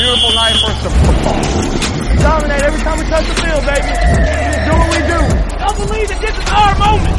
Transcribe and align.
beautiful 0.00 0.32
night 0.32 0.56
for 0.62 0.72
some 0.80 0.96
football. 1.04 1.36
Dominate 2.24 2.62
every 2.62 2.80
time 2.80 2.98
we 2.98 3.04
touch 3.12 3.26
the 3.28 3.36
field, 3.42 3.64
baby. 3.68 3.92
Do 4.66 4.72
what 4.80 4.90
we 4.96 5.00
do. 5.12 5.20
Believe 5.80 6.08
that 6.08 6.20
this 6.20 6.36
is 6.40 6.48
our 6.60 6.74
moment. 6.78 7.18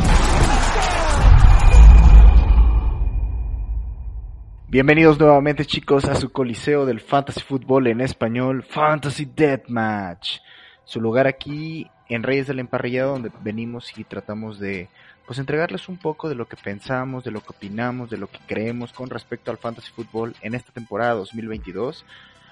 Bienvenidos 4.67 5.19
nuevamente 5.19 5.65
chicos 5.65 6.05
a 6.05 6.15
su 6.15 6.31
coliseo 6.31 6.85
del 6.85 7.01
fantasy 7.01 7.41
fútbol 7.41 7.87
en 7.87 8.01
español, 8.01 8.63
Fantasy 8.63 9.25
Deathmatch. 9.25 10.39
Su 10.85 11.01
lugar 11.01 11.27
aquí 11.27 11.89
en 12.09 12.23
Reyes 12.23 12.47
del 12.47 12.59
Emparrillado 12.59 13.11
donde 13.11 13.31
venimos 13.43 13.91
y 13.97 14.05
tratamos 14.05 14.59
de 14.59 14.89
pues 15.27 15.39
entregarles 15.39 15.87
un 15.87 15.97
poco 15.97 16.29
de 16.29 16.35
lo 16.35 16.47
que 16.47 16.57
pensamos, 16.57 17.23
de 17.23 17.31
lo 17.31 17.41
que 17.41 17.49
opinamos, 17.49 18.09
de 18.09 18.17
lo 18.17 18.27
que 18.27 18.39
creemos 18.47 18.91
con 18.91 19.09
respecto 19.09 19.51
al 19.51 19.57
fantasy 19.57 19.91
fútbol 19.91 20.35
en 20.41 20.55
esta 20.55 20.71
temporada 20.71 21.13
2022. 21.13 22.05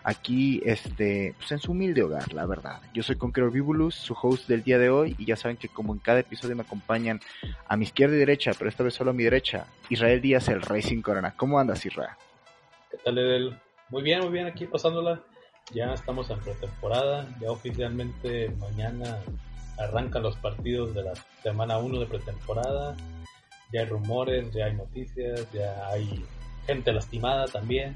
Aquí, 0.04 0.62
este, 0.66 1.34
pues 1.38 1.52
en 1.52 1.60
su 1.60 1.72
humilde 1.72 2.04
hogar, 2.04 2.34
la 2.34 2.46
verdad. 2.46 2.82
Yo 2.94 3.04
soy 3.04 3.18
Conqueror 3.18 3.52
Vivulus, 3.52 3.96
su 3.96 4.16
host 4.20 4.48
del 4.48 4.64
día 4.64 4.78
de 4.78 4.90
hoy, 4.90 5.16
y 5.18 5.26
ya 5.26 5.36
saben 5.36 5.58
que 5.58 5.68
como 5.68 5.94
en 5.94 6.00
cada 6.00 6.20
episodio 6.20 6.56
me 6.56 6.64
acompañan 6.64 7.20
a 7.68 7.76
mi 7.76 7.86
izquierda 7.86 8.16
y 8.16 8.20
derecha, 8.20 8.52
pero 8.58 8.70
esta 8.70 8.84
vez 8.84 8.94
solo 8.94 9.12
a 9.12 9.14
mi 9.14 9.24
derecha, 9.24 9.68
Israel 9.90 10.22
Díaz, 10.22 10.48
el 10.48 10.62
Rey 10.62 10.82
sin 10.82 11.02
Corona. 11.02 11.34
¿Cómo 11.36 11.60
andas, 11.60 11.86
Israel? 11.86 12.12
¿Qué 12.92 12.98
tal, 12.98 13.18
Edel? 13.18 13.58
Muy 13.90 14.04
bien, 14.04 14.22
muy 14.22 14.30
bien, 14.30 14.48
aquí 14.48 14.66
pasándola. 14.66 15.22
Ya 15.74 15.94
estamos 15.94 16.30
en 16.30 16.40
pretemporada, 16.40 17.28
ya 17.40 17.52
oficialmente 17.52 18.50
mañana 18.58 19.20
arrancan 19.78 20.24
los 20.24 20.36
partidos 20.38 20.94
de 20.94 21.04
la 21.04 21.14
semana 21.44 21.78
1 21.78 22.00
de 22.00 22.06
pretemporada. 22.06 22.96
Ya 23.72 23.82
hay 23.82 23.86
rumores, 23.86 24.52
ya 24.52 24.66
hay 24.66 24.76
noticias, 24.76 25.52
ya 25.52 25.88
hay 25.88 26.26
gente 26.66 26.92
lastimada 26.92 27.46
también, 27.46 27.96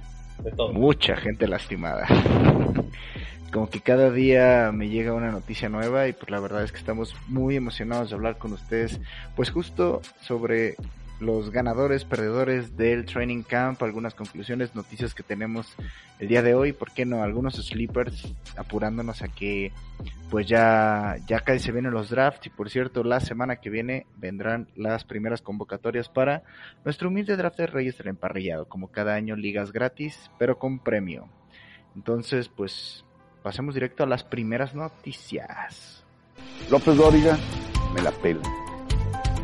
Mucha 0.74 1.16
gente 1.16 1.48
lastimada. 1.48 2.08
Como 3.52 3.70
que 3.70 3.82
cada 3.82 4.10
día 4.10 4.72
me 4.74 4.90
llega 4.90 5.14
una 5.14 5.32
noticia 5.32 5.70
nueva 5.70 6.08
y 6.08 6.14
pues 6.14 6.32
la 6.32 6.40
verdad 6.40 6.64
es 6.64 6.72
que 6.72 6.80
estamos 6.80 7.16
muy 7.28 7.56
emocionados 7.56 8.10
de 8.10 8.16
hablar 8.16 8.38
con 8.40 8.52
ustedes, 8.54 9.00
pues 9.36 9.52
justo 9.52 10.02
sobre 10.22 10.76
los 11.20 11.52
ganadores, 11.52 12.06
perdedores 12.06 12.76
del 12.76 13.06
training 13.06 13.44
camp, 13.44 13.82
algunas 13.84 14.14
conclusiones, 14.14 14.76
noticias 14.76 15.14
que 15.14 15.24
tenemos 15.24 15.76
el 16.20 16.28
día 16.28 16.42
de 16.42 16.54
hoy, 16.54 16.74
¿por 16.74 16.92
qué 16.92 17.06
no? 17.06 17.24
Algunos 17.24 17.56
sleepers 17.56 18.34
apurándonos 18.58 19.22
a 19.22 19.28
que 19.28 19.72
pues 20.30 20.48
ya, 20.48 21.18
ya 21.28 21.40
casi 21.40 21.60
se 21.60 21.72
vienen 21.72 21.94
los 21.94 22.10
drafts 22.10 22.48
y 22.48 22.50
por 22.50 22.70
cierto 22.70 23.04
la 23.04 23.20
semana 23.20 23.58
que 23.58 23.70
viene 23.70 24.06
vendrán 24.18 24.68
las 24.76 25.04
primeras 25.04 25.42
convocatorias 25.42 26.10
para 26.10 26.44
nuestro 26.84 27.10
humilde 27.10 27.38
draft 27.38 27.58
de 27.58 27.68
Reyes 27.68 27.98
del 27.98 28.08
Emparrillado, 28.08 28.68
como 28.68 28.90
cada 28.90 29.16
año 29.16 29.36
ligas 29.36 29.72
gratis, 29.72 30.32
pero 30.40 30.60
con 30.60 30.80
premio. 30.80 31.28
Entonces 31.96 32.50
pues 32.50 33.06
pasemos 33.44 33.74
directo 33.76 34.04
a 34.04 34.08
las 34.08 34.24
primeras 34.24 34.74
noticias. 34.76 36.04
López 36.70 36.96
Dóriga 36.96 37.38
me 37.94 38.02
la 38.02 38.12
pela. 38.12 38.42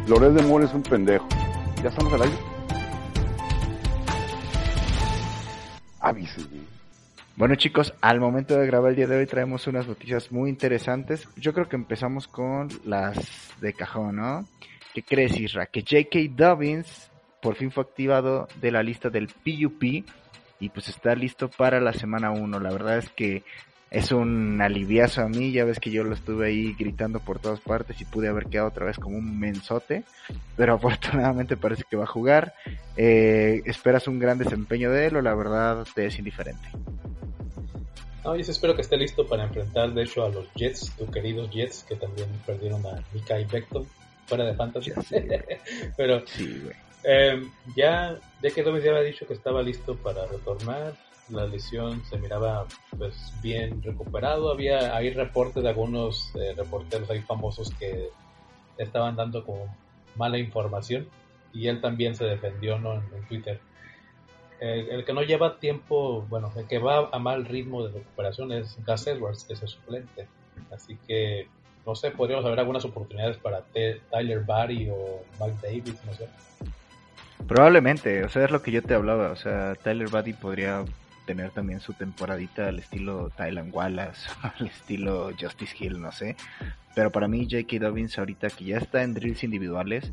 Lórez 0.08 0.34
de 0.34 0.42
Mora 0.42 0.66
es 0.66 0.74
un 0.74 0.82
pendejo. 0.82 1.28
¿Ya 1.82 1.88
estamos 1.88 2.12
al 2.12 2.24
aire? 2.24 2.36
Avísenme. 6.02 6.64
Bueno 7.38 7.56
chicos, 7.56 7.94
al 8.02 8.20
momento 8.20 8.58
de 8.58 8.68
grabar 8.68 8.90
el 8.90 8.98
día 8.98 9.08
de 9.08 9.18
hoy 9.18 9.26
traemos 9.26 9.66
unas 9.68 9.88
noticias 9.88 10.30
muy 10.30 10.50
interesantes. 10.50 11.26
Yo 11.38 11.54
creo 11.54 11.70
que 11.70 11.78
empezamos 11.78 12.28
con 12.28 12.68
las 12.84 13.54
de 13.62 13.72
cajón, 13.72 14.18
¿no? 14.18 14.46
¿Qué 14.94 15.04
crees, 15.04 15.40
Isra? 15.40 15.68
Que 15.68 15.82
J.K. 15.82 16.20
Dobbins 16.36 17.10
por 17.42 17.56
fin 17.56 17.72
fue 17.72 17.84
activado 17.84 18.50
de 18.60 18.72
la 18.72 18.84
lista 18.84 19.10
del 19.10 19.28
PUP 19.28 19.84
y 20.60 20.70
pues 20.70 20.90
está 20.90 21.16
listo 21.16 21.50
para 21.50 21.80
la 21.80 21.94
semana 21.94 22.32
1. 22.32 22.60
La 22.60 22.72
verdad 22.74 22.98
es 22.98 23.10
que 23.12 23.44
es 23.92 24.12
un 24.12 24.62
aliviazo 24.62 25.22
a 25.22 25.30
mí, 25.30 25.52
ya 25.52 25.66
ves 25.66 25.80
que 25.80 25.90
yo 25.90 26.04
lo 26.04 26.14
estuve 26.14 26.48
ahí 26.48 26.76
gritando 26.78 27.20
por 27.20 27.40
todas 27.40 27.60
partes 27.60 28.00
y 28.00 28.06
pude 28.06 28.28
haber 28.28 28.46
quedado 28.46 28.68
otra 28.68 28.86
vez 28.86 28.98
como 28.98 29.18
un 29.18 29.40
mensote, 29.40 30.04
pero 30.56 30.74
afortunadamente 30.76 31.58
parece 31.58 31.84
que 31.90 31.98
va 31.98 32.04
a 32.04 32.08
jugar. 32.08 32.54
Eh, 32.98 33.62
¿Esperas 33.66 34.08
un 34.08 34.20
gran 34.20 34.38
desempeño 34.38 34.92
de 34.92 35.08
él 35.08 35.16
o 35.16 35.22
la 35.22 35.34
verdad 35.34 35.88
te 35.96 36.06
es 36.06 36.20
indiferente? 36.20 36.70
No, 38.24 38.36
yo 38.36 38.52
espero 38.52 38.76
que 38.76 38.82
esté 38.82 38.98
listo 38.98 39.26
para 39.26 39.46
enfrentar, 39.46 39.94
de 39.94 40.04
hecho, 40.04 40.24
a 40.24 40.30
los 40.30 40.46
Jets, 40.54 40.92
tus 40.98 41.10
queridos 41.10 41.50
Jets, 41.50 41.86
que 41.88 41.96
también 41.96 42.28
perdieron 42.46 42.86
a 42.86 43.02
Mika 43.14 43.40
y 43.40 43.46
Beckton 43.46 43.88
fuera 44.28 44.44
de 44.44 44.54
Fantasy. 44.56 44.92
pero 45.98 46.26
sí, 46.28 46.62
güey. 46.64 46.76
Eh, 47.06 47.42
ya, 47.78 48.18
ya 48.44 48.50
que 48.52 48.62
Dobbins 48.62 48.84
ya 48.84 48.92
había 48.92 49.04
dicho 49.04 49.26
que 49.26 49.34
estaba 49.34 49.64
listo 49.64 49.96
para 49.96 50.26
retornar, 50.26 50.94
la 51.32 51.46
lesión 51.46 52.04
se 52.06 52.18
miraba 52.18 52.66
pues 52.98 53.34
bien 53.42 53.82
recuperado. 53.82 54.52
Había 54.52 54.96
hay 54.96 55.12
reportes 55.12 55.64
de 55.64 55.70
algunos 55.70 56.34
eh, 56.36 56.54
reporteros 56.56 57.10
ahí 57.10 57.22
famosos 57.22 57.72
que 57.80 58.10
estaban 58.78 59.16
dando 59.16 59.46
como 59.46 59.76
mala 60.16 60.38
información 60.38 61.08
y 61.54 61.68
él 61.68 61.82
también 61.82 62.16
se 62.16 62.26
defendió 62.26 62.78
¿no? 62.80 62.96
en, 62.96 63.28
Twitter. 63.28 63.60
El, 64.60 65.06
que 65.06 65.14
no 65.14 65.22
lleva 65.22 65.58
tiempo, 65.58 66.26
bueno, 66.30 66.52
el 66.58 66.68
que 66.68 66.80
va 66.80 67.10
a 67.12 67.20
mal 67.20 67.46
ritmo 67.46 67.86
de 67.86 67.94
recuperación 67.94 68.52
es 68.52 68.78
Gus 68.86 69.08
Edwards, 69.08 69.46
que 69.46 69.54
es 69.54 69.62
el 69.62 69.70
suplente. 69.70 70.28
Así 70.70 70.98
que, 71.08 71.48
no 71.86 71.96
sé, 71.96 72.12
podríamos 72.12 72.46
haber 72.46 72.60
algunas 72.60 72.84
oportunidades 72.84 73.38
para 73.38 73.64
Tyler 74.12 74.42
Barry 74.42 74.90
o 74.90 75.24
Mike 75.40 75.58
Davis, 75.62 76.02
no 76.06 76.14
sé. 76.14 76.28
Probablemente, 77.48 78.26
o 78.26 78.30
sea, 78.30 78.46
es 78.46 78.52
lo 78.52 78.62
que 78.62 78.72
yo 78.72 78.82
te 78.82 78.94
hablaba, 78.94 79.32
o 79.32 79.36
sea, 79.36 79.76
Tyler 79.76 80.10
Barry 80.10 80.34
podría 80.34 80.84
tener 81.26 81.52
también 81.52 81.80
su 81.80 81.94
temporadita 81.94 82.68
al 82.68 82.80
estilo 82.80 83.30
Thailand 83.30 83.74
Wallace, 83.74 84.30
al 84.42 84.68
estilo 84.68 85.32
Justice 85.40 85.76
Hill, 85.80 86.02
no 86.02 86.12
sé. 86.12 86.36
Pero 86.96 87.12
para 87.12 87.28
mí 87.28 87.48
J.K. 87.50 87.80
Dobbins 87.80 88.18
ahorita 88.18 88.50
que 88.50 88.66
ya 88.66 88.78
está 88.78 89.04
en 89.04 89.14
drills 89.14 89.44
individuales, 89.44 90.12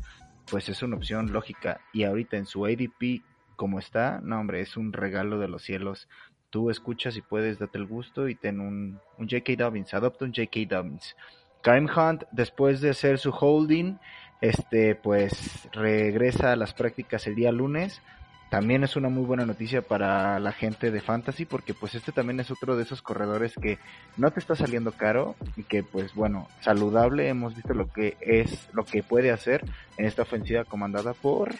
pues 0.49 0.69
es 0.69 0.81
una 0.83 0.95
opción 0.95 1.31
lógica. 1.31 1.81
Y 1.93 2.03
ahorita 2.03 2.37
en 2.37 2.45
su 2.45 2.65
ADP 2.65 3.21
como 3.57 3.79
está, 3.79 4.21
no 4.23 4.39
hombre, 4.39 4.61
es 4.61 4.77
un 4.77 4.93
regalo 4.93 5.39
de 5.39 5.49
los 5.49 5.63
cielos. 5.63 6.07
Tú 6.49 6.69
escuchas 6.69 7.17
y 7.17 7.21
puedes 7.21 7.59
date 7.59 7.77
el 7.77 7.87
gusto 7.87 8.29
y 8.29 8.35
ten 8.35 8.61
un, 8.61 9.01
un 9.17 9.27
J.K. 9.27 9.53
Dobbins, 9.57 9.93
adopta 9.93 10.23
un 10.23 10.33
J.K. 10.33 10.75
Dobbins. 10.77 11.17
Karim 11.61 11.89
Hunt, 11.93 12.23
después 12.31 12.79
de 12.79 12.91
hacer 12.91 13.17
su 13.17 13.31
holding, 13.31 13.97
este, 14.39 14.95
pues 14.95 15.67
regresa 15.73 16.53
a 16.53 16.55
las 16.55 16.73
prácticas 16.73 17.27
el 17.27 17.35
día 17.35 17.51
lunes 17.51 18.01
también 18.49 18.83
es 18.83 18.95
una 18.95 19.09
muy 19.09 19.25
buena 19.25 19.45
noticia 19.45 19.81
para 19.81 20.39
la 20.39 20.51
gente 20.51 20.89
de 20.89 21.01
fantasy 21.01 21.45
porque 21.45 21.73
pues 21.73 21.95
este 21.95 22.11
también 22.11 22.39
es 22.39 22.49
otro 22.49 22.77
de 22.77 22.83
esos 22.83 23.01
corredores 23.01 23.53
que 23.61 23.77
no 24.15 24.31
te 24.31 24.39
está 24.39 24.55
saliendo 24.55 24.91
caro 24.91 25.35
y 25.57 25.63
que 25.63 25.83
pues 25.83 26.13
bueno 26.13 26.47
saludable. 26.61 27.27
Hemos 27.27 27.55
visto 27.55 27.73
lo 27.73 27.91
que 27.91 28.15
es 28.21 28.69
lo 28.73 28.85
que 28.85 29.03
puede 29.03 29.31
hacer 29.31 29.65
en 29.97 30.05
esta 30.05 30.21
ofensiva 30.21 30.63
comandada 30.63 31.13
por 31.13 31.53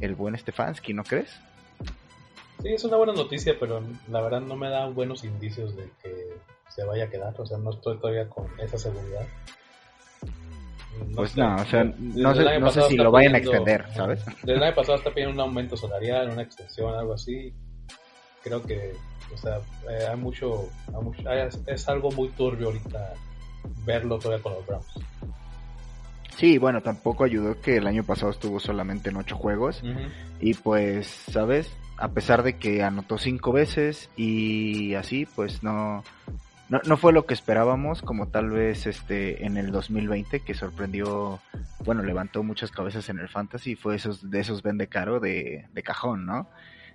el 0.00 0.14
buen 0.14 0.36
Stefanski 0.36 0.92
no 0.92 1.04
crees 1.04 1.30
sí 2.62 2.72
es 2.72 2.84
una 2.84 2.96
buena 2.96 3.12
noticia 3.12 3.56
pero 3.58 3.82
la 4.08 4.20
verdad 4.20 4.40
no 4.40 4.56
me 4.56 4.68
da 4.68 4.86
buenos 4.86 5.24
indicios 5.24 5.76
de 5.76 5.88
que 6.02 6.34
se 6.68 6.84
vaya 6.84 7.04
a 7.04 7.10
quedar. 7.10 7.34
O 7.40 7.46
sea 7.46 7.58
no 7.58 7.70
estoy 7.70 7.98
todavía 7.98 8.28
con 8.28 8.48
esa 8.58 8.78
seguridad 8.78 9.26
pues 11.14 11.36
no, 11.36 11.56
o 11.56 11.64
sea, 11.64 11.84
no 11.84 12.34
sé, 12.34 12.58
no 12.58 12.70
sé 12.70 12.82
si 12.82 12.96
lo 12.96 13.10
vayan 13.10 13.34
a 13.34 13.38
extender, 13.38 13.84
¿sabes? 13.94 14.24
Desde 14.42 14.54
el 14.54 14.62
año 14.62 14.74
pasado 14.74 14.98
está 14.98 15.10
pidiendo 15.10 15.34
un 15.34 15.40
aumento 15.40 15.76
salarial, 15.76 16.30
una 16.30 16.42
extensión, 16.42 16.94
algo 16.94 17.14
así. 17.14 17.52
Creo 18.42 18.62
que, 18.62 18.92
o 19.32 19.38
sea, 19.38 19.58
eh, 19.90 20.06
hay 20.10 20.16
mucho, 20.16 20.68
es, 21.66 21.88
algo 21.88 22.10
muy 22.10 22.28
turbio 22.30 22.66
ahorita 22.66 23.14
verlo 23.86 24.18
todavía 24.18 24.42
con 24.42 24.54
los 24.54 24.66
Browns. 24.66 24.86
Sí, 26.36 26.58
bueno, 26.58 26.80
tampoco 26.82 27.24
ayudó 27.24 27.60
que 27.60 27.76
el 27.76 27.86
año 27.86 28.02
pasado 28.04 28.32
estuvo 28.32 28.58
solamente 28.58 29.10
en 29.10 29.16
ocho 29.16 29.36
juegos. 29.36 29.82
Y 30.40 30.54
pues, 30.54 31.06
¿sabes? 31.06 31.70
A 31.96 32.08
pesar 32.08 32.42
de 32.42 32.58
que 32.58 32.82
anotó 32.82 33.18
cinco 33.18 33.52
veces 33.52 34.10
y 34.16 34.94
así, 34.94 35.26
pues 35.26 35.62
no, 35.62 36.02
no, 36.74 36.80
no 36.84 36.96
fue 36.96 37.12
lo 37.12 37.24
que 37.24 37.34
esperábamos, 37.34 38.02
como 38.02 38.28
tal 38.28 38.50
vez 38.50 38.86
este 38.86 39.46
en 39.46 39.56
el 39.56 39.70
2020, 39.70 40.40
que 40.40 40.54
sorprendió, 40.54 41.40
bueno, 41.84 42.02
levantó 42.02 42.42
muchas 42.42 42.72
cabezas 42.72 43.08
en 43.08 43.20
el 43.20 43.28
fantasy, 43.28 43.76
fue 43.76 43.94
esos, 43.94 44.28
de 44.28 44.40
esos 44.40 44.62
vende 44.62 44.88
caro 44.88 45.20
de, 45.20 45.66
de 45.72 45.82
cajón, 45.84 46.26
¿no? 46.26 46.48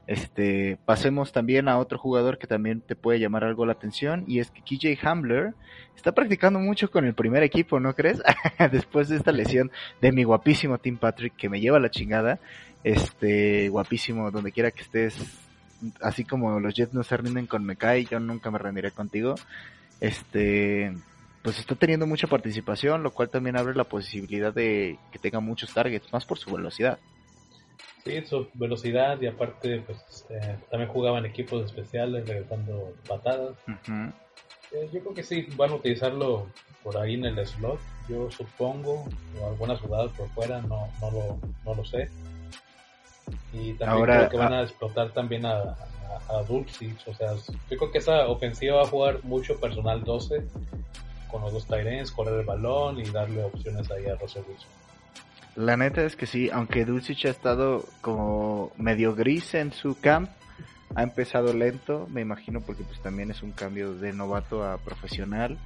Este, 0.05 0.77
pasemos 0.85 1.31
también 1.31 1.69
a 1.69 1.77
otro 1.77 1.97
jugador 1.97 2.39
que 2.39 2.47
también 2.47 2.81
te 2.81 2.95
puede 2.95 3.19
llamar 3.19 3.45
algo 3.45 3.65
la 3.65 3.73
atención 3.73 4.25
y 4.27 4.39
es 4.39 4.51
que 4.51 4.63
KJ 4.63 5.07
Hamler 5.07 5.53
está 5.95 6.11
practicando 6.13 6.59
mucho 6.59 6.91
con 6.91 7.05
el 7.05 7.13
primer 7.13 7.43
equipo, 7.43 7.79
¿no 7.79 7.93
crees? 7.93 8.21
Después 8.71 9.07
de 9.07 9.15
esta 9.15 9.31
lesión 9.31 9.71
de 10.01 10.11
mi 10.11 10.23
guapísimo 10.23 10.77
Tim 10.79 10.97
Patrick 10.97 11.35
que 11.37 11.47
me 11.47 11.61
lleva 11.61 11.79
la 11.79 11.91
chingada, 11.91 12.39
este, 12.83 13.69
guapísimo 13.69 14.29
donde 14.31 14.51
quiera 14.51 14.71
que 14.71 14.81
estés, 14.81 15.48
así 16.01 16.25
como 16.25 16.59
los 16.59 16.73
Jets 16.73 16.93
no 16.93 17.03
se 17.03 17.17
rinden 17.17 17.47
con 17.47 17.65
Mekai, 17.65 18.05
yo 18.05 18.19
nunca 18.19 18.51
me 18.51 18.59
rendiré 18.59 18.91
contigo. 18.91 19.35
Este, 19.99 20.93
pues 21.41 21.59
está 21.59 21.75
teniendo 21.75 22.05
mucha 22.05 22.27
participación, 22.27 23.03
lo 23.03 23.11
cual 23.11 23.29
también 23.29 23.57
abre 23.57 23.75
la 23.75 23.85
posibilidad 23.85 24.53
de 24.53 24.97
que 25.11 25.19
tenga 25.19 25.39
muchos 25.39 25.73
targets, 25.73 26.11
más 26.11 26.25
por 26.25 26.37
su 26.37 26.51
velocidad. 26.51 26.99
Sí, 28.03 28.21
su 28.25 28.47
velocidad 28.53 29.19
y 29.21 29.27
aparte 29.27 29.81
pues 29.81 30.25
eh, 30.29 30.57
también 30.71 30.89
jugaban 30.89 31.25
equipos 31.25 31.65
especiales 31.65 32.27
regresando 32.27 32.93
patadas. 33.07 33.57
Eh, 34.71 34.89
yo 34.93 35.01
creo 35.01 35.13
que 35.13 35.23
sí, 35.23 35.47
van 35.55 35.71
a 35.71 35.75
utilizarlo 35.75 36.47
por 36.83 36.97
ahí 36.97 37.15
en 37.15 37.25
el 37.25 37.45
slot, 37.45 37.79
yo 38.07 38.31
supongo, 38.31 39.05
o 39.39 39.47
algunas 39.47 39.79
jugadas 39.81 40.11
por 40.13 40.29
fuera, 40.29 40.61
no, 40.61 40.87
no, 41.01 41.11
lo, 41.11 41.39
no 41.65 41.75
lo 41.75 41.85
sé. 41.85 42.09
Y 43.53 43.73
también 43.73 43.89
Ahora, 43.89 44.17
creo 44.17 44.29
que 44.29 44.37
van 44.37 44.53
ah. 44.53 44.59
a 44.59 44.63
explotar 44.63 45.11
también 45.11 45.45
a, 45.45 45.51
a, 45.51 46.37
a 46.37 46.43
Dulcich, 46.43 47.07
o 47.07 47.13
sea, 47.13 47.33
yo 47.33 47.77
creo 47.77 47.91
que 47.91 47.97
esa 47.99 48.27
ofensiva 48.27 48.77
va 48.77 48.83
a 48.83 48.87
jugar 48.87 49.19
mucho 49.23 49.59
personal 49.59 50.03
12 50.03 50.43
con 51.29 51.41
los 51.41 51.53
dos 51.53 51.65
Tyrens, 51.67 52.11
correr 52.11 52.39
el 52.39 52.45
balón 52.45 52.99
y 52.99 53.03
darle 53.03 53.43
opciones 53.43 53.89
ahí 53.91 54.07
a 54.07 54.15
Russell 54.15 54.43
Wilson. 54.47 54.69
La 55.55 55.77
neta 55.77 56.03
es 56.03 56.15
que 56.15 56.25
sí, 56.25 56.49
aunque 56.51 56.85
Dulcich 56.85 57.25
ha 57.25 57.29
estado 57.29 57.85
como 58.01 58.71
medio 58.77 59.15
gris 59.15 59.53
en 59.55 59.73
su 59.73 59.99
camp, 59.99 60.29
ha 60.95 61.03
empezado 61.03 61.53
lento, 61.53 62.07
me 62.09 62.21
imagino 62.21 62.61
porque 62.61 62.83
pues 62.83 62.99
también 63.01 63.29
es 63.29 63.43
un 63.43 63.51
cambio 63.51 63.93
de 63.93 64.13
novato 64.13 64.63
a 64.63 64.77
profesional. 64.77 65.57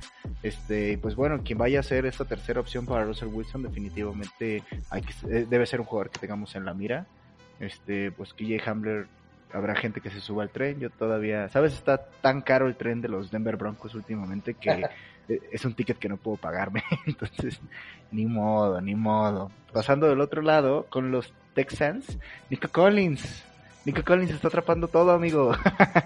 Este, 0.42 0.92
y 0.92 0.98
pues 0.98 1.16
bueno, 1.16 1.42
quien 1.44 1.58
vaya 1.58 1.80
a 1.80 1.84
ser 1.84 2.06
esta 2.06 2.26
tercera 2.26 2.60
opción 2.60 2.86
para 2.86 3.06
Russell 3.06 3.30
Wilson 3.30 3.64
definitivamente 3.64 4.64
hay 4.90 5.02
que, 5.02 5.14
eh, 5.30 5.46
debe 5.50 5.66
ser 5.66 5.80
un 5.80 5.86
jugador 5.86 6.10
que 6.10 6.20
tengamos 6.20 6.56
en 6.56 6.66
la 6.66 6.74
mira. 6.74 7.06
Este, 7.60 8.12
pues 8.12 8.34
KJ 8.34 8.68
Hamler 8.68 9.08
habrá 9.54 9.76
gente 9.76 10.02
que 10.02 10.10
se 10.10 10.20
suba 10.20 10.44
al 10.44 10.50
tren, 10.50 10.80
yo 10.80 10.90
todavía, 10.90 11.48
sabes, 11.50 11.74
está 11.74 11.98
tan 12.22 12.42
caro 12.42 12.68
el 12.68 12.76
tren 12.76 13.02
de 13.02 13.08
los 13.08 13.32
Denver 13.32 13.56
Broncos 13.56 13.94
últimamente 13.94 14.56
que 14.56 14.70
eh, 15.30 15.40
es 15.52 15.64
un 15.64 15.76
ticket 15.76 16.00
que 16.00 16.10
no 16.10 16.18
puedo 16.18 16.38
pagarme, 16.38 16.84
entonces 17.06 17.62
ni 18.12 18.26
modo, 18.26 18.82
ni 18.82 18.96
modo. 18.96 19.52
Pasando 19.72 20.08
del 20.08 20.22
otro 20.22 20.42
lado 20.42 20.88
con 20.90 21.12
los 21.12 21.34
Texans, 21.54 22.18
Nico 22.50 22.68
Collins. 22.70 23.44
Nico 23.86 24.04
Collins 24.04 24.32
está 24.32 24.48
atrapando 24.48 24.88
todo, 24.88 25.12
amigo. 25.12 25.54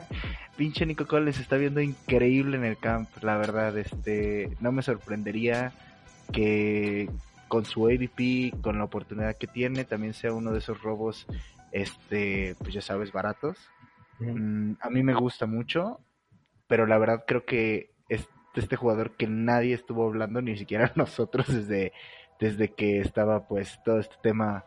Pinche 0.57 0.85
Nico 0.85 1.05
Collins 1.05 1.39
está 1.39 1.57
viendo 1.57 1.79
increíble 1.79 2.57
en 2.57 2.65
el 2.65 2.77
camp, 2.77 3.09
la 3.21 3.37
verdad. 3.37 3.77
Este, 3.77 4.57
no 4.59 4.71
me 4.71 4.81
sorprendería 4.81 5.71
que 6.31 7.09
con 7.47 7.65
su 7.65 7.87
ADP, 7.87 8.61
con 8.61 8.77
la 8.77 8.83
oportunidad 8.83 9.37
que 9.37 9.47
tiene, 9.47 9.85
también 9.85 10.13
sea 10.13 10.33
uno 10.33 10.51
de 10.51 10.59
esos 10.59 10.81
robos, 10.81 11.27
este, 11.71 12.55
pues 12.59 12.73
ya 12.73 12.81
sabes, 12.81 13.11
baratos. 13.11 13.57
Mm, 14.19 14.73
a 14.79 14.89
mí 14.89 15.03
me 15.03 15.13
gusta 15.13 15.45
mucho, 15.45 15.99
pero 16.67 16.85
la 16.85 16.97
verdad 16.97 17.23
creo 17.27 17.45
que 17.45 17.91
es 18.09 18.27
este 18.55 18.75
jugador 18.75 19.15
que 19.15 19.27
nadie 19.27 19.75
estuvo 19.75 20.05
hablando, 20.05 20.41
ni 20.41 20.57
siquiera 20.57 20.91
nosotros 20.95 21.47
desde, 21.47 21.93
desde 22.39 22.73
que 22.73 22.99
estaba 22.99 23.47
pues 23.47 23.79
todo 23.83 23.99
este 23.99 24.15
tema 24.21 24.65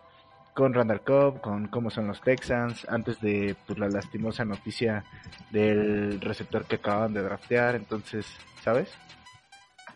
con 0.55 0.75
Randall 0.75 1.03
Cobb, 1.03 1.41
con 1.41 1.69
cómo 1.69 1.91
son 1.91 2.06
los 2.09 2.21
Texans, 2.21 2.87
antes 2.88 3.21
de 3.21 3.56
pues, 3.67 3.79
la 3.79 3.88
lastimosa 3.88 4.44
noticia 4.44 5.05
del 5.50 6.21
receptor 6.21 6.65
que 6.67 6.77
acaban 6.77 7.15
de 7.15 7.23
draftear, 7.23 7.77
entonces, 7.77 8.27
¿sabes? 8.62 8.93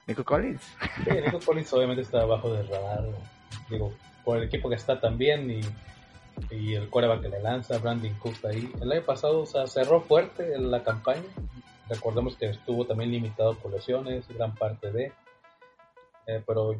Nico 0.06 0.24
Collins. 0.24 0.62
Sí, 1.04 1.10
Nico 1.10 1.40
Collins 1.40 1.72
obviamente 1.72 2.02
está 2.02 2.22
abajo 2.22 2.52
del 2.52 2.68
radar, 2.68 3.04
digo, 3.70 3.92
por 4.24 4.38
el 4.38 4.44
equipo 4.44 4.68
que 4.68 4.74
está 4.74 5.00
también 5.00 5.50
y, 5.50 5.60
y 6.54 6.74
el 6.74 6.90
coreback 6.90 7.22
que 7.22 7.28
le 7.28 7.40
lanza, 7.40 7.78
Brandon 7.78 8.14
Cooks 8.14 8.44
ahí. 8.44 8.70
El 8.80 8.92
año 8.92 9.02
pasado, 9.02 9.42
o 9.42 9.66
cerró 9.66 10.00
fuerte 10.02 10.54
en 10.54 10.70
la 10.70 10.82
campaña, 10.82 11.22
recordemos 11.88 12.36
que 12.36 12.46
estuvo 12.46 12.86
también 12.86 13.10
limitado 13.10 13.54
por 13.54 13.72
lesiones, 13.72 14.26
gran 14.28 14.54
parte 14.54 14.90
de, 14.90 15.12
eh, 16.26 16.42
pero 16.46 16.74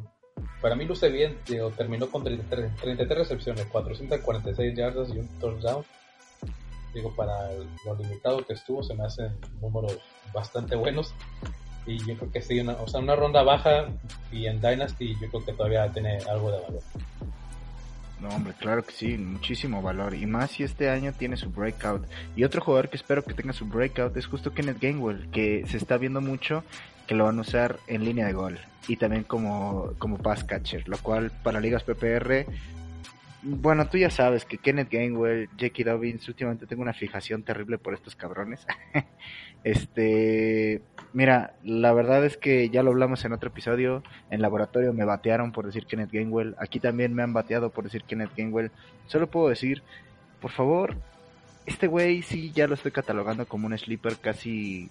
para 0.61 0.75
mí 0.75 0.85
luce 0.85 1.09
bien, 1.09 1.37
digo, 1.47 1.69
terminó 1.71 2.09
con 2.09 2.23
33, 2.23 2.75
33 2.75 3.19
recepciones, 3.19 3.65
446 3.67 4.75
yardas 4.75 5.09
y 5.09 5.19
un 5.19 5.27
touchdown. 5.39 5.85
Digo, 6.93 7.13
para 7.15 7.51
lo 7.85 7.95
limitado 7.95 8.45
que 8.45 8.53
estuvo, 8.53 8.81
se 8.81 8.93
me 8.93 9.03
hacen 9.05 9.37
números 9.61 9.97
bastante 10.33 10.75
buenos. 10.75 11.13
Y 11.87 11.99
yo 11.99 12.15
creo 12.17 12.31
que 12.31 12.41
sí, 12.41 12.59
una, 12.59 12.73
o 12.73 12.87
sea, 12.87 12.99
una 12.99 13.15
ronda 13.15 13.43
baja 13.43 13.87
y 14.31 14.47
en 14.47 14.59
Dynasty 14.59 15.13
yo 15.21 15.29
creo 15.29 15.45
que 15.45 15.53
todavía 15.53 15.91
tiene 15.91 16.17
algo 16.29 16.51
de 16.51 16.59
valor. 16.61 16.81
No, 18.19 18.29
hombre, 18.29 18.53
claro 18.57 18.83
que 18.83 18.91
sí, 18.91 19.17
muchísimo 19.17 19.81
valor. 19.81 20.15
Y 20.15 20.25
más 20.25 20.51
si 20.51 20.63
este 20.63 20.89
año 20.89 21.13
tiene 21.13 21.37
su 21.37 21.51
breakout. 21.51 22.05
Y 22.35 22.43
otro 22.43 22.61
jugador 22.61 22.89
que 22.89 22.97
espero 22.97 23.23
que 23.23 23.33
tenga 23.33 23.53
su 23.53 23.65
breakout 23.65 24.15
es 24.17 24.25
justo 24.25 24.53
Kenneth 24.53 24.81
Gainwell, 24.81 25.29
que 25.29 25.65
se 25.67 25.77
está 25.77 25.97
viendo 25.97 26.21
mucho 26.21 26.63
que 27.07 27.13
lo 27.13 27.25
van 27.25 27.37
a 27.37 27.41
usar 27.41 27.79
en 27.87 28.03
línea 28.03 28.25
de 28.25 28.33
gol 28.33 28.59
y 28.87 28.97
también 28.97 29.23
como, 29.23 29.91
como 29.97 30.17
pass 30.17 30.43
catcher, 30.43 30.87
lo 30.87 30.97
cual 30.97 31.31
para 31.43 31.59
ligas 31.59 31.83
PPR, 31.83 32.45
bueno, 33.47 33.87
tú 33.87 33.99
ya 33.99 34.09
sabes 34.09 34.43
que 34.43 34.57
Kenneth 34.57 34.89
Gainwell, 34.89 35.49
Jackie 35.55 35.83
Dobbins, 35.83 36.27
últimamente 36.27 36.65
tengo 36.65 36.81
una 36.81 36.93
fijación 36.93 37.43
terrible 37.43 37.77
por 37.77 37.93
estos 37.93 38.15
cabrones. 38.15 38.65
este, 39.63 40.81
mira, 41.13 41.53
la 41.63 41.93
verdad 41.93 42.25
es 42.25 42.37
que 42.37 42.69
ya 42.69 42.81
lo 42.81 42.89
hablamos 42.89 43.23
en 43.23 43.33
otro 43.33 43.49
episodio, 43.49 44.03
en 44.31 44.41
laboratorio 44.41 44.93
me 44.93 45.05
batearon 45.05 45.51
por 45.51 45.67
decir 45.67 45.85
Kenneth 45.85 46.11
Gainwell, 46.11 46.55
aquí 46.57 46.79
también 46.79 47.13
me 47.13 47.21
han 47.21 47.33
bateado 47.33 47.69
por 47.69 47.83
decir 47.83 48.03
Kenneth 48.03 48.35
Gainwell, 48.35 48.71
solo 49.05 49.27
puedo 49.27 49.49
decir, 49.49 49.83
por 50.41 50.49
favor, 50.49 50.97
este 51.67 51.85
güey 51.85 52.23
sí 52.23 52.51
ya 52.51 52.67
lo 52.67 52.73
estoy 52.73 52.91
catalogando 52.91 53.45
como 53.45 53.67
un 53.67 53.77
sleeper 53.77 54.17
casi 54.17 54.89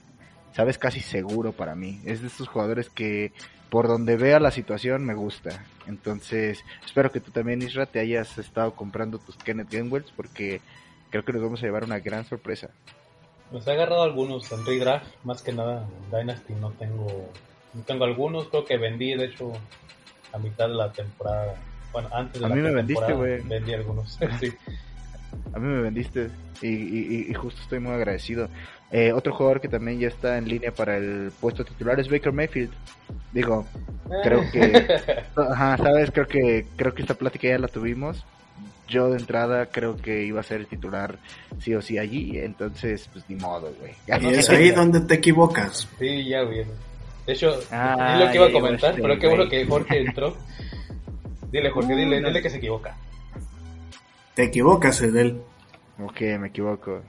sabes, 0.55 0.79
casi 0.79 1.01
seguro 1.01 1.53
para 1.53 1.75
mí. 1.75 2.01
Es 2.05 2.23
de 2.23 2.29
estos 2.29 2.49
jugadores 2.49 2.89
que 2.89 3.33
por 3.71 3.89
donde 3.89 4.17
vea 4.17 4.39
la 4.39 4.51
situación 4.51 5.05
me 5.05 5.15
gusta. 5.15 5.65
Entonces, 5.87 6.65
espero 6.85 7.11
que 7.11 7.21
tú 7.21 7.31
también, 7.33 7.61
Isra, 7.61 7.87
te 7.87 7.99
hayas 8.01 8.39
estado 8.39 8.75
comprando 8.75 9.19
tus 9.19 9.37
Kenneth 9.37 9.71
Gainwells 9.71 10.13
porque 10.13 10.61
creo 11.11 11.25
que 11.25 11.33
nos 11.33 11.43
vamos 11.43 11.63
a 11.63 11.67
llevar 11.67 11.85
una 11.85 11.99
gran 11.99 12.25
sorpresa. 12.25 12.71
Pues 13.51 13.67
he 13.67 13.73
agarrado 13.73 14.03
algunos 14.03 14.51
en 14.53 14.65
redraft, 14.65 15.07
más 15.25 15.43
que 15.43 15.53
nada 15.53 15.87
en 15.87 16.19
Dynasty 16.19 16.55
no 16.55 16.71
tengo, 16.73 17.31
no 17.75 17.83
tengo 17.83 18.05
algunos, 18.05 18.49
creo 18.49 18.65
que 18.65 18.79
vendí 18.79 19.15
de 19.15 19.27
hecho 19.27 19.53
a 20.33 20.39
mitad 20.39 20.69
de 20.69 20.75
la 20.75 20.93
temporada. 20.93 21.55
Bueno, 21.93 22.09
antes 22.13 22.41
de 22.41 22.47
a 22.47 22.49
la 22.49 22.55
mí 22.55 22.63
me 22.63 22.73
vendiste, 22.73 23.13
güey. 23.13 23.41
Vendí 23.43 23.75
algunos, 23.75 24.19
sí. 24.41 24.53
A 25.53 25.59
mí 25.59 25.67
me 25.67 25.83
vendiste 25.83 26.31
y, 26.63 26.69
y, 26.69 27.27
y 27.29 27.35
justo 27.35 27.61
estoy 27.61 27.81
muy 27.81 27.93
agradecido. 27.93 28.49
Eh, 28.97 29.13
otro 29.13 29.35
jugador 29.35 29.61
que 29.61 29.67
también 29.67 29.99
ya 29.99 30.07
está 30.07 30.39
en 30.39 30.47
línea 30.47 30.71
para 30.71 30.97
el 30.97 31.33
puesto 31.41 31.65
titular 31.65 31.99
es 31.99 32.09
Baker 32.09 32.31
Mayfield. 32.33 32.71
Digo, 33.33 33.67
creo 34.23 34.49
que, 34.53 34.87
ajá, 35.37 35.77
sabes, 35.79 36.13
creo 36.13 36.29
que 36.29 36.65
creo 36.77 36.95
que 36.95 37.03
esta 37.03 37.15
plática 37.15 37.49
ya 37.49 37.59
la 37.59 37.67
tuvimos. 37.67 38.25
Yo 38.87 39.11
de 39.11 39.19
entrada 39.19 39.67
creo 39.67 39.97
que 39.97 40.23
iba 40.23 40.39
a 40.39 40.45
ser 40.45 40.61
el 40.61 40.69
titular 40.69 41.19
sí 41.59 41.75
o 41.75 41.83
sí 41.83 41.99
allí, 41.99 42.39
entonces 42.39 43.11
pues 43.13 43.25
ni 43.29 43.35
modo, 43.35 43.75
güey. 43.81 43.95
Y 44.07 44.29
es 44.33 44.49
ahí 44.49 44.71
donde 44.77 45.01
te 45.01 45.15
equivocas. 45.15 45.89
Sí, 45.99 46.29
ya 46.29 46.45
bien. 46.45 46.69
De 47.27 47.33
hecho, 47.33 47.53
Ah, 47.73 48.15
es 48.15 48.25
lo 48.27 48.31
que 48.31 48.37
iba 48.37 48.47
a 48.47 48.53
comentar, 48.53 48.91
este 48.91 49.03
pero 49.03 49.19
qué 49.19 49.27
bueno 49.27 49.49
que 49.49 49.67
Jorge 49.67 50.03
entró. 50.03 50.37
Dile, 51.51 51.69
Jorge, 51.71 51.97
dile, 51.97 52.19
dile 52.19 52.41
que 52.41 52.49
se 52.51 52.59
equivoca. 52.59 52.97
Te 54.35 54.45
equivocas, 54.45 55.03
Edel. 55.03 55.41
Ok, 56.01 56.21
me 56.39 56.47
equivoco. 56.47 57.03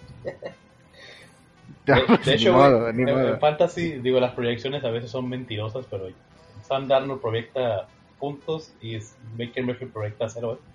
De, 1.85 2.01
Pues, 2.07 2.25
de 2.25 2.31
ni 2.35 2.41
hecho, 2.41 2.53
modo, 2.53 2.89
en, 2.89 3.03
modo. 3.03 3.29
en 3.29 3.39
Fantasy, 3.39 3.99
digo, 3.99 4.19
las 4.19 4.33
proyecciones 4.33 4.83
a 4.83 4.89
veces 4.89 5.11
son 5.11 5.29
mentirosas, 5.29 5.85
pero 5.89 6.07
Sam 6.67 6.87
Darnold 6.87 7.21
proyecta 7.21 7.87
puntos 8.19 8.73
y 8.81 8.97
Baker 9.37 9.63
Mayfield 9.65 9.93
proyecta 9.93 10.27
cero. 10.29 10.59
¿eh? 10.59 10.65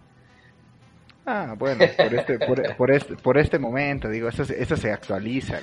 Ah, 1.27 1.55
bueno, 1.59 1.85
por 1.97 2.15
este, 2.15 2.39
por, 2.39 2.77
por 2.77 2.91
este, 2.91 3.15
por 3.17 3.39
este 3.39 3.59
momento, 3.59 4.09
digo, 4.09 4.29
esas, 4.29 4.51
esas 4.51 4.81
se 4.81 4.93
actualizan. 4.93 5.63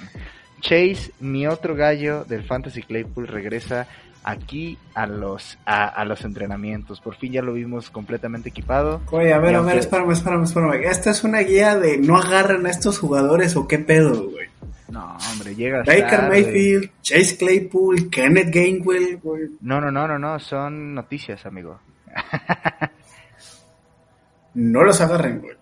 Chase, 0.62 1.12
mi 1.20 1.48
otro 1.48 1.76
gallo 1.76 2.24
del 2.26 2.44
Fantasy 2.44 2.82
Claypool, 2.84 3.28
regresa 3.28 3.88
aquí 4.24 4.78
a 4.96 5.08
los, 5.08 5.58
a, 5.66 5.86
a 5.88 6.04
los 6.04 6.24
entrenamientos. 6.26 7.00
Por 7.00 7.16
fin 7.16 7.32
ya 7.32 7.42
lo 7.42 7.54
vimos 7.54 7.90
completamente 7.90 8.50
equipado. 8.50 9.02
Oye, 9.12 9.32
a 9.34 9.40
ver, 9.40 9.56
a 9.56 9.62
ver, 9.62 9.78
espérame, 9.78 10.12
espérame, 10.12 10.44
espérame. 10.44 10.84
¿Esta 10.84 11.12
es 11.12 11.24
una 11.24 11.40
guía 11.40 11.78
de 11.78 11.98
no 11.98 12.18
agarran 12.18 12.66
a 12.66 12.70
estos 12.70 13.00
jugadores 13.00 13.56
o 13.56 13.68
qué 13.68 13.78
pedo, 13.80 14.30
güey? 14.30 14.48
No, 14.90 15.18
hombre, 15.32 15.54
llega 15.56 15.80
Baker 15.80 16.10
tarde. 16.10 16.30
Mayfield, 16.30 16.92
Chase 17.02 17.38
Claypool, 17.38 18.10
Kenneth 18.10 18.54
Gainwell, 18.54 19.18
güey. 19.18 19.50
No, 19.62 19.82
no, 19.82 19.92
no, 19.92 20.08
no, 20.08 20.18
no, 20.18 20.40
son 20.40 20.94
noticias, 20.94 21.46
amigo. 21.46 21.80
No 24.54 24.84
los 24.84 25.00
agarren, 25.02 25.40
güey. 25.40 25.56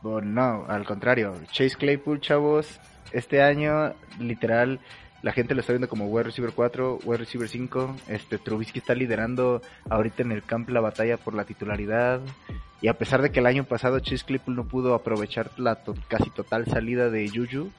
Bueno, 0.00 0.28
no, 0.30 0.64
al 0.66 0.86
contrario. 0.86 1.34
Chase 1.52 1.76
Claypool, 1.76 2.18
chavos, 2.22 2.80
este 3.12 3.42
año, 3.42 3.92
literal, 4.18 4.80
la 5.22 5.32
gente 5.32 5.54
lo 5.54 5.60
está 5.60 5.72
viendo 5.72 5.88
como 5.88 6.06
wide 6.06 6.24
receiver 6.24 6.52
4, 6.52 7.00
wide 7.04 7.18
receiver 7.18 7.48
5. 7.48 7.96
Este, 8.08 8.38
Trubisky 8.38 8.78
está 8.78 8.94
liderando 8.94 9.60
ahorita 9.88 10.22
en 10.22 10.32
el 10.32 10.42
camp 10.42 10.68
la 10.70 10.80
batalla 10.80 11.16
por 11.16 11.34
la 11.34 11.44
titularidad. 11.44 12.20
Y 12.80 12.88
a 12.88 12.94
pesar 12.94 13.20
de 13.20 13.30
que 13.30 13.40
el 13.40 13.46
año 13.46 13.64
pasado 13.64 14.00
Chase 14.00 14.24
Claypool 14.24 14.56
no 14.56 14.66
pudo 14.66 14.94
aprovechar 14.94 15.50
la 15.58 15.82
casi 16.08 16.30
total 16.30 16.66
salida 16.66 17.10
de 17.10 17.28
Juju, 17.28 17.70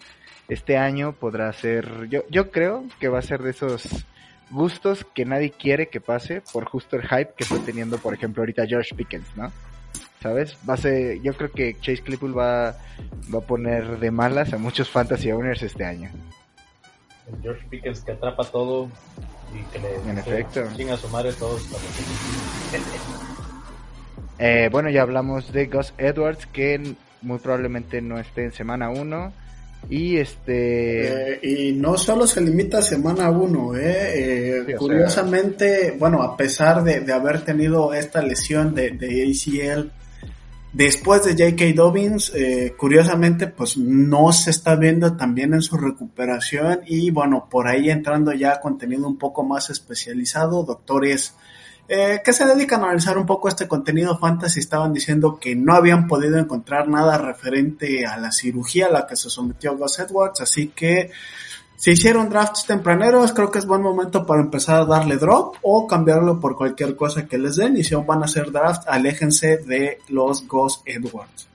este 0.47 0.77
año 0.77 1.13
podrá 1.13 1.51
ser, 1.53 2.07
yo, 2.09 2.23
yo 2.29 2.51
creo 2.51 2.85
que 2.99 3.07
va 3.07 3.19
a 3.19 3.23
ser 3.23 3.41
de 3.41 3.51
esos 3.51 4.05
gustos 4.51 5.05
que 5.15 5.25
nadie 5.25 5.51
quiere 5.51 5.87
que 5.87 6.01
pase 6.01 6.43
por 6.53 6.65
justo 6.65 6.97
el 6.97 7.03
hype 7.03 7.33
que 7.35 7.45
está 7.45 7.57
teniendo, 7.63 7.97
por 7.97 8.13
ejemplo, 8.13 8.41
ahorita 8.43 8.67
George 8.67 8.93
Pickens, 8.93 9.35
¿no? 9.35 9.51
¿sabes? 10.21 10.55
Va 10.69 10.75
a 10.75 10.77
ser, 10.77 11.21
yo 11.21 11.33
creo 11.33 11.51
que 11.51 11.75
Chase 11.79 12.03
Claypool 12.03 12.37
va 12.37 12.69
a 12.69 13.41
poner 13.47 13.99
de 13.99 14.11
malas 14.11 14.53
a 14.53 14.57
muchos 14.57 14.89
fantasy 14.89 15.31
owners 15.31 15.63
este 15.63 15.83
año. 15.83 16.11
El 17.27 17.41
George 17.41 17.65
Pickens 17.69 18.01
que 18.01 18.11
atrapa 18.13 18.43
todo 18.45 18.89
y 19.53 19.63
que 19.71 19.79
le 19.79 19.95
En 20.09 20.17
efecto. 20.17 20.63
chinga 20.75 20.93
a 20.93 20.97
su 20.97 21.07
madre 21.09 21.33
todos. 21.33 21.61
Eh, 24.43 24.69
bueno, 24.71 24.89
ya 24.89 25.03
hablamos 25.03 25.53
de 25.53 25.67
Gus 25.67 25.93
Edwards, 25.99 26.47
que 26.47 26.95
muy 27.21 27.37
probablemente 27.37 28.01
no 28.01 28.17
esté 28.17 28.45
en 28.45 28.51
semana 28.51 28.89
1. 28.89 29.33
Y 29.89 30.17
este. 30.17 31.33
Eh, 31.33 31.39
y 31.43 31.71
no 31.73 31.95
solo 31.97 32.25
se 32.25 32.41
limita 32.41 32.79
a 32.79 32.81
semana 32.81 33.29
1, 33.29 33.75
eh, 33.75 33.81
eh, 33.83 34.63
Sí, 34.65 34.73
curiosamente, 34.73 35.95
bueno, 35.97 36.23
a 36.23 36.35
pesar 36.35 36.83
de, 36.83 37.01
de 37.01 37.13
haber 37.13 37.41
tenido 37.41 37.93
esta 37.93 38.21
lesión 38.23 38.73
de, 38.73 38.91
de 38.91 39.23
ACL 39.29 39.91
después 40.73 41.23
de 41.23 41.31
J.K. 41.31 41.73
Dobbins, 41.75 42.31
eh, 42.35 42.73
curiosamente, 42.77 43.47
pues 43.47 43.77
no 43.77 44.31
se 44.31 44.51
está 44.51 44.75
viendo 44.75 45.15
también 45.15 45.53
en 45.53 45.61
su 45.61 45.77
recuperación 45.77 46.81
y 46.85 47.11
bueno, 47.11 47.47
por 47.49 47.67
ahí 47.67 47.89
entrando 47.89 48.31
ya 48.33 48.53
a 48.53 48.59
contenido 48.59 49.07
un 49.07 49.17
poco 49.17 49.43
más 49.43 49.69
especializado, 49.69 50.63
doctores 50.63 51.35
eh, 51.93 52.21
que 52.23 52.31
se 52.31 52.45
dedican 52.45 52.81
a 52.81 52.85
analizar 52.85 53.17
un 53.17 53.25
poco 53.25 53.49
este 53.49 53.67
contenido 53.67 54.17
fantasy 54.17 54.61
estaban 54.61 54.93
diciendo 54.93 55.37
que 55.37 55.57
no 55.57 55.73
habían 55.73 56.07
podido 56.07 56.37
encontrar 56.37 56.87
nada 56.87 57.17
referente 57.17 58.05
a 58.05 58.17
la 58.17 58.31
cirugía 58.31 58.87
a 58.87 58.91
la 58.91 59.07
que 59.07 59.17
se 59.17 59.29
sometió 59.29 59.75
Gus 59.75 59.99
Edwards, 59.99 60.39
así 60.39 60.69
que 60.69 61.11
se 61.81 61.93
hicieron 61.93 62.29
drafts 62.29 62.67
tempraneros, 62.67 63.33
creo 63.33 63.49
que 63.49 63.57
es 63.57 63.65
buen 63.65 63.81
momento 63.81 64.23
para 64.23 64.43
empezar 64.43 64.81
a 64.81 64.85
darle 64.85 65.17
drop 65.17 65.55
o 65.63 65.87
cambiarlo 65.87 66.39
por 66.39 66.55
cualquier 66.55 66.95
cosa 66.95 67.25
que 67.25 67.39
les 67.39 67.55
den 67.55 67.75
y 67.75 67.83
si 67.83 67.95
aún 67.95 68.05
van 68.05 68.21
a 68.21 68.25
hacer 68.25 68.51
draft, 68.51 68.83
aléjense 68.87 69.57
de 69.57 69.97
los 70.09 70.47
Gus 70.47 70.83
Edwards. 70.85 71.47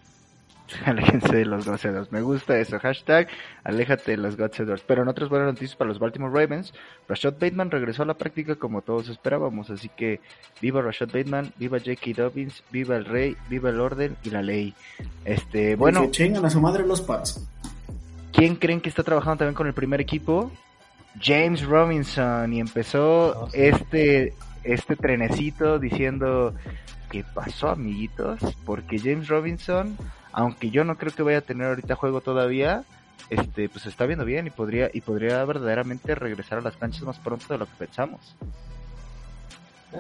Aléjense 0.85 1.37
de 1.37 1.45
los 1.45 1.64
Gus 1.64 1.85
Edwards. 1.85 2.11
Me 2.11 2.23
gusta 2.23 2.59
eso. 2.59 2.80
Hashtag, 2.80 3.28
aléjate 3.62 4.11
de 4.11 4.16
los 4.16 4.37
Gus 4.37 4.59
Edwards. 4.59 4.83
Pero 4.85 5.02
en 5.02 5.09
otras 5.09 5.28
buenas 5.28 5.47
noticias 5.47 5.76
para 5.76 5.90
los 5.90 6.00
Baltimore 6.00 6.33
Ravens, 6.35 6.75
Rashad 7.09 7.35
Bateman 7.35 7.71
regresó 7.71 8.02
a 8.02 8.06
la 8.06 8.14
práctica 8.14 8.56
como 8.56 8.83
todos 8.83 9.09
esperábamos. 9.09 9.71
Así 9.71 9.88
que 9.97 10.18
viva 10.61 10.83
Rashad 10.83 11.06
Bateman, 11.06 11.52
viva 11.56 11.78
J.K. 11.78 12.21
Dobbins, 12.21 12.64
viva 12.73 12.97
el 12.97 13.04
rey, 13.04 13.37
viva 13.49 13.71
el 13.71 13.78
orden 13.80 14.16
y 14.25 14.30
la 14.30 14.42
ley. 14.42 14.75
Este, 15.25 15.76
bueno, 15.76 16.02
Que 16.02 16.11
chingan 16.11 16.45
a 16.45 16.50
su 16.50 16.61
madre 16.61 16.85
los 16.85 17.00
Pats. 17.00 17.40
¿Quién 18.37 18.55
creen 18.55 18.81
que 18.81 18.90
está 18.90 19.02
trabajando 19.02 19.38
también 19.38 19.55
con 19.55 19.66
el 19.66 19.73
primer 19.73 20.00
equipo? 20.00 20.52
James 21.21 21.64
Robinson. 21.64 22.52
Y 22.52 22.61
empezó 22.61 23.49
sí. 23.50 23.59
este, 23.61 24.35
este 24.62 24.95
trenecito 24.95 25.78
diciendo, 25.78 26.55
¿qué 27.11 27.25
pasó 27.25 27.71
amiguitos? 27.71 28.38
Porque 28.64 28.99
James 28.99 29.28
Robinson, 29.28 29.97
aunque 30.33 30.71
yo 30.71 30.85
no 30.85 30.97
creo 30.99 31.12
que 31.12 31.23
vaya 31.23 31.38
a 31.38 31.43
tener 31.43 31.69
ahorita 31.69 31.97
juego 31.97 32.21
todavía, 32.21 32.85
este, 33.31 33.69
pues 33.71 33.87
está 33.87 34.05
viendo 34.05 34.26
bien 34.26 34.47
y 34.47 34.50
podría, 34.50 34.90
y 34.93 35.00
podría 35.00 35.43
verdaderamente 35.45 36.14
regresar 36.14 36.59
a 36.59 36.62
las 36.62 36.76
canchas 36.76 37.02
más 37.02 37.19
pronto 37.19 37.47
de 37.49 37.59
lo 37.59 37.66
que 37.66 37.75
pensamos. 37.78 38.37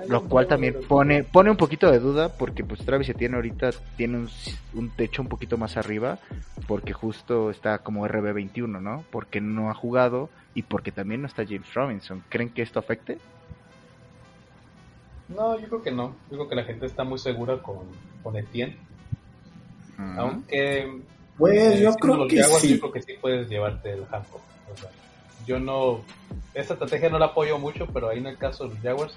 Lo 0.08 0.24
cual 0.24 0.46
también 0.46 0.76
pone, 0.88 1.24
pone 1.24 1.50
un 1.50 1.56
poquito 1.56 1.90
de 1.90 1.98
duda 1.98 2.28
porque 2.36 2.64
pues 2.64 2.84
Travis 2.84 3.12
tiene 3.16 3.36
ahorita 3.36 3.70
tiene 3.96 4.18
un, 4.18 4.28
un 4.74 4.90
techo 4.90 5.22
un 5.22 5.28
poquito 5.28 5.56
más 5.56 5.76
arriba 5.76 6.18
porque 6.66 6.92
justo 6.92 7.50
está 7.50 7.78
como 7.78 8.06
RB21, 8.06 8.80
¿no? 8.80 9.04
Porque 9.10 9.40
no 9.40 9.70
ha 9.70 9.74
jugado 9.74 10.28
y 10.54 10.62
porque 10.62 10.92
también 10.92 11.22
no 11.22 11.26
está 11.26 11.44
James 11.44 11.72
Robinson. 11.74 12.22
¿Creen 12.28 12.50
que 12.50 12.62
esto 12.62 12.78
afecte? 12.78 13.18
No, 15.28 15.58
yo 15.58 15.68
creo 15.68 15.82
que 15.82 15.90
no. 15.90 16.14
Yo 16.30 16.38
creo 16.38 16.48
que 16.48 16.54
la 16.56 16.64
gente 16.64 16.86
está 16.86 17.04
muy 17.04 17.18
segura 17.18 17.58
con, 17.62 17.86
con 18.22 18.36
Etienne. 18.36 18.76
Aunque. 19.98 21.02
Pues 21.36 21.74
eh, 21.76 21.82
yo 21.82 21.94
creo 21.94 22.26
que 22.26 22.40
Jaguars, 22.40 22.62
sí. 22.62 22.74
Yo 22.74 22.80
creo 22.80 22.92
que 22.92 23.02
sí 23.02 23.14
puedes 23.20 23.48
llevarte 23.48 23.92
el 23.92 24.04
handcuff. 24.10 24.40
O 24.72 24.76
sea, 24.76 24.90
yo 25.46 25.58
no. 25.58 26.00
Esta 26.54 26.74
estrategia 26.74 27.10
no 27.10 27.18
la 27.18 27.26
apoyo 27.26 27.58
mucho, 27.58 27.86
pero 27.92 28.08
ahí 28.08 28.18
en 28.18 28.26
el 28.26 28.38
caso 28.38 28.64
de 28.64 28.74
los 28.74 28.82
Jaguars, 28.82 29.16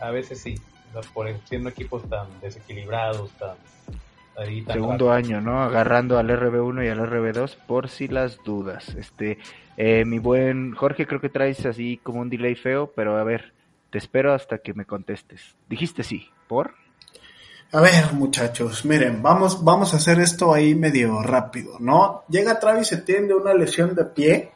a 0.00 0.10
veces 0.10 0.40
sí. 0.40 0.60
Por 1.14 1.28
siendo 1.44 1.68
equipos 1.68 2.02
tan 2.08 2.26
desequilibrados, 2.40 3.30
tan. 3.32 3.56
Ahí, 4.36 4.62
tan 4.62 4.74
Segundo 4.74 5.08
rápidos. 5.08 5.30
año, 5.30 5.40
¿no? 5.40 5.62
Agarrando 5.62 6.18
al 6.18 6.28
RB1 6.28 6.84
y 6.84 6.88
al 6.88 6.98
RB2 6.98 7.56
por 7.66 7.88
si 7.88 8.08
las 8.08 8.42
dudas. 8.42 8.88
Este, 8.96 9.38
eh, 9.76 10.04
mi 10.04 10.18
buen 10.18 10.74
Jorge, 10.74 11.06
creo 11.06 11.20
que 11.20 11.28
traes 11.28 11.64
así 11.66 12.00
como 12.02 12.20
un 12.20 12.30
delay 12.30 12.54
feo, 12.54 12.92
pero 12.94 13.18
a 13.18 13.24
ver, 13.24 13.52
te 13.90 13.98
espero 13.98 14.32
hasta 14.32 14.58
que 14.58 14.74
me 14.74 14.84
contestes. 14.84 15.54
Dijiste 15.68 16.02
sí, 16.02 16.28
¿por? 16.48 16.74
A 17.72 17.80
ver, 17.80 18.12
muchachos, 18.14 18.84
miren, 18.84 19.22
vamos, 19.22 19.62
vamos 19.62 19.94
a 19.94 19.98
hacer 19.98 20.18
esto 20.18 20.52
ahí 20.52 20.74
medio 20.74 21.22
rápido, 21.22 21.76
¿no? 21.78 22.24
Llega 22.28 22.58
Travis 22.58 22.90
Etienne 22.92 23.28
de 23.28 23.34
una 23.34 23.54
lesión 23.54 23.94
de 23.94 24.06
pie, 24.06 24.50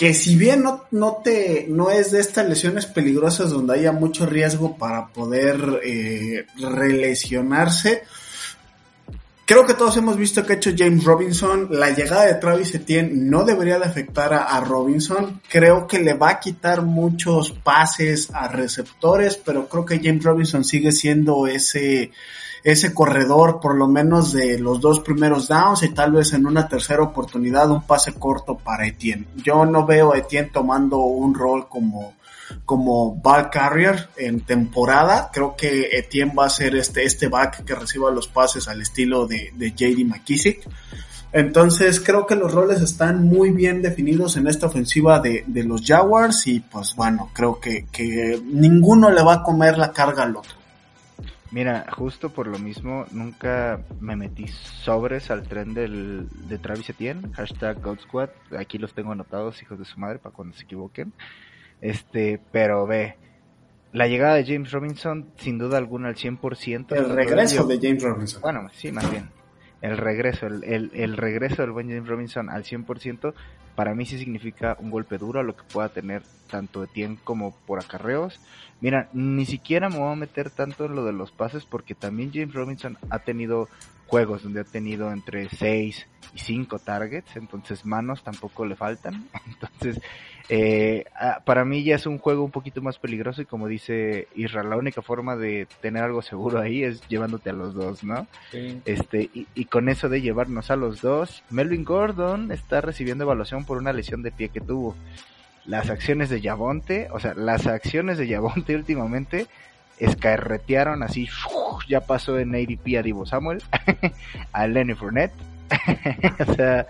que 0.00 0.14
si 0.14 0.34
bien 0.34 0.62
no, 0.62 0.84
no 0.92 1.20
te, 1.22 1.66
no 1.68 1.90
es 1.90 2.10
de 2.10 2.20
estas 2.20 2.48
lesiones 2.48 2.86
peligrosas 2.86 3.50
donde 3.50 3.74
haya 3.74 3.92
mucho 3.92 4.24
riesgo 4.24 4.78
para 4.78 5.08
poder 5.08 5.82
eh, 5.84 6.46
relesionarse, 6.56 8.04
Creo 9.44 9.66
que 9.66 9.74
todos 9.74 9.96
hemos 9.96 10.16
visto 10.16 10.46
que 10.46 10.52
ha 10.52 10.56
hecho 10.56 10.70
James 10.78 11.02
Robinson. 11.02 11.66
La 11.72 11.90
llegada 11.90 12.24
de 12.24 12.34
Travis 12.34 12.72
Etienne 12.72 13.10
no 13.12 13.42
debería 13.42 13.80
de 13.80 13.84
afectar 13.84 14.32
a, 14.32 14.44
a, 14.44 14.60
Robinson. 14.60 15.40
Creo 15.48 15.88
que 15.88 15.98
le 15.98 16.14
va 16.14 16.30
a 16.30 16.38
quitar 16.38 16.82
muchos 16.82 17.50
pases 17.50 18.30
a 18.32 18.46
receptores, 18.46 19.36
pero 19.36 19.68
creo 19.68 19.84
que 19.84 19.98
James 19.98 20.22
Robinson 20.22 20.62
sigue 20.62 20.92
siendo 20.92 21.48
ese, 21.48 22.12
ese 22.62 22.92
corredor 22.94 23.60
por 23.60 23.74
lo 23.74 23.88
menos 23.88 24.32
de 24.32 24.58
los 24.58 24.80
dos 24.80 25.00
primeros 25.00 25.48
downs 25.48 25.82
y 25.82 25.90
tal 25.94 26.12
vez 26.12 26.32
en 26.32 26.46
una 26.46 26.68
tercera 26.68 27.02
oportunidad 27.02 27.70
un 27.70 27.82
pase 27.82 28.14
corto 28.14 28.56
para 28.56 28.86
Etienne. 28.86 29.26
Yo 29.36 29.64
no 29.64 29.86
veo 29.86 30.12
a 30.12 30.18
Etienne 30.18 30.50
tomando 30.52 30.98
un 30.98 31.34
rol 31.34 31.68
como 31.68 32.14
como 32.64 33.14
ball 33.14 33.48
carrier 33.50 34.08
en 34.16 34.40
temporada. 34.40 35.30
Creo 35.32 35.54
que 35.56 35.88
Etienne 35.92 36.34
va 36.36 36.46
a 36.46 36.50
ser 36.50 36.74
este, 36.74 37.04
este 37.04 37.28
back 37.28 37.64
que 37.64 37.74
reciba 37.74 38.10
los 38.10 38.28
pases 38.28 38.66
al 38.68 38.80
estilo 38.80 39.26
de, 39.26 39.52
de 39.54 39.70
JD 39.70 40.04
McKissick. 40.04 40.68
Entonces 41.32 42.00
creo 42.00 42.26
que 42.26 42.34
los 42.34 42.52
roles 42.52 42.80
están 42.80 43.24
muy 43.24 43.50
bien 43.50 43.82
definidos 43.82 44.36
en 44.36 44.48
esta 44.48 44.66
ofensiva 44.66 45.20
de, 45.20 45.44
de 45.46 45.62
los 45.62 45.82
Jaguars 45.86 46.46
y 46.48 46.58
pues 46.58 46.94
bueno, 46.96 47.30
creo 47.32 47.60
que, 47.60 47.86
que, 47.92 48.40
ninguno 48.44 49.10
le 49.10 49.22
va 49.22 49.34
a 49.34 49.42
comer 49.42 49.78
la 49.78 49.92
carga 49.92 50.24
al 50.24 50.36
otro. 50.36 50.59
Mira, 51.52 51.86
justo 51.90 52.30
por 52.30 52.46
lo 52.46 52.58
mismo, 52.58 53.06
nunca 53.10 53.80
me 54.00 54.14
metí 54.14 54.46
sobres 54.46 55.32
al 55.32 55.48
tren 55.48 55.74
del, 55.74 56.28
de 56.48 56.58
Travis 56.58 56.90
Etienne, 56.90 57.32
hashtag 57.34 57.82
God 57.82 57.98
Squad, 57.98 58.30
aquí 58.56 58.78
los 58.78 58.94
tengo 58.94 59.10
anotados, 59.10 59.60
hijos 59.60 59.78
de 59.78 59.84
su 59.84 59.98
madre, 59.98 60.20
para 60.20 60.32
cuando 60.34 60.56
se 60.56 60.62
equivoquen. 60.62 61.12
Este, 61.80 62.40
pero 62.52 62.86
ve, 62.86 63.16
la 63.92 64.06
llegada 64.06 64.36
de 64.36 64.44
James 64.44 64.70
Robinson, 64.70 65.32
sin 65.38 65.58
duda 65.58 65.78
alguna, 65.78 66.08
al 66.08 66.14
100%. 66.14 66.94
El 66.94 67.10
regreso 67.16 67.66
de 67.66 67.78
James 67.80 68.02
Robinson. 68.02 68.42
Bueno, 68.42 68.68
sí, 68.72 68.92
más 68.92 69.10
bien. 69.10 69.28
El 69.82 69.96
regreso, 69.96 70.46
el, 70.46 70.62
el, 70.62 70.90
el 70.94 71.16
regreso 71.16 71.62
del 71.62 71.72
buen 71.72 71.88
James 71.88 72.06
Robinson 72.06 72.48
al 72.48 72.62
100%, 72.62 73.34
para 73.80 73.94
mí 73.94 74.04
sí 74.04 74.18
significa 74.18 74.76
un 74.78 74.90
golpe 74.90 75.16
duro 75.16 75.40
a 75.40 75.42
lo 75.42 75.56
que 75.56 75.62
pueda 75.62 75.88
tener 75.88 76.22
tanto 76.50 76.84
Etienne 76.84 77.16
como 77.24 77.56
por 77.66 77.78
acarreos. 77.78 78.38
Mira, 78.82 79.08
ni 79.14 79.46
siquiera 79.46 79.88
me 79.88 79.96
voy 79.96 80.12
a 80.12 80.16
meter 80.16 80.50
tanto 80.50 80.84
en 80.84 80.94
lo 80.94 81.02
de 81.02 81.14
los 81.14 81.30
pases 81.30 81.64
porque 81.64 81.94
también 81.94 82.30
James 82.30 82.52
Robinson 82.52 82.98
ha 83.08 83.20
tenido 83.20 83.70
juegos 84.06 84.42
donde 84.42 84.60
ha 84.60 84.64
tenido 84.64 85.10
entre 85.12 85.48
6 85.48 86.06
y 86.34 86.38
5 86.38 86.80
targets, 86.80 87.36
entonces 87.36 87.86
manos 87.86 88.22
tampoco 88.22 88.66
le 88.66 88.76
faltan. 88.76 89.28
Entonces, 89.46 90.02
eh, 90.48 91.04
para 91.44 91.64
mí 91.64 91.84
ya 91.84 91.94
es 91.94 92.06
un 92.06 92.18
juego 92.18 92.42
un 92.42 92.50
poquito 92.50 92.82
más 92.82 92.98
peligroso 92.98 93.40
y 93.40 93.46
como 93.46 93.68
dice 93.68 94.26
Israel, 94.34 94.70
la 94.70 94.76
única 94.76 95.00
forma 95.00 95.36
de 95.36 95.68
tener 95.80 96.02
algo 96.02 96.22
seguro 96.22 96.60
ahí 96.60 96.82
es 96.82 97.06
llevándote 97.08 97.50
a 97.50 97.52
los 97.52 97.72
dos, 97.72 98.02
¿no? 98.02 98.26
Sí. 98.50 98.80
Este, 98.84 99.30
y, 99.32 99.46
y, 99.54 99.66
con 99.66 99.88
eso 99.88 100.08
de 100.08 100.20
llevarnos 100.20 100.72
a 100.72 100.76
los 100.76 101.00
dos, 101.00 101.44
Melvin 101.50 101.84
Gordon 101.84 102.50
está 102.50 102.80
recibiendo 102.80 103.22
evaluación 103.22 103.64
por 103.70 103.78
una 103.78 103.92
lesión 103.92 104.20
de 104.24 104.32
pie 104.32 104.48
que 104.48 104.60
tuvo. 104.60 104.96
Las 105.64 105.90
acciones 105.90 106.28
de 106.28 106.40
Yavonte, 106.40 107.06
o 107.12 107.20
sea, 107.20 107.34
las 107.34 107.68
acciones 107.68 108.18
de 108.18 108.26
Yavonte 108.26 108.74
últimamente 108.74 109.46
escarretearon 110.00 111.04
así, 111.04 111.28
ya 111.88 112.00
pasó 112.00 112.40
en 112.40 112.52
ADP 112.52 112.98
a 112.98 113.02
Divo 113.02 113.26
Samuel, 113.26 113.62
a 114.52 114.66
Lenny 114.66 114.94
Fournette, 114.94 115.34
o 116.48 116.54
sea, 116.54 116.88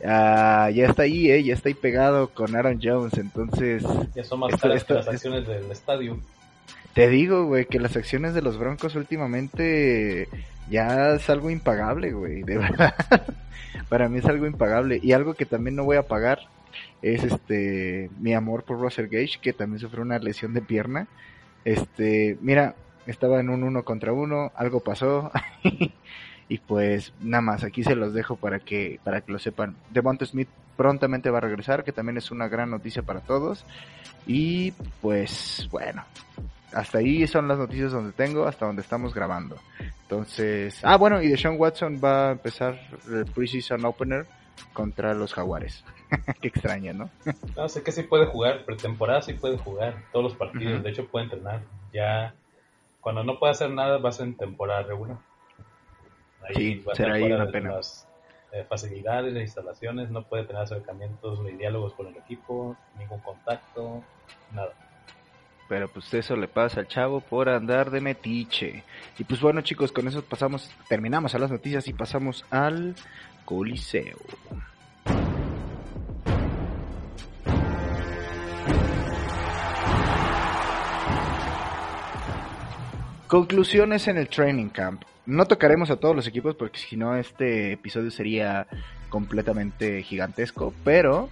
uh, 0.00 0.74
ya 0.74 0.86
está 0.88 1.02
ahí, 1.02 1.30
eh, 1.30 1.44
ya 1.44 1.54
está 1.54 1.68
ahí 1.68 1.74
pegado 1.74 2.26
con 2.30 2.56
Aaron 2.56 2.80
Jones, 2.82 3.16
entonces... 3.18 3.84
Ya 4.16 4.24
son 4.24 4.40
más 4.40 4.52
esto, 4.52 4.72
esto, 4.72 4.86
que 4.88 4.94
las 4.94 5.08
acciones 5.08 5.40
esto, 5.42 5.52
del 5.52 5.70
estadio. 5.70 6.18
Te 6.92 7.08
digo, 7.08 7.44
güey, 7.44 7.66
que 7.66 7.78
las 7.78 7.96
acciones 7.96 8.34
de 8.34 8.42
los 8.42 8.58
Broncos 8.58 8.96
últimamente 8.96 10.28
ya 10.70 11.14
es 11.14 11.28
algo 11.30 11.50
impagable, 11.50 12.12
güey, 12.12 12.42
de 12.42 12.58
verdad. 12.58 12.94
Para 13.88 14.08
mí 14.08 14.18
es 14.18 14.24
algo 14.26 14.46
impagable. 14.46 15.00
Y 15.02 15.12
algo 15.12 15.34
que 15.34 15.46
también 15.46 15.76
no 15.76 15.84
voy 15.84 15.96
a 15.96 16.06
pagar 16.06 16.40
es 17.02 17.22
este 17.24 18.10
mi 18.18 18.34
amor 18.34 18.64
por 18.64 18.80
Russell 18.80 19.08
Gage, 19.08 19.38
que 19.40 19.52
también 19.52 19.80
sufrió 19.80 20.02
una 20.02 20.18
lesión 20.18 20.54
de 20.54 20.62
pierna. 20.62 21.06
Este, 21.64 22.36
mira, 22.40 22.74
estaba 23.06 23.40
en 23.40 23.50
un 23.50 23.62
uno 23.62 23.84
contra 23.84 24.12
uno, 24.12 24.52
algo 24.54 24.80
pasó. 24.80 25.30
y 26.48 26.58
pues 26.58 27.12
nada 27.20 27.42
más, 27.42 27.64
aquí 27.64 27.82
se 27.82 27.96
los 27.96 28.12
dejo 28.12 28.36
para 28.36 28.58
que, 28.60 29.00
para 29.04 29.20
que 29.20 29.32
lo 29.32 29.38
sepan. 29.38 29.76
Devonta 29.90 30.26
Smith 30.26 30.48
prontamente 30.76 31.30
va 31.30 31.38
a 31.38 31.42
regresar, 31.42 31.84
que 31.84 31.92
también 31.92 32.18
es 32.18 32.30
una 32.30 32.48
gran 32.48 32.70
noticia 32.70 33.02
para 33.02 33.20
todos. 33.20 33.64
Y 34.26 34.72
pues 35.00 35.68
bueno, 35.70 36.04
hasta 36.72 36.98
ahí 36.98 37.26
son 37.26 37.48
las 37.48 37.58
noticias 37.58 37.92
donde 37.92 38.12
tengo, 38.12 38.46
hasta 38.46 38.66
donde 38.66 38.82
estamos 38.82 39.14
grabando. 39.14 39.56
Entonces, 40.02 40.80
ah 40.82 40.96
bueno, 40.96 41.22
y 41.22 41.28
Deshaun 41.28 41.56
Watson 41.58 42.00
va 42.02 42.28
a 42.28 42.32
empezar 42.32 42.78
el 43.08 43.26
preseason 43.26 43.84
opener 43.84 44.26
contra 44.72 45.14
los 45.14 45.32
Jaguares. 45.34 45.84
Qué 46.40 46.48
extraño, 46.48 46.92
¿no? 46.92 47.10
no, 47.56 47.68
sé 47.68 47.82
que 47.82 47.92
sí 47.92 48.02
puede 48.04 48.26
jugar, 48.26 48.64
pretemporada 48.64 49.22
sí 49.22 49.34
puede 49.34 49.58
jugar, 49.58 50.04
todos 50.12 50.24
los 50.24 50.34
partidos, 50.34 50.82
de 50.82 50.90
hecho 50.90 51.06
puede 51.06 51.24
entrenar. 51.24 51.62
Ya, 51.92 52.34
cuando 53.00 53.24
no 53.24 53.38
puede 53.38 53.52
hacer 53.52 53.70
nada, 53.70 53.98
va 53.98 54.10
a 54.10 54.12
ser 54.12 54.26
en 54.26 54.36
temporada 54.36 54.82
regular. 54.82 55.18
Ahí 56.42 56.54
sí, 56.54 56.84
va 56.86 56.94
será 56.94 57.14
ahí 57.14 57.24
una 57.24 57.50
pena. 57.50 57.72
Las, 57.72 58.06
eh, 58.52 58.64
facilidades, 58.68 59.32
las 59.32 59.42
instalaciones, 59.42 60.10
no 60.10 60.22
puede 60.22 60.44
tener 60.44 60.62
acercamientos 60.62 61.40
ni 61.40 61.52
diálogos 61.52 61.94
con 61.94 62.06
el 62.06 62.16
equipo, 62.16 62.76
ningún 62.96 63.20
contacto, 63.20 64.02
nada. 64.52 64.72
Pero 65.68 65.88
pues 65.88 66.12
eso 66.14 66.36
le 66.36 66.48
pasa 66.48 66.80
al 66.80 66.88
chavo 66.88 67.20
por 67.20 67.48
andar 67.48 67.90
de 67.90 68.00
metiche. 68.00 68.84
Y 69.18 69.24
pues 69.24 69.40
bueno 69.40 69.60
chicos, 69.62 69.92
con 69.92 70.06
eso 70.06 70.22
pasamos, 70.22 70.70
terminamos 70.88 71.34
a 71.34 71.38
las 71.38 71.50
noticias 71.50 71.88
y 71.88 71.92
pasamos 71.92 72.44
al 72.50 72.94
Coliseo. 73.44 74.18
Conclusiones 83.26 84.06
en 84.06 84.18
el 84.18 84.28
training 84.28 84.68
camp. 84.68 85.02
No 85.26 85.46
tocaremos 85.46 85.90
a 85.90 85.96
todos 85.96 86.14
los 86.14 86.28
equipos 86.28 86.54
porque 86.54 86.78
si 86.78 86.96
no 86.96 87.16
este 87.16 87.72
episodio 87.72 88.12
sería 88.12 88.68
completamente 89.08 90.04
gigantesco, 90.04 90.72
pero 90.84 91.28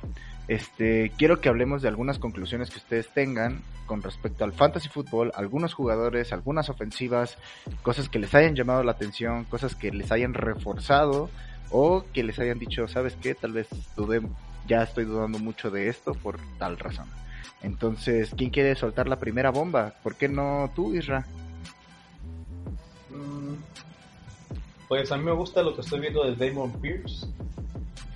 este 0.48 1.10
quiero 1.16 1.40
que 1.40 1.48
hablemos 1.48 1.82
de 1.82 1.88
algunas 1.88 2.18
conclusiones 2.18 2.70
que 2.70 2.78
ustedes 2.78 3.08
tengan 3.08 3.62
con 3.86 4.02
respecto 4.02 4.44
al 4.44 4.52
fantasy 4.52 4.88
fútbol, 4.88 5.32
algunos 5.34 5.74
jugadores, 5.74 6.32
algunas 6.32 6.68
ofensivas, 6.70 7.38
cosas 7.82 8.08
que 8.08 8.18
les 8.18 8.34
hayan 8.34 8.54
llamado 8.54 8.82
la 8.82 8.92
atención, 8.92 9.44
cosas 9.44 9.74
que 9.74 9.90
les 9.90 10.10
hayan 10.12 10.34
reforzado 10.34 11.30
o 11.70 12.04
que 12.12 12.22
les 12.22 12.38
hayan 12.38 12.58
dicho, 12.58 12.88
¿sabes 12.88 13.16
qué? 13.20 13.34
Tal 13.34 13.52
vez 13.52 13.68
dudé, 13.96 14.22
ya 14.66 14.82
estoy 14.82 15.04
dudando 15.04 15.38
mucho 15.38 15.70
de 15.70 15.88
esto 15.88 16.14
por 16.14 16.38
tal 16.58 16.78
razón. 16.78 17.08
Entonces, 17.62 18.30
¿quién 18.36 18.50
quiere 18.50 18.74
soltar 18.74 19.08
la 19.08 19.18
primera 19.18 19.50
bomba? 19.50 19.94
¿Por 20.02 20.16
qué 20.16 20.28
no 20.28 20.70
tú, 20.74 20.94
Isra? 20.94 21.26
Pues 24.88 25.10
a 25.10 25.16
mí 25.16 25.24
me 25.24 25.32
gusta 25.32 25.62
lo 25.62 25.74
que 25.74 25.80
estoy 25.80 26.00
viendo 26.00 26.30
de 26.30 26.36
Damon 26.36 26.72
Pierce. 26.80 27.26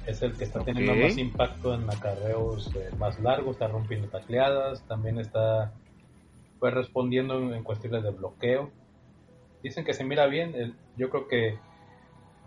Es 0.08 0.22
el 0.22 0.32
que 0.32 0.44
está 0.44 0.64
teniendo 0.64 0.94
más 0.94 1.18
impacto 1.18 1.74
en 1.74 1.88
acarreos 1.90 2.74
eh, 2.74 2.88
más 2.98 3.20
largos, 3.20 3.56
está 3.56 3.68
rompiendo 3.68 4.08
tacleadas, 4.08 4.82
también 4.84 5.18
está 5.18 5.74
pues 6.58 6.72
respondiendo 6.72 7.54
en, 7.54 7.62
cuestiones 7.62 8.02
de 8.02 8.10
bloqueo. 8.10 8.70
Dicen 9.62 9.84
que 9.84 9.92
se 9.92 10.04
mira 10.04 10.24
bien, 10.26 10.74
yo 10.96 11.10
creo 11.10 11.28
que 11.28 11.58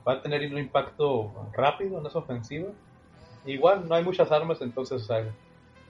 va 0.08 0.13
a 0.13 0.22
tener 0.24 0.51
un 0.51 0.58
impacto 0.58 1.32
rápido 1.53 2.00
en 2.00 2.06
esa 2.08 2.18
ofensiva. 2.18 2.70
Igual 3.46 3.88
no 3.88 3.94
hay 3.94 4.03
muchas 4.03 4.32
armas, 4.32 4.60
entonces 4.62 5.08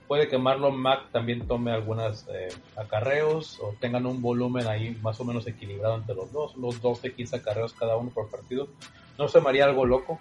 puede 0.06 0.28
que 0.28 0.36
Marlon 0.36 0.76
Mack 0.76 1.10
también 1.10 1.46
tome 1.46 1.72
algunas 1.72 2.28
eh, 2.28 2.48
acarreos 2.76 3.58
o 3.60 3.74
tengan 3.80 4.04
un 4.04 4.20
volumen 4.20 4.66
ahí 4.66 4.94
más 5.00 5.18
o 5.20 5.24
menos 5.24 5.46
equilibrado 5.46 5.96
entre 5.96 6.14
los 6.14 6.30
dos, 6.32 6.54
los 6.56 6.82
12, 6.82 7.14
15 7.14 7.36
acarreos 7.36 7.72
cada 7.72 7.96
uno 7.96 8.10
por 8.10 8.30
partido. 8.30 8.68
No 9.16 9.26
se 9.28 9.40
me 9.40 9.48
haría 9.48 9.64
algo 9.64 9.86
loco. 9.86 10.20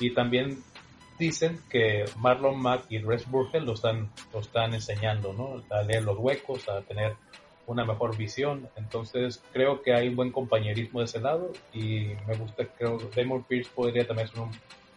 Y 0.00 0.12
también 0.14 0.62
dicen 1.18 1.60
que 1.70 2.04
Marlon 2.18 2.60
Mack 2.60 2.84
y 2.90 2.98
Res 2.98 3.28
Burgel 3.30 3.64
lo 3.64 3.74
están, 3.74 4.10
lo 4.32 4.40
están 4.40 4.74
enseñando, 4.74 5.32
¿no? 5.32 5.62
A 5.74 5.82
leer 5.82 6.04
los 6.04 6.18
huecos, 6.18 6.68
a 6.68 6.82
tener 6.82 7.14
una 7.66 7.84
mejor 7.84 8.16
visión. 8.16 8.68
Entonces 8.76 9.42
creo 9.52 9.82
que 9.82 9.94
hay 9.94 10.08
un 10.08 10.16
buen 10.16 10.30
compañerismo 10.30 11.00
de 11.00 11.06
ese 11.06 11.20
lado 11.20 11.52
y 11.72 12.10
me 12.26 12.36
gusta, 12.36 12.64
creo 12.78 12.98
que 12.98 13.22
Damon 13.22 13.44
Pierce 13.44 13.70
podría 13.74 14.06
también 14.06 14.28
ser 14.28 14.40
un, 14.40 14.50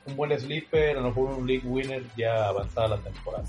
un 0.06 0.16
buen 0.16 0.38
sleeper, 0.38 0.98
a 0.98 1.02
lo 1.02 1.10
mejor 1.10 1.38
un 1.38 1.48
league 1.48 1.68
winner 1.68 2.04
ya 2.16 2.48
avanzada 2.48 2.90
la 2.90 2.98
temporada. 2.98 3.46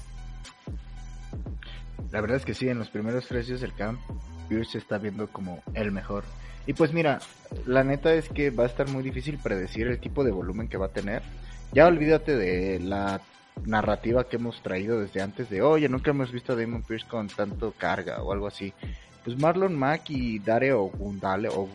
La 2.11 2.21
verdad 2.21 2.39
es 2.39 2.45
que 2.45 2.55
sí, 2.55 2.69
en 2.69 2.79
los 2.79 2.89
primeros 2.89 3.27
tres 3.27 3.47
días 3.47 3.61
del 3.61 3.75
camp, 3.75 4.01
Pierce 4.49 4.73
se 4.73 4.79
está 4.79 4.99
viendo 4.99 5.29
como 5.29 5.63
el 5.75 5.93
mejor. 5.93 6.25
Y 6.67 6.73
pues 6.73 6.93
mira, 6.93 7.21
la 7.67 7.85
neta 7.85 8.13
es 8.15 8.29
que 8.29 8.51
va 8.51 8.65
a 8.65 8.67
estar 8.67 8.89
muy 8.89 9.03
difícil 9.03 9.39
predecir 9.39 9.87
el 9.87 10.01
tipo 10.01 10.25
de 10.25 10.31
volumen 10.31 10.69
que 10.69 10.77
va 10.77 10.87
a 10.87 10.93
tener. 10.93 11.23
Ya 11.73 11.87
olvídate 11.87 12.37
de 12.37 12.81
la 12.81 13.21
narrativa 13.65 14.25
que 14.25 14.37
hemos 14.37 14.61
traído 14.63 15.01
desde 15.01 15.23
antes 15.23 15.49
de, 15.51 15.63
oye, 15.63 15.89
nunca 15.89 16.11
hemos 16.11 16.33
visto 16.33 16.53
a 16.53 16.57
Damon 16.57 16.83
Pierce 16.83 17.07
con 17.07 17.29
tanto 17.29 17.73
carga 17.77 18.23
o 18.23 18.33
algo 18.33 18.49
así. 18.49 18.73
Pues 19.25 19.39
Marlon 19.39 19.79
Mack 19.79 20.11
y 20.11 20.39
Dare 20.39 20.73
o 20.73 20.85
Gundale 20.85 21.49
o 21.49 21.69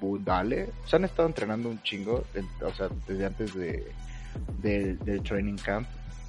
Gundale 0.00 0.70
se 0.86 0.96
han 0.96 1.04
estado 1.04 1.28
entrenando 1.28 1.68
un 1.68 1.80
chingo, 1.82 2.24
o 2.62 2.74
sea, 2.74 2.88
desde 3.06 3.26
antes 3.26 3.54
de, 3.54 3.86
del 4.62 5.22
training 5.22 5.58
camp. 5.58 5.86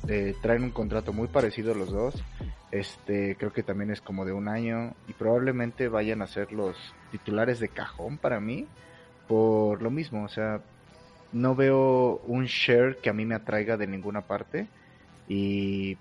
Eh, 0.07 0.35
traen 0.41 0.63
un 0.63 0.71
contrato 0.71 1.11
muy 1.11 1.27
parecido 1.27 1.73
los 1.73 1.91
dos. 1.91 2.15
Este, 2.69 3.35
creo 3.37 3.53
que 3.53 3.63
también 3.63 3.91
es 3.91 4.01
como 4.01 4.25
de 4.25 4.33
un 4.33 4.49
año 4.49 4.93
y 5.07 5.13
probablemente 5.13 5.87
vayan 5.87 6.21
a 6.21 6.27
ser 6.27 6.51
los 6.51 6.75
titulares 7.11 7.59
de 7.59 7.69
cajón 7.69 8.17
para 8.17 8.39
mí 8.41 8.67
por 9.27 9.81
lo 9.81 9.91
mismo, 9.91 10.23
o 10.23 10.29
sea, 10.29 10.61
no 11.37 11.55
veo 11.55 12.21
un 12.27 12.45
share 12.45 12.97
que 12.97 13.09
a 13.09 13.13
mí 13.13 13.25
me 13.25 13.35
atraiga 13.35 13.77
de 13.77 13.87
ninguna 13.87 14.21
parte 14.21 14.67
y 15.27 15.97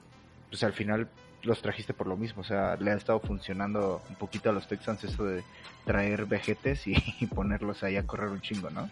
pues 0.50 0.62
al 0.62 0.72
final 0.72 1.08
los 1.42 1.62
trajiste 1.62 1.94
por 1.94 2.06
lo 2.06 2.16
mismo, 2.16 2.42
o 2.42 2.44
sea, 2.44 2.76
le 2.76 2.90
ha 2.90 2.94
estado 2.94 3.20
funcionando 3.20 4.02
un 4.08 4.16
poquito 4.16 4.50
a 4.50 4.52
los 4.52 4.66
Texans 4.66 5.04
eso 5.04 5.24
de 5.24 5.44
traer 5.84 6.26
vejetes 6.26 6.86
y, 6.86 7.26
ponerlos 7.26 7.82
ahí 7.82 7.96
a 7.96 8.06
correr 8.06 8.30
un 8.30 8.40
chingo, 8.40 8.70
¿no? 8.70 8.88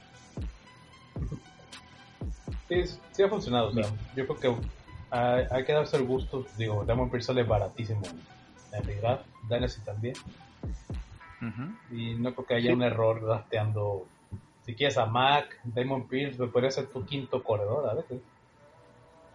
Sí, 2.69 2.85
sí 3.13 3.23
ha 3.23 3.29
funcionado, 3.29 3.73
yo 3.73 4.27
creo 4.27 4.37
que 4.39 4.67
hay, 5.11 5.65
que 5.65 5.73
darse 5.73 5.97
el 5.97 6.05
gusto. 6.05 6.45
Digo, 6.59 6.85
Damon 6.85 7.11
Pierce 7.11 7.27
sale 7.27 7.45
baratísimo 7.45 8.03
en 8.73 8.85
realidad. 8.85 9.23
Dynasty 9.49 9.81
también. 9.83 10.15
Y 11.91 12.15
no 12.15 12.33
creo 12.35 12.47
que 12.47 12.55
haya 12.55 12.73
un 12.73 12.83
error 12.83 13.23
rasteando. 13.23 14.07
Si 14.65 14.75
quieres 14.75 14.97
a 14.97 15.07
Mac, 15.07 15.61
Damon 15.65 16.09
Pierce, 16.09 16.39
podría 16.47 16.71
ser 16.71 16.87
tu 16.87 17.05
quinto 17.05 17.43
corredor 17.43 17.89
a 17.89 17.95
veces. 17.95 18.21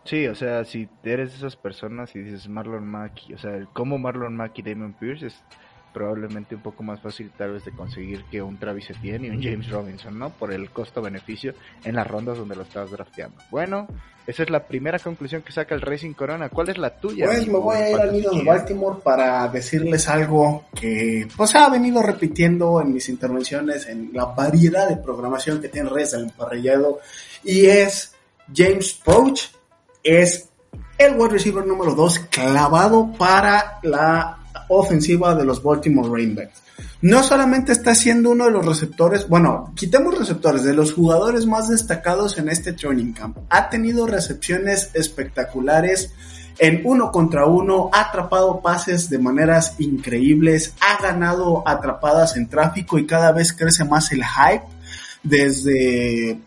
Sí, 0.05 0.27
o 0.27 0.33
sea, 0.33 0.65
si 0.65 0.89
eres 1.03 1.31
de 1.31 1.37
esas 1.37 1.55
personas 1.55 2.15
y 2.15 2.19
dices 2.19 2.47
Marlon 2.47 2.87
Mack, 2.87 3.21
o 3.33 3.37
sea, 3.37 3.65
como 3.73 3.99
Marlon 3.99 4.35
Mack 4.35 4.57
y 4.57 4.61
Damon 4.63 4.93
Pierce 4.93 5.27
es 5.27 5.43
probablemente 5.93 6.55
un 6.55 6.61
poco 6.61 6.83
más 6.83 6.99
fácil 7.01 7.31
tal 7.37 7.53
vez 7.53 7.65
de 7.65 7.71
conseguir 7.71 8.23
que 8.25 8.41
un 8.41 8.57
Travis 8.57 8.89
Etienne 8.89 9.27
y 9.27 9.29
un 9.29 9.41
James 9.41 9.69
Robinson, 9.69 10.17
¿no? 10.17 10.29
Por 10.29 10.53
el 10.53 10.69
costo-beneficio 10.69 11.53
en 11.83 11.95
las 11.95 12.07
rondas 12.07 12.37
donde 12.37 12.55
lo 12.55 12.63
estás 12.63 12.91
drafteando. 12.91 13.37
Bueno, 13.49 13.87
esa 14.27 14.43
es 14.43 14.49
la 14.49 14.67
primera 14.67 14.99
conclusión 14.99 15.41
que 15.41 15.51
saca 15.51 15.73
el 15.73 15.81
Racing 15.81 16.13
Corona. 16.13 16.49
¿Cuál 16.49 16.69
es 16.69 16.77
la 16.77 16.95
tuya? 16.95 17.25
Pues 17.25 17.47
me 17.47 17.57
voy 17.57 17.77
a 17.77 17.89
ir 17.89 17.99
al 17.99 18.11
nido 18.11 18.31
de 18.31 18.43
Baltimore 18.43 18.99
para 19.03 19.47
decirles 19.47 20.07
algo 20.07 20.65
que 20.79 21.27
pues 21.35 21.55
ha 21.55 21.69
venido 21.69 22.03
repitiendo 22.03 22.79
en 22.81 22.93
mis 22.93 23.09
intervenciones 23.09 23.87
en 23.87 24.11
la 24.13 24.25
variedad 24.25 24.87
de 24.87 24.97
programación 24.97 25.59
que 25.59 25.69
tiene 25.69 25.89
Redes 25.89 26.11
del 26.11 26.25
Emparrillado 26.25 26.99
y 27.43 27.65
es 27.65 28.13
James 28.53 28.93
Pouch 29.03 29.49
es 30.03 30.49
el 30.97 31.17
wide 31.17 31.29
receiver 31.29 31.65
número 31.65 31.95
2 31.95 32.19
clavado 32.29 33.11
para 33.13 33.79
la 33.83 34.38
ofensiva 34.67 35.35
de 35.35 35.45
los 35.45 35.61
Baltimore 35.61 36.09
Rainbacks. 36.09 36.61
No 37.01 37.23
solamente 37.23 37.71
está 37.71 37.95
siendo 37.95 38.31
uno 38.31 38.45
de 38.45 38.51
los 38.51 38.65
receptores, 38.65 39.27
bueno, 39.27 39.73
quitemos 39.75 40.17
receptores, 40.17 40.63
de 40.63 40.73
los 40.73 40.93
jugadores 40.93 41.45
más 41.45 41.69
destacados 41.69 42.37
en 42.37 42.49
este 42.49 42.73
training 42.73 43.13
camp. 43.13 43.37
Ha 43.49 43.69
tenido 43.69 44.05
recepciones 44.05 44.89
espectaculares 44.93 46.11
en 46.57 46.81
uno 46.83 47.11
contra 47.11 47.45
uno, 47.45 47.89
ha 47.93 48.01
atrapado 48.01 48.61
pases 48.61 49.09
de 49.09 49.17
maneras 49.17 49.75
increíbles, 49.79 50.73
ha 50.81 51.01
ganado 51.01 51.63
atrapadas 51.65 52.35
en 52.35 52.49
tráfico 52.49 52.99
y 52.99 53.05
cada 53.05 53.31
vez 53.31 53.53
crece 53.53 53.85
más 53.85 54.11
el 54.11 54.23
hype 54.23 54.65
desde 55.23 56.39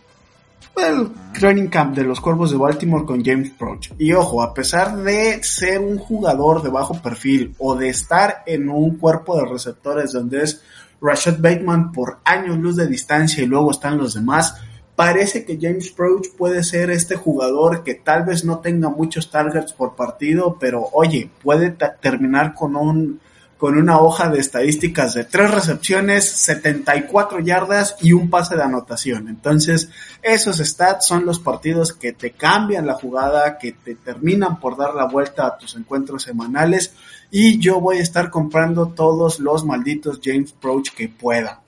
el 0.77 1.09
training 1.33 1.69
camp 1.69 1.95
de 1.95 2.05
los 2.05 2.21
Cuervos 2.21 2.51
de 2.51 2.57
Baltimore 2.57 3.05
con 3.05 3.25
James 3.25 3.51
Proch. 3.51 3.89
Y 3.99 4.13
ojo, 4.13 4.43
a 4.43 4.55
pesar 4.55 4.97
de 4.97 5.43
ser 5.43 5.81
un 5.81 5.99
jugador 5.99 6.63
de 6.63 6.71
bajo 6.71 7.01
perfil 7.01 7.55
o 7.59 7.75
de 7.75 7.89
estar 7.89 8.43
en 8.47 8.69
un 8.69 8.97
cuerpo 8.97 9.37
de 9.37 9.47
receptores 9.47 10.13
donde 10.13 10.43
es 10.43 10.63
Rashad 11.01 11.39
Bateman 11.39 11.93
por 11.93 12.19
años 12.25 12.59
luz 12.59 12.77
de 12.77 12.87
distancia 12.87 13.43
y 13.43 13.47
luego 13.47 13.71
están 13.71 13.99
los 13.99 14.15
demás, 14.15 14.55
parece 14.95 15.45
que 15.45 15.59
James 15.61 15.91
Proch 15.91 16.29
puede 16.37 16.63
ser 16.63 16.91
este 16.91 17.17
jugador 17.17 17.83
que 17.83 17.95
tal 17.95 18.25
vez 18.25 18.45
no 18.45 18.61
tenga 18.61 18.89
muchos 18.89 19.31
targets 19.31 19.73
por 19.73 19.97
partido, 19.97 20.57
pero 20.61 20.89
oye, 20.93 21.29
puede 21.43 21.71
terminar 22.01 22.55
con 22.55 22.77
un 22.77 23.21
con 23.63 23.79
una 23.79 24.01
hoja 24.01 24.29
de 24.29 24.41
estadísticas 24.41 25.15
de 25.15 25.23
tres 25.23 25.53
recepciones, 25.53 26.29
74 26.29 27.39
yardas 27.39 27.95
y 28.01 28.13
un 28.13 28.29
pase 28.29 28.57
de 28.57 28.65
anotación. 28.65 29.29
Entonces, 29.29 29.89
esos 30.21 30.57
stats 30.59 31.07
son 31.07 31.25
los 31.25 31.39
partidos 31.39 31.93
que 31.93 32.13
te 32.13 32.33
cambian 32.33 32.89
la 32.89 32.95
jugada, 32.95 33.59
que 33.59 33.71
te 33.71 33.95
terminan 33.95 34.59
por 34.59 34.77
dar 34.77 34.97
la 34.97 35.05
vuelta 35.05 35.47
a 35.47 35.59
tus 35.59 35.77
encuentros 35.77 36.25
semanales 36.25 36.93
y 37.31 37.61
yo 37.61 37.81
voy 37.81 37.99
a 37.99 38.03
estar 38.03 38.31
comprando 38.31 38.89
todos 38.89 39.39
los 39.39 39.65
malditos 39.65 40.19
James 40.21 40.51
Proach 40.51 40.91
que 40.91 41.09
pueda. 41.09 41.63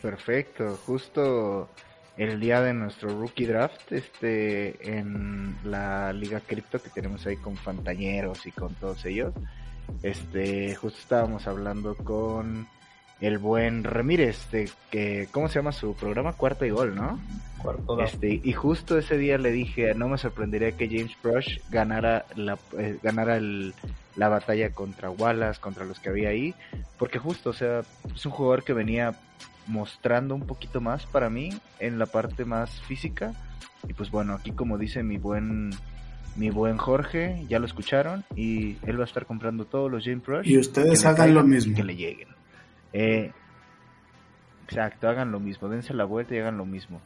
Perfecto, 0.00 0.78
justo 0.86 1.68
el 2.16 2.40
día 2.40 2.60
de 2.60 2.74
nuestro 2.74 3.08
rookie 3.08 3.46
draft, 3.46 3.92
este, 3.92 4.98
en 4.98 5.56
la 5.64 6.12
liga 6.12 6.40
cripto 6.40 6.82
que 6.82 6.90
tenemos 6.90 7.26
ahí 7.26 7.36
con 7.36 7.56
Fantañeros 7.56 8.46
y 8.46 8.50
con 8.50 8.74
todos 8.74 9.04
ellos, 9.04 9.32
este, 10.02 10.74
justo 10.74 10.98
estábamos 11.00 11.46
hablando 11.46 11.94
con 11.96 12.66
el 13.20 13.38
buen 13.38 13.84
Ramírez, 13.84 14.50
de 14.50 14.68
que, 14.90 15.28
¿cómo 15.30 15.48
se 15.48 15.60
llama 15.60 15.72
su 15.72 15.94
programa? 15.94 16.32
Cuarto 16.32 16.64
y 16.64 16.70
gol, 16.70 16.96
¿no? 16.96 17.20
Cuarto 17.62 18.00
Este, 18.00 18.40
y 18.42 18.52
justo 18.52 18.98
ese 18.98 19.16
día 19.16 19.38
le 19.38 19.52
dije, 19.52 19.94
no 19.94 20.08
me 20.08 20.18
sorprendería 20.18 20.72
que 20.72 20.88
James 20.88 21.16
Brush 21.22 21.60
ganara 21.70 22.26
la, 22.34 22.58
eh, 22.76 22.98
ganara 23.00 23.36
el, 23.36 23.74
la 24.16 24.28
batalla 24.28 24.70
contra 24.70 25.08
Wallace, 25.08 25.60
contra 25.60 25.84
los 25.84 26.00
que 26.00 26.08
había 26.08 26.30
ahí, 26.30 26.54
porque 26.98 27.20
justo, 27.20 27.50
o 27.50 27.52
sea, 27.52 27.82
es 28.12 28.26
un 28.26 28.32
jugador 28.32 28.64
que 28.64 28.72
venía 28.72 29.14
mostrando 29.72 30.34
un 30.34 30.46
poquito 30.46 30.80
más 30.80 31.06
para 31.06 31.30
mí 31.30 31.50
en 31.80 31.98
la 31.98 32.06
parte 32.06 32.44
más 32.44 32.80
física. 32.82 33.32
Y 33.88 33.94
pues 33.94 34.10
bueno, 34.10 34.34
aquí 34.34 34.52
como 34.52 34.78
dice 34.78 35.02
mi 35.02 35.16
buen 35.16 35.70
mi 36.36 36.50
buen 36.50 36.76
Jorge, 36.76 37.44
ya 37.48 37.58
lo 37.58 37.66
escucharon 37.66 38.24
y 38.36 38.76
él 38.86 38.98
va 38.98 39.02
a 39.02 39.06
estar 39.06 39.26
comprando 39.26 39.64
todos 39.64 39.90
los 39.90 40.04
James 40.04 40.24
Rush. 40.24 40.46
Y 40.46 40.58
ustedes 40.58 41.04
hagan 41.04 41.34
lo 41.34 41.42
mismo. 41.42 41.74
Que 41.74 41.84
le 41.84 41.96
lleguen. 41.96 42.28
Eh, 42.92 43.32
exacto, 44.64 45.08
hagan 45.08 45.32
lo 45.32 45.40
mismo, 45.40 45.68
dense 45.68 45.94
la 45.94 46.04
vuelta 46.04 46.34
y 46.34 46.38
hagan 46.38 46.58
lo 46.58 46.66
mismo. 46.66 47.00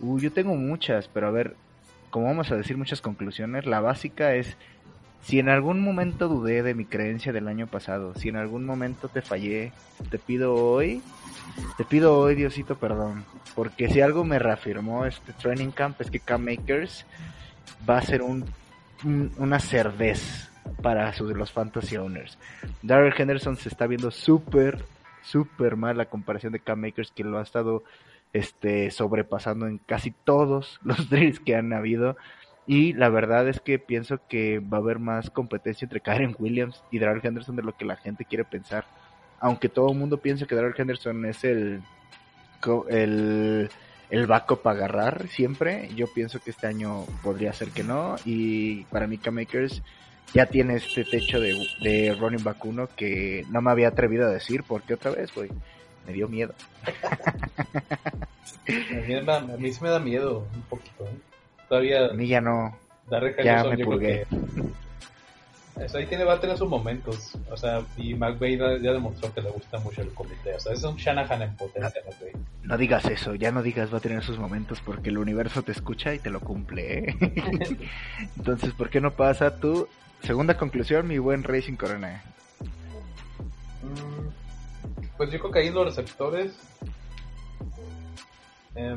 Uh, 0.00 0.18
yo 0.18 0.32
tengo 0.32 0.54
muchas, 0.54 1.08
pero 1.08 1.26
a 1.26 1.30
ver, 1.30 1.56
como 2.10 2.26
vamos 2.26 2.50
a 2.52 2.56
decir 2.56 2.76
muchas 2.76 3.00
conclusiones, 3.00 3.66
la 3.66 3.80
básica 3.80 4.34
es 4.34 4.56
si 5.22 5.38
en 5.38 5.48
algún 5.48 5.80
momento 5.80 6.28
dudé 6.28 6.62
de 6.62 6.74
mi 6.74 6.84
creencia 6.84 7.32
del 7.32 7.48
año 7.48 7.66
pasado, 7.66 8.14
si 8.14 8.28
en 8.28 8.36
algún 8.36 8.64
momento 8.64 9.08
te 9.08 9.22
fallé, 9.22 9.72
te 10.10 10.18
pido 10.18 10.54
hoy, 10.54 11.02
te 11.76 11.84
pido 11.84 12.18
hoy, 12.18 12.34
Diosito, 12.34 12.76
perdón. 12.76 13.24
Porque 13.54 13.88
si 13.88 14.00
algo 14.00 14.24
me 14.24 14.38
reafirmó 14.38 15.04
este 15.04 15.32
training 15.32 15.70
camp 15.70 16.00
es 16.00 16.10
que 16.10 16.20
Cam 16.20 16.44
Makers 16.44 17.04
va 17.88 17.98
a 17.98 18.02
ser 18.02 18.22
un, 18.22 18.44
una 19.36 19.60
cerdez 19.60 20.50
para 20.82 21.12
sus, 21.12 21.32
los 21.32 21.52
fantasy 21.52 21.96
owners. 21.96 22.38
Darrell 22.82 23.14
Henderson 23.16 23.56
se 23.56 23.68
está 23.68 23.86
viendo 23.86 24.10
súper, 24.10 24.84
súper 25.22 25.76
mal 25.76 25.98
la 25.98 26.06
comparación 26.06 26.52
de 26.52 26.60
Cam 26.60 26.80
Makers, 26.80 27.10
que 27.10 27.24
lo 27.24 27.38
ha 27.38 27.42
estado 27.42 27.84
este, 28.32 28.90
sobrepasando 28.90 29.66
en 29.66 29.78
casi 29.78 30.12
todos 30.12 30.80
los 30.82 31.10
drills 31.10 31.40
que 31.40 31.56
han 31.56 31.72
habido. 31.72 32.16
Y 32.66 32.92
la 32.92 33.08
verdad 33.08 33.48
es 33.48 33.60
que 33.60 33.78
pienso 33.78 34.20
que 34.28 34.60
va 34.60 34.78
a 34.78 34.80
haber 34.80 34.98
más 34.98 35.30
competencia 35.30 35.84
entre 35.84 36.00
Karen 36.00 36.36
Williams 36.38 36.82
y 36.90 36.98
Darrell 36.98 37.24
Henderson 37.24 37.56
de 37.56 37.62
lo 37.62 37.76
que 37.76 37.84
la 37.84 37.96
gente 37.96 38.24
quiere 38.24 38.44
pensar. 38.44 38.84
Aunque 39.40 39.68
todo 39.68 39.90
el 39.90 39.98
mundo 39.98 40.18
piensa 40.18 40.46
que 40.46 40.54
Darrell 40.54 40.74
Henderson 40.76 41.24
es 41.24 41.42
el, 41.44 41.82
el, 42.90 43.70
el 44.10 44.26
backup 44.26 44.62
para 44.62 44.76
agarrar 44.76 45.28
siempre, 45.28 45.88
yo 45.94 46.06
pienso 46.12 46.40
que 46.40 46.50
este 46.50 46.66
año 46.66 47.06
podría 47.22 47.52
ser 47.52 47.70
que 47.70 47.82
no. 47.82 48.16
Y 48.24 48.84
para 48.84 49.06
mí, 49.06 49.18
Makers 49.30 49.82
ya 50.32 50.46
tiene 50.46 50.76
este 50.76 51.04
techo 51.04 51.40
de, 51.40 51.54
de 51.82 52.16
running 52.18 52.44
back 52.44 52.64
uno 52.64 52.88
que 52.94 53.44
no 53.50 53.60
me 53.62 53.70
había 53.70 53.88
atrevido 53.88 54.26
a 54.26 54.30
decir 54.30 54.62
porque 54.66 54.94
otra 54.94 55.10
vez, 55.10 55.34
güey, 55.34 55.50
me 56.06 56.12
dio 56.12 56.28
miedo. 56.28 56.54
a, 59.28 59.40
mí, 59.58 59.72
sí 59.72 59.82
me 59.82 59.90
da 59.90 59.98
miedo 59.98 60.46
un 60.54 60.62
poquito. 60.62 61.04
¿eh? 61.04 61.29
Todavía. 61.70 62.06
A 62.06 62.12
mí 62.14 62.26
ya 62.26 62.40
no. 62.40 62.76
Ya 63.44 63.62
me 63.62 63.78
purgué. 63.78 64.26
Eso 65.76 65.98
ahí 65.98 66.06
tiene, 66.06 66.24
va 66.24 66.34
a 66.34 66.40
tener 66.40 66.58
sus 66.58 66.68
momentos. 66.68 67.38
O 67.48 67.56
sea, 67.56 67.84
y 67.96 68.14
McVeigh 68.14 68.82
ya 68.82 68.92
demostró 68.92 69.32
que 69.32 69.40
le 69.40 69.50
gusta 69.50 69.78
mucho 69.78 70.02
el 70.02 70.12
comité. 70.12 70.56
O 70.56 70.60
sea, 70.60 70.72
es 70.72 70.82
un 70.82 70.96
Shanahan 70.96 71.42
en 71.42 71.56
potencia, 71.56 72.02
no, 72.04 72.40
No 72.64 72.76
digas 72.76 73.04
eso, 73.04 73.36
ya 73.36 73.52
no 73.52 73.62
digas 73.62 73.94
va 73.94 73.98
a 73.98 74.00
tener 74.00 74.22
sus 74.24 74.36
momentos 74.36 74.80
porque 74.80 75.10
el 75.10 75.18
universo 75.18 75.62
te 75.62 75.70
escucha 75.70 76.12
y 76.12 76.18
te 76.18 76.28
lo 76.28 76.40
cumple. 76.40 76.98
¿eh? 76.98 77.16
Entonces, 78.36 78.74
¿por 78.74 78.90
qué 78.90 79.00
no 79.00 79.12
pasa 79.12 79.56
tu 79.56 79.86
segunda 80.24 80.56
conclusión, 80.56 81.06
mi 81.06 81.18
buen 81.18 81.44
Racing 81.44 81.76
Corona? 81.76 82.24
Mm, 83.82 85.06
pues 85.16 85.30
yo 85.30 85.38
creo 85.38 85.52
que 85.52 85.58
ahí 85.60 85.70
los 85.70 85.86
receptores. 85.86 86.52
Eh, 88.74 88.96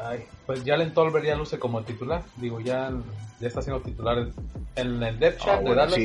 Ay, 0.00 0.26
pues 0.46 0.62
Jalen 0.64 0.94
Tolbert 0.94 1.24
ya 1.24 1.34
luce 1.34 1.58
como 1.58 1.82
titular. 1.82 2.22
Digo, 2.36 2.60
ya, 2.60 2.92
ya 3.40 3.48
está 3.48 3.62
siendo 3.62 3.82
titular 3.82 4.28
en 4.76 5.02
el 5.02 5.18
depth 5.18 5.40
chart 5.40 5.62
ah, 5.64 5.68
de 5.68 5.74
Dallas. 5.74 5.98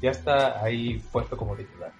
Ya 0.00 0.10
está 0.10 0.62
ahí 0.62 1.02
puesto 1.10 1.36
como 1.36 1.56
titular. 1.56 1.92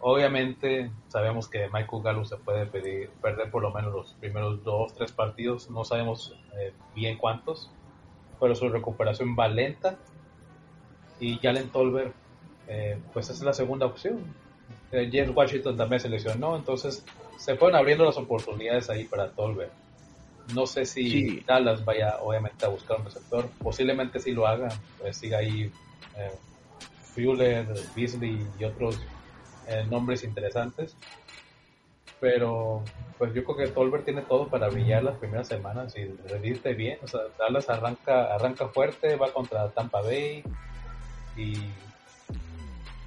obviamente 0.00 0.90
sabemos 1.08 1.48
que 1.48 1.68
Michael 1.72 2.02
Gallup 2.02 2.26
se 2.26 2.36
puede 2.36 2.66
pedir, 2.66 3.10
perder 3.22 3.50
por 3.50 3.62
lo 3.62 3.72
menos 3.72 3.92
los 3.92 4.12
primeros 4.14 4.62
dos, 4.64 4.94
tres 4.94 5.12
partidos. 5.12 5.70
No 5.70 5.84
sabemos 5.84 6.36
eh, 6.58 6.72
bien 6.94 7.16
cuántos. 7.16 7.70
Pero 8.38 8.54
su 8.54 8.68
recuperación 8.68 9.36
va 9.38 9.48
lenta. 9.48 9.96
Y 11.20 11.38
Jalen 11.38 11.70
Tolbert, 11.70 12.12
eh, 12.68 12.98
pues 13.14 13.30
es 13.30 13.40
la 13.40 13.54
segunda 13.54 13.86
opción. 13.86 14.18
Eh, 14.92 15.08
James 15.10 15.34
Washington 15.34 15.76
también 15.76 16.00
se 16.00 16.10
lesionó. 16.10 16.54
Entonces 16.54 17.02
se 17.38 17.56
fueron 17.56 17.76
abriendo 17.78 18.04
las 18.04 18.18
oportunidades 18.18 18.90
ahí 18.90 19.04
para 19.04 19.30
Tolbert 19.30 19.72
no 20.52 20.66
sé 20.66 20.84
si 20.84 21.40
Dallas 21.46 21.84
vaya 21.84 22.18
obviamente 22.20 22.66
a 22.66 22.68
buscar 22.68 22.98
un 22.98 23.06
receptor. 23.06 23.48
Posiblemente 23.62 24.18
si 24.20 24.32
lo 24.32 24.46
haga, 24.46 24.68
pues 25.00 25.16
siga 25.16 25.38
ahí 25.38 25.72
eh, 26.16 26.32
Fuller, 27.14 27.66
Beasley 27.96 28.46
y 28.58 28.64
otros 28.64 29.00
eh, 29.68 29.86
nombres 29.88 30.24
interesantes. 30.24 30.96
Pero 32.20 32.82
pues 33.18 33.32
yo 33.34 33.44
creo 33.44 33.56
que 33.56 33.68
Tolbert 33.68 34.04
tiene 34.04 34.22
todo 34.22 34.48
para 34.48 34.68
brillar 34.68 35.02
las 35.02 35.16
primeras 35.16 35.48
semanas 35.48 35.94
y 35.96 36.04
rendirte 36.28 36.74
bien. 36.74 36.98
O 37.02 37.08
sea, 37.08 37.20
Dallas 37.38 37.68
arranca, 37.68 38.34
arranca 38.34 38.68
fuerte, 38.68 39.16
va 39.16 39.32
contra 39.32 39.68
Tampa 39.70 40.02
Bay 40.02 40.42
y 41.36 41.54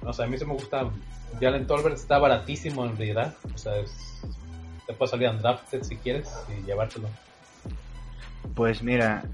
no 0.02 0.12
sé, 0.12 0.22
a 0.22 0.26
mí 0.26 0.38
se 0.38 0.44
me 0.44 0.54
gusta. 0.54 0.90
Jalen 1.40 1.66
Tolbert 1.66 1.96
está 1.96 2.18
baratísimo 2.18 2.84
en 2.84 2.96
realidad. 2.96 3.34
O 3.54 3.58
sea, 3.58 3.74
te 4.86 4.92
puede 4.94 5.10
salir 5.10 5.28
undrafted 5.28 5.82
si 5.82 5.96
quieres 5.96 6.30
y 6.48 6.64
llevártelo. 6.64 7.08
Pues 8.54 8.82
mira, 8.82 9.24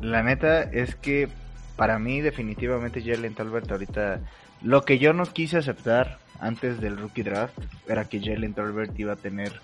la 0.00 0.22
neta 0.22 0.62
es 0.62 0.94
que 0.94 1.28
para 1.76 1.98
mí 1.98 2.20
definitivamente 2.20 3.02
Jalen 3.02 3.34
Tolbert 3.34 3.70
ahorita 3.70 4.20
lo 4.62 4.84
que 4.84 4.98
yo 4.98 5.12
no 5.12 5.24
quise 5.24 5.58
aceptar 5.58 6.18
antes 6.38 6.80
del 6.80 6.98
rookie 6.98 7.22
draft 7.22 7.58
era 7.88 8.04
que 8.04 8.20
Jalen 8.20 8.54
Tolbert 8.54 8.98
iba 8.98 9.14
a 9.14 9.16
tener 9.16 9.60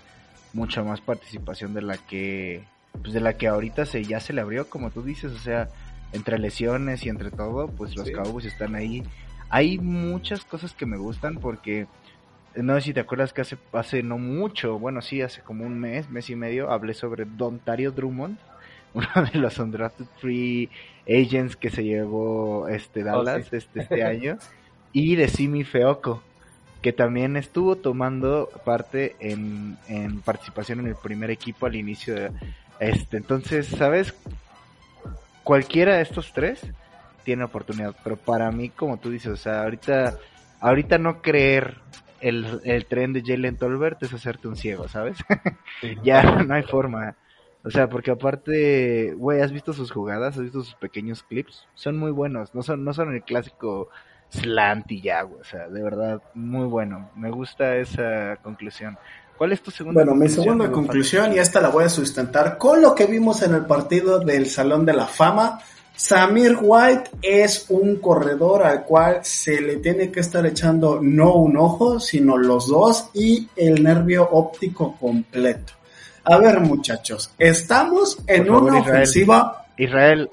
mucha 0.53 0.83
más 0.83 1.01
participación 1.01 1.73
de 1.73 1.81
la 1.81 1.97
que 1.97 2.63
pues 3.01 3.13
de 3.13 3.21
la 3.21 3.33
que 3.33 3.47
ahorita 3.47 3.85
se 3.85 4.03
ya 4.03 4.19
se 4.19 4.33
le 4.33 4.41
abrió 4.41 4.69
como 4.69 4.89
tú 4.89 5.03
dices, 5.03 5.31
o 5.31 5.37
sea, 5.37 5.67
entre 6.13 6.39
lesiones 6.39 7.05
y 7.05 7.09
entre 7.09 7.31
todo, 7.31 7.67
pues 7.67 7.95
los 7.95 8.09
Cowboys 8.09 8.45
están 8.45 8.75
ahí. 8.75 9.03
Hay 9.49 9.77
muchas 9.77 10.43
cosas 10.45 10.73
que 10.73 10.85
me 10.85 10.97
gustan 10.97 11.37
porque 11.37 11.85
no 12.55 12.73
sé 12.75 12.81
si 12.81 12.93
te 12.93 13.01
acuerdas 13.01 13.33
que 13.33 13.41
hace 13.41 13.57
hace 13.73 14.01
no 14.01 14.17
mucho, 14.17 14.79
bueno, 14.79 15.01
sí, 15.01 15.21
hace 15.21 15.41
como 15.41 15.65
un 15.65 15.79
mes, 15.79 16.09
mes 16.09 16.29
y 16.29 16.35
medio 16.35 16.71
hablé 16.71 16.95
sobre 16.95 17.25
Dontario 17.25 17.91
Drummond 17.91 18.37
uno 18.93 19.07
de 19.31 19.39
los 19.39 19.57
undrafted 19.59 20.05
free 20.19 20.69
agents 21.07 21.55
que 21.55 21.69
se 21.69 21.83
llevó 21.83 22.67
este 22.67 23.01
oh, 23.03 23.23
Dallas 23.23 23.53
este, 23.53 23.81
este 23.81 24.03
año 24.03 24.37
y 24.91 25.15
de 25.15 25.27
Simi 25.27 25.63
Feoco 25.63 26.23
que 26.81 26.93
también 26.93 27.37
estuvo 27.37 27.75
tomando 27.75 28.49
parte 28.63 29.15
en, 29.19 29.77
en, 29.87 30.21
participación 30.21 30.79
en 30.79 30.87
el 30.87 30.95
primer 30.95 31.31
equipo 31.31 31.65
al 31.65 31.75
inicio 31.75 32.15
de 32.15 32.31
este 32.79 33.17
entonces 33.17 33.67
sabes 33.67 34.13
cualquiera 35.43 35.97
de 35.97 36.03
estos 36.03 36.33
tres 36.33 36.61
tiene 37.23 37.43
oportunidad 37.43 37.95
pero 38.03 38.15
para 38.15 38.51
mí 38.51 38.69
como 38.69 38.97
tú 38.97 39.09
dices 39.09 39.31
o 39.31 39.37
sea 39.37 39.63
ahorita 39.63 40.17
ahorita 40.59 40.97
no 40.97 41.21
creer 41.21 41.77
el, 42.19 42.61
el 42.63 42.85
tren 42.85 43.13
de 43.13 43.21
Jalen 43.21 43.57
Tolbert 43.57 44.01
es 44.03 44.13
hacerte 44.13 44.47
un 44.47 44.55
ciego 44.55 44.87
sabes 44.87 45.17
ya 46.03 46.23
no 46.43 46.53
hay 46.53 46.63
forma 46.63 47.15
o 47.67 47.71
sea, 47.71 47.89
porque 47.89 48.11
aparte, 48.11 49.13
güey, 49.17 49.41
¿has 49.41 49.51
visto 49.51 49.73
sus 49.73 49.91
jugadas? 49.91 50.37
¿Has 50.37 50.43
visto 50.43 50.63
sus 50.63 50.75
pequeños 50.75 51.21
clips? 51.23 51.67
Son 51.75 51.97
muy 51.97 52.11
buenos, 52.11 52.55
no 52.55 52.63
son, 52.63 52.85
no 52.85 52.93
son 52.93 53.13
el 53.13 53.23
clásico 53.23 53.89
slant 54.29 54.89
y 54.89 55.01
ya, 55.01 55.23
güey. 55.23 55.41
O 55.41 55.43
sea, 55.43 55.67
de 55.67 55.83
verdad, 55.83 56.21
muy 56.33 56.65
bueno. 56.65 57.11
Me 57.17 57.29
gusta 57.29 57.75
esa 57.75 58.37
conclusión. 58.37 58.97
¿Cuál 59.37 59.51
es 59.51 59.61
tu 59.61 59.69
segunda 59.69 60.01
Bueno, 60.01 60.15
mi 60.15 60.29
segunda 60.29 60.71
conclusión, 60.71 61.33
y 61.33 61.39
esta 61.39 61.59
la 61.59 61.69
voy 61.69 61.83
a 61.83 61.89
sustentar 61.89 62.57
con 62.57 62.81
lo 62.81 62.95
que 62.95 63.05
vimos 63.05 63.43
en 63.43 63.53
el 63.53 63.65
partido 63.65 64.19
del 64.19 64.47
Salón 64.47 64.85
de 64.85 64.93
la 64.93 65.05
Fama. 65.05 65.59
Samir 65.93 66.57
White 66.61 67.09
es 67.21 67.65
un 67.69 67.97
corredor 67.97 68.63
al 68.63 68.85
cual 68.85 69.19
se 69.23 69.59
le 69.59 69.77
tiene 69.77 70.09
que 70.09 70.21
estar 70.21 70.45
echando 70.45 70.99
no 71.01 71.33
un 71.35 71.57
ojo, 71.57 71.99
sino 71.99 72.37
los 72.37 72.67
dos 72.67 73.09
y 73.13 73.49
el 73.57 73.83
nervio 73.83 74.25
óptico 74.31 74.95
completo. 74.97 75.73
A 76.29 76.37
ver, 76.37 76.59
muchachos, 76.59 77.31
estamos 77.39 78.17
en 78.27 78.45
favor, 78.47 78.63
una 78.63 78.79
Israel. 78.79 78.95
ofensiva. 78.95 79.65
Israel, 79.77 80.29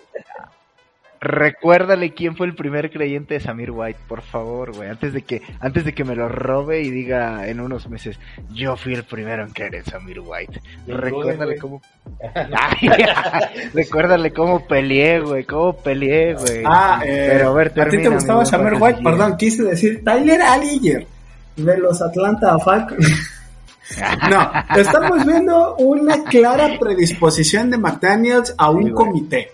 recuérdale 1.20 2.12
quién 2.12 2.36
fue 2.36 2.46
el 2.46 2.54
primer 2.54 2.90
creyente 2.90 3.34
de 3.34 3.40
Samir 3.40 3.70
White, 3.70 3.98
por 4.08 4.20
favor, 4.22 4.74
güey, 4.74 4.90
antes 4.90 5.12
de 5.12 5.22
que 5.22 5.40
antes 5.60 5.84
de 5.84 5.94
que 5.94 6.04
me 6.04 6.14
lo 6.14 6.28
robe 6.28 6.82
y 6.82 6.90
diga 6.90 7.46
en 7.48 7.60
unos 7.60 7.88
meses, 7.88 8.18
yo 8.52 8.76
fui 8.76 8.94
el 8.94 9.04
primero 9.04 9.42
en 9.44 9.50
creer 9.52 9.76
en 9.76 9.84
Samir 9.84 10.20
White. 10.20 10.60
Recuérdale 10.86 11.56
cómo 11.58 11.80
Ay, 12.34 12.88
Recuérdale 13.74 14.32
cómo 14.32 14.66
peleé, 14.66 15.20
güey, 15.20 15.44
cómo 15.44 15.76
peleé, 15.76 16.34
güey. 16.34 16.62
Ah, 16.66 17.00
eh, 17.04 17.28
Pero 17.30 17.50
a 17.50 17.54
ver, 17.54 17.68
¿a 17.68 17.70
ti 17.70 17.80
te 17.80 17.90
termina, 17.90 18.14
gustaba 18.16 18.44
Samir 18.44 18.74
White? 18.80 19.00
Perdón, 19.02 19.36
quise 19.36 19.62
decir 19.62 20.02
Tyler 20.04 20.42
Alliger 20.42 21.06
de 21.56 21.78
los 21.78 22.02
Atlanta 22.02 22.58
Falcons. 22.58 23.30
No, 24.30 24.50
estamos 24.76 25.24
viendo 25.26 25.76
una 25.76 26.24
clara 26.24 26.78
predisposición 26.78 27.70
de 27.70 27.78
McDaniels 27.78 28.54
a 28.56 28.70
un 28.70 28.90
comité. 28.92 29.52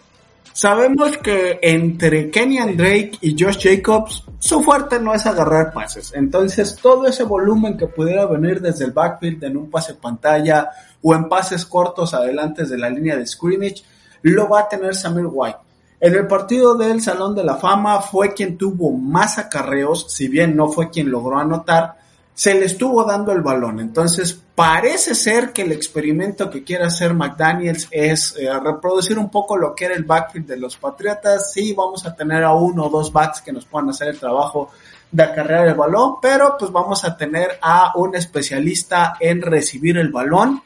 Sabemos 0.52 1.16
que 1.18 1.58
entre 1.62 2.30
Kenyan 2.30 2.76
Drake 2.76 3.12
y 3.20 3.36
Josh 3.38 3.58
Jacobs, 3.62 4.24
su 4.38 4.62
fuerte 4.62 4.98
no 4.98 5.14
es 5.14 5.24
agarrar 5.26 5.72
pases. 5.72 6.12
Entonces, 6.14 6.76
todo 6.76 7.06
ese 7.06 7.24
volumen 7.24 7.76
que 7.76 7.86
pudiera 7.86 8.26
venir 8.26 8.60
desde 8.60 8.84
el 8.84 8.92
backfield 8.92 9.44
en 9.44 9.56
un 9.56 9.70
pase 9.70 9.94
pantalla 9.94 10.70
o 11.02 11.14
en 11.14 11.28
pases 11.28 11.64
cortos 11.64 12.14
adelante 12.14 12.64
de 12.64 12.78
la 12.78 12.90
línea 12.90 13.16
de 13.16 13.26
scrimmage, 13.26 13.82
lo 14.22 14.48
va 14.48 14.60
a 14.60 14.68
tener 14.68 14.94
Samir 14.94 15.28
White. 15.30 15.58
En 16.00 16.14
el 16.14 16.26
partido 16.26 16.74
del 16.76 17.00
Salón 17.00 17.34
de 17.34 17.44
la 17.44 17.56
Fama 17.56 18.00
fue 18.00 18.34
quien 18.34 18.56
tuvo 18.56 18.90
más 18.90 19.38
acarreos, 19.38 20.06
si 20.08 20.28
bien 20.28 20.56
no 20.56 20.68
fue 20.68 20.90
quien 20.90 21.10
logró 21.10 21.38
anotar, 21.38 21.99
se 22.34 22.54
le 22.54 22.66
estuvo 22.66 23.04
dando 23.04 23.32
el 23.32 23.42
balón. 23.42 23.80
Entonces, 23.80 24.40
parece 24.54 25.14
ser 25.14 25.52
que 25.52 25.62
el 25.62 25.72
experimento 25.72 26.50
que 26.50 26.64
quiere 26.64 26.84
hacer 26.84 27.14
McDaniels 27.14 27.88
es 27.90 28.34
eh, 28.38 28.48
reproducir 28.58 29.18
un 29.18 29.30
poco 29.30 29.56
lo 29.56 29.74
que 29.74 29.86
era 29.86 29.94
el 29.94 30.04
backfield 30.04 30.46
de 30.46 30.56
los 30.56 30.76
Patriotas. 30.76 31.52
Sí, 31.52 31.74
vamos 31.74 32.06
a 32.06 32.14
tener 32.14 32.44
a 32.44 32.54
uno 32.54 32.86
o 32.86 32.90
dos 32.90 33.12
backs 33.12 33.42
que 33.42 33.52
nos 33.52 33.66
puedan 33.66 33.90
hacer 33.90 34.08
el 34.08 34.18
trabajo 34.18 34.70
de 35.12 35.22
acarrear 35.22 35.68
el 35.68 35.74
balón, 35.74 36.14
pero 36.22 36.56
pues 36.58 36.70
vamos 36.70 37.04
a 37.04 37.16
tener 37.16 37.58
a 37.60 37.92
un 37.96 38.14
especialista 38.14 39.16
en 39.18 39.42
recibir 39.42 39.98
el 39.98 40.10
balón 40.10 40.62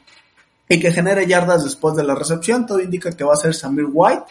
y 0.69 0.79
que 0.79 0.91
genere 0.91 1.27
yardas 1.27 1.63
después 1.63 1.95
de 1.95 2.03
la 2.03 2.15
recepción. 2.15 2.65
Todo 2.65 2.79
indica 2.79 3.11
que 3.11 3.23
va 3.23 3.33
a 3.33 3.37
ser 3.37 3.53
Samir 3.53 3.87
White. 3.91 4.25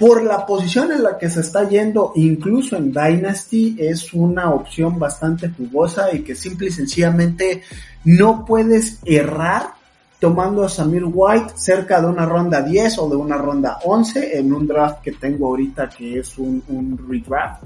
Por 0.00 0.24
la 0.24 0.46
posición 0.46 0.92
en 0.92 1.02
la 1.02 1.18
que 1.18 1.28
se 1.28 1.42
está 1.42 1.68
yendo, 1.68 2.12
incluso 2.14 2.74
en 2.74 2.90
Dynasty, 2.90 3.76
es 3.78 4.14
una 4.14 4.48
opción 4.48 4.98
bastante 4.98 5.50
jugosa 5.50 6.08
y 6.14 6.20
que 6.20 6.34
simple 6.34 6.68
y 6.68 6.70
sencillamente 6.70 7.62
no 8.04 8.46
puedes 8.46 8.98
errar 9.04 9.74
tomando 10.18 10.64
a 10.64 10.70
Samir 10.70 11.04
White 11.04 11.52
cerca 11.54 12.00
de 12.00 12.06
una 12.06 12.24
ronda 12.24 12.62
10 12.62 12.98
o 12.98 13.10
de 13.10 13.16
una 13.16 13.36
ronda 13.36 13.78
11 13.84 14.38
en 14.38 14.54
un 14.54 14.66
draft 14.66 15.02
que 15.02 15.12
tengo 15.12 15.48
ahorita 15.48 15.90
que 15.90 16.20
es 16.20 16.38
un, 16.38 16.62
un 16.68 16.98
redraft. 17.06 17.62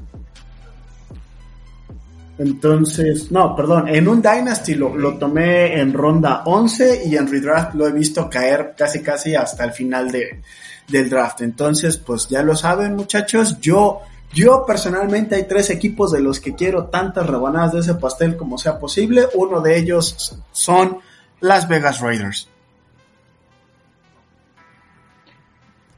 Entonces, 2.37 3.31
no, 3.31 3.55
perdón, 3.55 3.88
en 3.88 4.09
un 4.09 4.20
Dynasty 4.20 4.75
lo, 4.75 4.97
lo 4.97 5.18
tomé 5.18 5.79
en 5.79 5.92
ronda 5.92 6.42
11 6.44 7.03
y 7.07 7.16
en 7.16 7.31
redraft 7.31 7.75
lo 7.75 7.87
he 7.87 7.92
visto 7.92 8.29
caer 8.29 8.75
casi 8.77 9.03
casi 9.03 9.37
hasta 9.37 9.64
el 9.64 9.73
final 9.73 10.11
de, 10.11 10.40
del 10.88 11.09
draft. 11.09 11.42
Entonces, 11.42 11.97
pues 11.97 12.29
ya 12.29 12.42
lo 12.42 12.57
saben 12.57 12.97
muchachos, 12.97 13.61
yo, 13.61 14.01
yo 14.33 14.64
personalmente 14.66 15.37
hay 15.37 15.44
tres 15.44 15.70
equipos 15.70 16.11
de 16.12 16.20
los 16.20 16.40
que 16.40 16.55
quiero 16.55 16.87
tantas 16.87 17.27
rebanadas 17.27 17.73
de 17.73 17.81
ese 17.81 17.94
pastel 17.94 18.37
como 18.37 18.59
sea 18.59 18.79
posible. 18.79 19.29
Uno 19.35 19.61
de 19.61 19.79
ellos 19.79 20.37
son 20.51 20.99
Las 21.40 21.68
Vegas 21.68 22.01
Raiders. 22.01 22.49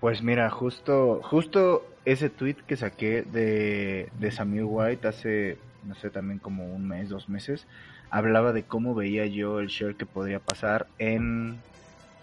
Pues 0.00 0.22
mira, 0.22 0.50
justo, 0.50 1.20
justo 1.22 1.86
ese 2.04 2.30
tweet 2.30 2.56
que 2.66 2.76
saqué 2.76 3.22
de, 3.22 4.10
de 4.18 4.30
Samir 4.30 4.64
White 4.64 5.08
hace, 5.08 5.58
no 5.86 5.94
sé, 5.94 6.10
también 6.10 6.38
como 6.38 6.66
un 6.66 6.86
mes, 6.88 7.08
dos 7.08 7.28
meses, 7.28 7.66
hablaba 8.10 8.52
de 8.52 8.64
cómo 8.64 8.94
veía 8.94 9.26
yo 9.26 9.60
el 9.60 9.68
share 9.68 9.96
que 9.96 10.06
podría 10.06 10.38
pasar 10.38 10.86
en, 10.98 11.58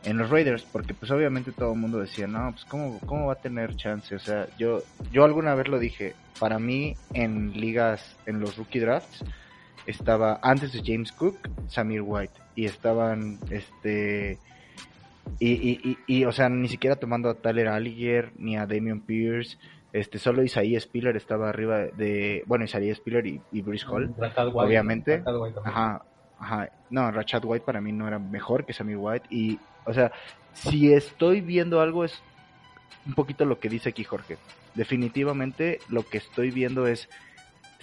en 0.04 0.18
los 0.18 0.30
Raiders, 0.30 0.64
porque 0.64 0.94
pues 0.94 1.12
obviamente 1.12 1.52
todo 1.52 1.74
el 1.74 1.80
mundo 1.80 2.00
decía, 2.00 2.28
no, 2.28 2.52
pues 2.52 2.66
cómo, 2.66 3.00
cómo 3.06 3.28
va 3.28 3.34
a 3.34 3.42
tener 3.42 3.76
chance, 3.76 4.16
o 4.16 4.20
sea, 4.20 4.48
yo, 4.58 4.84
yo 5.12 5.24
alguna 5.24 5.56
vez 5.56 5.68
lo 5.68 5.80
dije, 5.80 6.16
para 6.40 6.60
mí 6.60 6.96
en 7.14 7.54
ligas, 7.54 8.18
en 8.26 8.40
los 8.40 8.58
rookie 8.58 8.80
drafts, 8.80 9.24
estaba 9.86 10.40
antes 10.42 10.72
de 10.74 10.82
James 10.84 11.12
Cook, 11.12 11.50
Samir 11.68 12.02
White, 12.02 12.34
y 12.56 12.66
estaban, 12.66 13.40
este, 13.50 14.38
y, 15.40 15.52
y, 15.52 15.98
y, 16.08 16.26
o 16.26 16.32
sea, 16.32 16.50
ni 16.50 16.68
siquiera 16.68 16.96
tomando 16.96 17.30
a 17.30 17.36
Tyler 17.36 17.68
Alliger 17.68 18.32
ni 18.38 18.58
a 18.58 18.66
Damian 18.66 19.02
Pierce, 19.02 19.58
este, 19.94 20.20
solo 20.20 20.44
Isaiah 20.44 20.80
Spiller 20.80 21.16
estaba 21.16 21.50
arriba 21.50 21.82
de, 21.82 22.44
bueno, 22.48 22.66
Isaiah 22.66 22.94
Spiller 22.96 23.26
y, 23.26 23.42
y 23.52 23.62
Bruce 23.62 23.86
Hall, 23.88 24.14
Rashad 24.18 24.48
White, 24.48 24.60
obviamente. 24.60 25.18
Rashad 25.20 25.40
White 25.40 25.56
también. 25.56 25.76
Ajá, 25.76 26.06
ajá, 26.40 26.70
no, 26.90 27.12
Rashad 27.12 27.46
White 27.46 27.66
para 27.66 27.80
mí 27.80 27.92
no 27.92 28.08
era 28.08 28.20
mejor 28.20 28.66
que 28.66 28.74
Sammy 28.74 28.96
White 28.96 29.28
y, 29.30 29.60
o 29.86 29.94
sea, 29.94 30.12
si 30.52 30.92
estoy 30.92 31.42
viendo 31.42 31.80
algo 31.80 32.04
es 32.04 32.22
un 33.06 33.14
poquito 33.14 33.46
lo 33.46 33.60
que 33.60 33.70
dice 33.70 33.90
aquí 33.90 34.04
Jorge. 34.04 34.38
Definitivamente 34.76 35.80
lo 35.90 36.04
que 36.04 36.18
estoy 36.18 36.50
viendo 36.52 36.88
es 36.88 37.08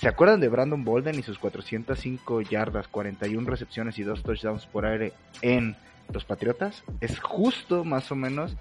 ¿Se 0.00 0.08
acuerdan 0.08 0.40
de 0.40 0.48
Brandon 0.48 0.82
Bolden 0.82 1.18
y 1.18 1.22
sus 1.22 1.38
405 1.38 2.40
yardas, 2.40 2.88
41 2.88 3.46
recepciones 3.50 3.98
y 3.98 4.02
2 4.02 4.22
touchdowns 4.22 4.64
por 4.64 4.86
aire 4.86 5.12
en 5.42 5.76
los 6.10 6.24
Patriotas? 6.24 6.82
Es 7.02 7.20
justo 7.20 7.84
más 7.84 8.10
o 8.10 8.16
menos 8.16 8.56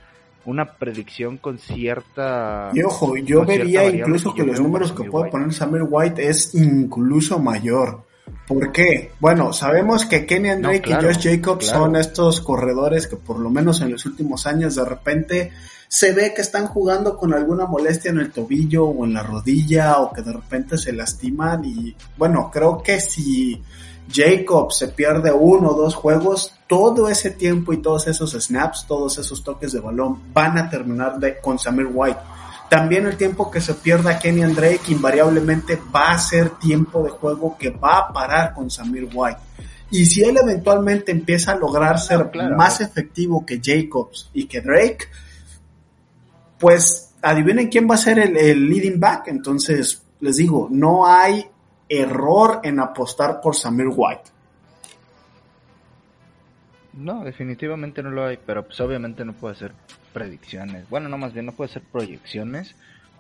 una 0.45 0.78
predicción 0.78 1.38
con 1.38 1.60
cierta... 1.60 2.71
Y 2.73 2.82
ojo, 2.82 3.17
yo 3.17 3.45
vería 3.45 3.86
incluso 3.89 4.34
que 4.34 4.43
los 4.43 4.60
números 4.60 4.91
que 4.91 5.04
puede 5.04 5.25
White. 5.25 5.32
poner 5.32 5.54
Samir 5.54 5.84
White 5.89 6.28
es 6.28 6.56
incluso 6.56 7.39
mayor. 7.39 8.04
¿Por 8.47 8.71
qué? 8.71 9.12
Bueno, 9.19 9.54
sabemos 9.54 10.06
que 10.06 10.25
Kenny 10.25 10.49
No, 10.49 10.69
Drake 10.69 10.82
claro, 10.82 11.10
y 11.10 11.13
Josh 11.13 11.23
Jacobs 11.30 11.65
claro. 11.65 11.86
son 11.86 11.95
estos 11.95 12.41
corredores 12.41 13.08
que 13.08 13.15
por 13.15 13.39
lo 13.39 13.49
menos 13.49 13.82
en 13.82 13.91
los 13.91 14.06
últimos 14.06 14.47
años 14.47 14.75
de 14.75 14.86
repente 14.86 15.52
se 15.88 16.13
ve 16.13 16.34
que 16.36 16.41
están 16.41 16.67
jugando 16.67 17.17
con 17.17 17.34
alguna 17.34 17.65
molestia 17.65 18.12
en 18.12 18.19
el 18.19 18.32
tobillo 18.32 18.86
o 18.86 19.06
en 19.06 19.13
la 19.13 19.23
rodilla 19.23 19.99
o 19.99 20.13
que 20.13 20.21
de 20.21 20.34
repente 20.34 20.78
se 20.78 20.93
lastiman 20.93 21.65
y 21.65 21.95
bueno, 22.17 22.49
creo 22.52 22.82
que 22.82 22.99
si 22.99 23.62
Jacobs 24.12 24.78
se 24.78 24.89
pierde 24.89 25.32
uno 25.32 25.69
o 25.69 25.73
dos 25.75 25.95
juegos, 25.95 26.54
todo 26.69 27.10
ese 27.10 27.32
tiempo 27.32 27.73
y 27.73 27.77
todos 27.77 28.08
esos 28.08 28.34
snaps, 28.34 28.86
todos 28.88 29.17
esos 29.17 29.43
toques 29.43 29.71
de 29.71 29.79
balón 29.79 30.21
van 30.32 30.55
a 30.55 30.69
terminar 30.69 31.17
de, 31.17 31.39
con 31.39 31.58
Samir 31.58 31.88
White. 31.91 32.19
También 32.69 33.08
el 33.08 33.17
tiempo 33.17 33.49
que 33.49 33.60
se 33.60 33.73
pierda 33.73 34.19
Kenny 34.19 34.43
Drake 34.53 34.91
invariablemente 34.91 35.82
va 35.93 36.12
a 36.12 36.19
ser 36.19 36.51
tiempo 36.60 37.01
de 37.01 37.10
juego 37.10 37.58
que 37.58 37.71
va 37.71 37.97
a 37.97 38.13
parar 38.13 38.53
con 38.53 38.69
Samir 38.69 39.10
White. 39.12 39.39
Y 39.89 40.05
si 40.05 40.23
él 40.23 40.38
eventualmente 40.38 41.12
empieza 41.12 41.53
a 41.53 41.55
lograr 41.55 41.99
ser 41.99 42.29
claro. 42.29 42.55
más 42.55 42.82
efectivo 42.82 43.43
que 43.43 43.60
Jacobs 43.60 44.29
y 44.32 44.45
que 44.45 44.62
Drake, 44.62 45.08
pues 46.60 47.15
adivinen 47.23 47.69
quién 47.69 47.89
va 47.89 47.95
a 47.95 47.97
ser 47.97 48.19
el, 48.19 48.38
el 48.38 48.69
leading 48.69 48.99
back. 48.99 49.29
Entonces, 49.29 50.03
les 50.19 50.36
digo, 50.36 50.67
no 50.69 51.08
hay 51.08 51.43
error 51.89 52.60
en 52.62 52.79
apostar 52.79 53.41
por 53.41 53.55
Samir 53.55 53.88
White. 53.89 54.38
No, 56.99 57.23
definitivamente 57.23 58.03
no 58.03 58.12
lo 58.12 58.25
hay, 58.25 58.38
pero 58.45 58.65
pues 58.65 58.79
obviamente 58.81 59.23
no 59.23 59.33
puedo 59.33 59.53
hacer 59.53 59.71
predicciones. 60.13 60.89
Bueno, 60.89 61.07
no, 61.07 61.17
más 61.17 61.33
bien 61.33 61.45
no 61.45 61.53
puedo 61.53 61.69
hacer 61.69 61.81
proyecciones, 61.81 62.75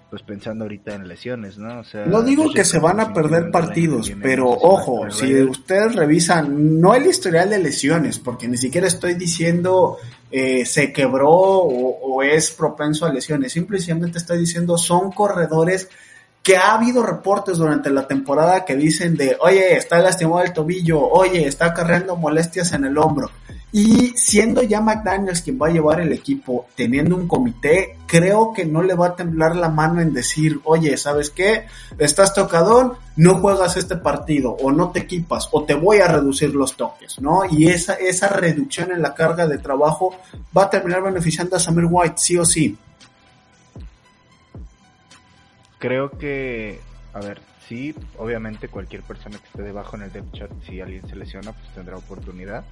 pues 0.09 0.21
pensando 0.21 0.65
ahorita 0.65 0.95
en 0.95 1.07
lesiones, 1.07 1.57
¿no? 1.57 1.79
O 1.79 1.83
sea, 1.83 2.05
No 2.05 2.21
digo 2.21 2.51
que 2.51 2.65
se 2.65 2.79
van 2.79 2.99
a 2.99 3.13
perder 3.13 3.51
partidos, 3.51 4.11
pero 4.21 4.49
ojo, 4.49 5.09
si 5.09 5.33
ustedes 5.43 5.95
revisan, 5.95 6.81
no 6.81 6.93
el 6.93 7.05
historial 7.05 7.49
de 7.49 7.59
lesiones, 7.59 8.19
porque 8.19 8.47
ni 8.47 8.57
siquiera 8.57 8.87
estoy 8.87 9.13
diciendo 9.13 9.97
eh, 10.29 10.65
se 10.65 10.91
quebró 10.91 11.29
o, 11.29 11.99
o 12.01 12.23
es 12.23 12.51
propenso 12.51 13.05
a 13.05 13.13
lesiones, 13.13 13.53
simplemente 13.53 14.17
estoy 14.17 14.39
diciendo 14.39 14.77
son 14.77 15.11
corredores 15.11 15.89
que 16.43 16.57
ha 16.57 16.73
habido 16.73 17.03
reportes 17.03 17.57
durante 17.57 17.89
la 17.89 18.07
temporada 18.07 18.65
que 18.65 18.75
dicen 18.75 19.15
de, 19.15 19.37
oye, 19.39 19.75
está 19.75 19.99
lastimado 19.99 20.41
el 20.41 20.53
tobillo, 20.53 20.99
oye, 21.01 21.47
está 21.47 21.67
acarreando 21.67 22.15
molestias 22.15 22.73
en 22.73 22.85
el 22.85 22.97
hombro. 22.97 23.29
Y 23.71 24.13
siendo 24.17 24.63
ya 24.63 24.81
McDaniels 24.81 25.41
quien 25.41 25.59
va 25.61 25.67
a 25.67 25.71
llevar 25.71 26.01
el 26.01 26.11
equipo, 26.11 26.67
teniendo 26.75 27.15
un 27.15 27.27
comité, 27.27 27.97
creo 28.07 28.51
que 28.53 28.65
no 28.65 28.81
le 28.81 28.95
va 28.95 29.07
a 29.07 29.15
temblar 29.15 29.55
la 29.55 29.69
mano 29.69 30.01
en 30.01 30.11
decir, 30.11 30.59
oye, 30.63 30.97
¿sabes 30.97 31.29
qué? 31.29 31.65
Estás 31.97 32.33
tocadón, 32.33 32.93
no 33.15 33.35
juegas 33.39 33.77
este 33.77 33.95
partido, 33.95 34.51
o 34.51 34.71
no 34.71 34.89
te 34.89 35.01
equipas, 35.01 35.49
o 35.51 35.63
te 35.65 35.75
voy 35.75 35.99
a 35.99 36.07
reducir 36.07 36.55
los 36.55 36.75
toques, 36.75 37.19
¿no? 37.21 37.41
Y 37.49 37.67
esa, 37.67 37.93
esa 37.93 38.27
reducción 38.29 38.91
en 38.91 39.01
la 39.01 39.13
carga 39.13 39.45
de 39.45 39.59
trabajo 39.59 40.15
va 40.57 40.63
a 40.63 40.69
terminar 40.69 41.03
beneficiando 41.03 41.55
a 41.55 41.59
Samir 41.59 41.85
White, 41.89 42.15
sí 42.17 42.37
o 42.37 42.45
sí. 42.45 42.77
creo 45.79 46.11
que, 46.11 46.79
a 47.13 47.19
ver, 47.19 47.41
sí, 47.69 47.93
obviamente 48.17 48.67
cualquier 48.67 49.03
persona 49.03 49.37
que 49.37 49.45
esté 49.45 49.61
debajo 49.61 49.95
en 49.95 50.01
el 50.01 50.11
depth 50.11 50.33
chart, 50.33 50.51
si 50.63 50.81
alguien 50.81 51.07
se 51.07 51.15
lesiona, 51.15 51.53
pues 51.53 51.69
tendrá 51.75 51.95
oportunidad. 51.95 52.65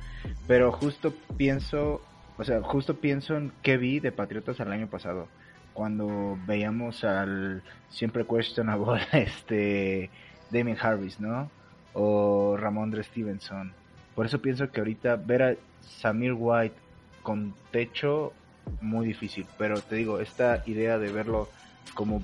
Pero 0.47 0.71
justo 0.71 1.13
pienso, 1.37 2.01
o 2.37 2.43
sea, 2.43 2.63
justo 2.63 2.95
pienso 2.95 3.37
en 3.37 3.51
qué 3.61 3.77
vi 3.77 3.99
de 3.99 4.11
Patriotas 4.11 4.59
el 4.59 4.71
año 4.71 4.87
pasado. 4.87 5.27
Cuando 5.73 6.39
veíamos 6.47 7.03
al 7.03 7.61
siempre 7.89 8.25
questionable 8.25 9.03
este 9.13 10.09
Damien 10.49 10.77
Harris, 10.81 11.19
¿no? 11.19 11.51
O 11.93 12.57
Ramondre 12.57 13.03
Stevenson. 13.03 13.73
Por 14.15 14.25
eso 14.25 14.41
pienso 14.41 14.71
que 14.71 14.79
ahorita 14.79 15.15
ver 15.15 15.43
a 15.43 15.55
Samir 15.81 16.33
White 16.33 16.75
con 17.21 17.53
techo 17.69 18.33
muy 18.81 19.05
difícil. 19.05 19.45
Pero 19.59 19.79
te 19.79 19.95
digo, 19.95 20.19
esta 20.19 20.63
idea 20.65 20.97
de 20.97 21.11
verlo 21.11 21.49
como 21.93 22.23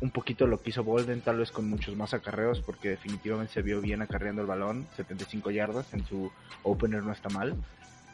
un 0.00 0.10
poquito 0.10 0.46
lo 0.46 0.60
que 0.60 0.70
hizo 0.70 0.84
Bolden, 0.84 1.20
tal 1.20 1.38
vez 1.38 1.50
con 1.50 1.68
muchos 1.68 1.96
más 1.96 2.14
acarreos, 2.14 2.60
porque 2.60 2.90
definitivamente 2.90 3.52
se 3.52 3.62
vio 3.62 3.80
bien 3.80 4.02
acarreando 4.02 4.42
el 4.42 4.48
balón, 4.48 4.86
75 4.96 5.50
yardas 5.50 5.92
en 5.94 6.04
su 6.04 6.30
opener 6.62 7.02
no 7.02 7.12
está 7.12 7.28
mal, 7.28 7.56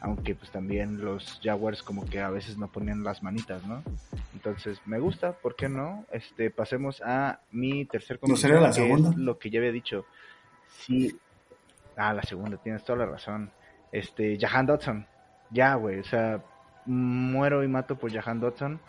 aunque 0.01 0.35
pues 0.35 0.51
también 0.51 1.03
los 1.03 1.39
Jaguars 1.43 1.83
como 1.83 2.05
que 2.05 2.19
a 2.19 2.29
veces 2.29 2.57
no 2.57 2.67
ponían 2.67 3.03
las 3.03 3.23
manitas, 3.23 3.65
¿no? 3.65 3.83
Entonces 4.33 4.81
me 4.85 4.99
gusta, 4.99 5.33
¿por 5.33 5.55
qué 5.55 5.69
no? 5.69 6.05
Este, 6.11 6.49
pasemos 6.49 7.01
a 7.01 7.39
mi 7.51 7.85
tercer 7.85 8.19
¿No 8.27 8.35
sería 8.35 8.59
la 8.59 8.73
segunda? 8.73 9.13
lo 9.15 9.39
que 9.39 9.49
ya 9.49 9.59
había 9.59 9.71
dicho. 9.71 10.05
Sí, 10.67 11.17
ah, 11.95 12.13
la 12.13 12.23
segunda, 12.23 12.57
tienes 12.57 12.83
toda 12.83 12.99
la 12.99 13.05
razón. 13.05 13.51
Este, 13.91 14.37
Jahan 14.39 14.65
Dodson, 14.65 15.07
ya, 15.51 15.75
güey, 15.75 15.99
o 15.99 16.03
sea, 16.03 16.43
muero 16.85 17.63
y 17.63 17.67
mato 17.67 17.97
por 17.97 18.11
Jahan 18.11 18.39
Dodson 18.39 18.79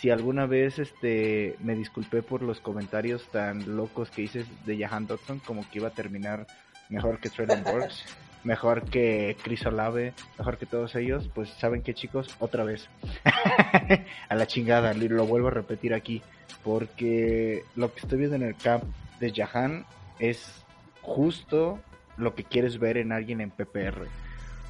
si 0.00 0.10
alguna 0.10 0.46
vez 0.46 0.78
este 0.78 1.56
me 1.60 1.74
disculpé 1.74 2.22
por 2.22 2.42
los 2.42 2.60
comentarios 2.60 3.26
tan 3.30 3.76
locos 3.76 4.10
que 4.10 4.22
hice 4.22 4.44
de 4.64 4.78
Jahan 4.78 5.06
Dodson, 5.06 5.40
como 5.40 5.68
que 5.68 5.78
iba 5.78 5.88
a 5.88 5.92
terminar 5.92 6.46
mejor 6.88 7.18
que 7.18 7.30
Traylon 7.30 7.64
Burks, 7.64 8.04
mejor 8.44 8.84
que 8.84 9.36
Chris 9.42 9.64
Olave, 9.66 10.12
mejor 10.38 10.58
que 10.58 10.66
todos 10.66 10.94
ellos, 10.94 11.28
pues 11.34 11.48
saben 11.50 11.82
que 11.82 11.94
chicos, 11.94 12.28
otra 12.38 12.64
vez 12.64 12.88
a 14.28 14.34
la 14.34 14.46
chingada, 14.46 14.92
lo 14.94 15.26
vuelvo 15.26 15.48
a 15.48 15.52
repetir 15.52 15.94
aquí, 15.94 16.22
porque 16.62 17.64
lo 17.74 17.92
que 17.92 18.00
estoy 18.00 18.18
viendo 18.18 18.36
en 18.36 18.42
el 18.42 18.54
camp 18.54 18.84
de 19.18 19.32
Jahan 19.32 19.86
es 20.18 20.62
justo 21.00 21.80
lo 22.16 22.34
que 22.34 22.44
quieres 22.44 22.78
ver 22.78 22.98
en 22.98 23.12
alguien 23.12 23.40
en 23.40 23.50
PPR. 23.50 24.06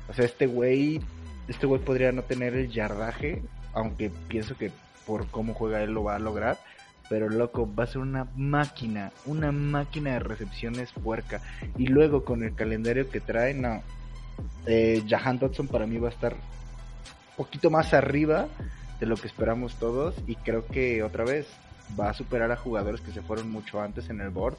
O 0.08 0.14
sea, 0.14 0.24
este 0.24 0.46
güey, 0.46 1.00
este 1.48 1.66
güey 1.66 1.80
podría 1.80 2.12
no 2.12 2.22
tener 2.22 2.54
el 2.54 2.70
yardaje, 2.70 3.42
aunque 3.72 4.10
pienso 4.28 4.56
que 4.56 4.70
por 5.07 5.29
cómo 5.29 5.55
juega 5.55 5.83
él 5.83 5.92
lo 5.92 6.05
va 6.05 6.16
a 6.16 6.19
lograr. 6.19 6.59
Pero 7.09 7.29
loco, 7.29 7.73
va 7.73 7.85
a 7.85 7.87
ser 7.87 7.99
una 7.99 8.27
máquina, 8.35 9.12
una 9.27 9.53
máquina 9.53 10.14
de 10.14 10.19
recepciones 10.19 10.92
puerca. 10.92 11.40
Y 11.79 11.87
luego 11.87 12.25
con 12.25 12.42
el 12.42 12.55
calendario 12.55 13.09
que 13.09 13.21
trae, 13.21 13.55
no. 13.55 13.83
Eh, 14.66 15.05
Jahan 15.09 15.38
Dodson 15.38 15.69
para 15.69 15.87
mí 15.87 15.99
va 15.99 16.09
a 16.09 16.12
estar 16.12 16.35
un 16.35 17.37
poquito 17.37 17.71
más 17.71 17.95
arriba 17.95 18.49
de 18.99 19.07
lo 19.07 19.16
que 19.16 19.29
esperamos 19.29 19.77
todos. 19.77 20.16
Y 20.27 20.35
creo 20.35 20.66
que 20.66 21.05
otra 21.05 21.25
vez 21.25 21.47
va 21.99 22.11
a 22.11 22.14
superar 22.14 22.51
a 22.51 22.57
jugadores 22.57 23.01
que 23.01 23.12
se 23.12 23.23
fueron 23.23 23.51
mucho 23.51 23.81
antes 23.81 24.11
en 24.11 24.21
el 24.21 24.31
board. 24.31 24.57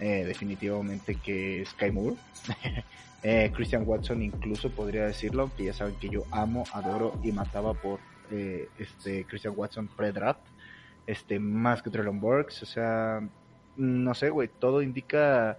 Eh, 0.00 0.24
definitivamente 0.24 1.16
que 1.16 1.64
Sky 1.66 1.90
Moore. 1.90 2.16
eh, 3.22 3.52
Christian 3.54 3.84
Watson 3.86 4.22
incluso 4.22 4.70
podría 4.70 5.04
decirlo, 5.04 5.50
que 5.56 5.64
ya 5.64 5.74
saben 5.74 5.94
que 5.96 6.08
yo 6.08 6.24
amo, 6.30 6.64
adoro 6.72 7.18
y 7.22 7.32
mataba 7.32 7.74
por 7.74 8.00
este 8.78 9.24
Christian 9.24 9.54
Watson 9.56 9.88
pre-draft, 9.88 10.40
este, 11.06 11.38
más 11.38 11.82
que 11.82 11.90
Traylon 11.90 12.20
Burks, 12.20 12.62
o 12.62 12.66
sea, 12.66 13.20
no 13.76 14.14
sé, 14.14 14.30
güey, 14.30 14.48
todo 14.48 14.82
indica 14.82 15.56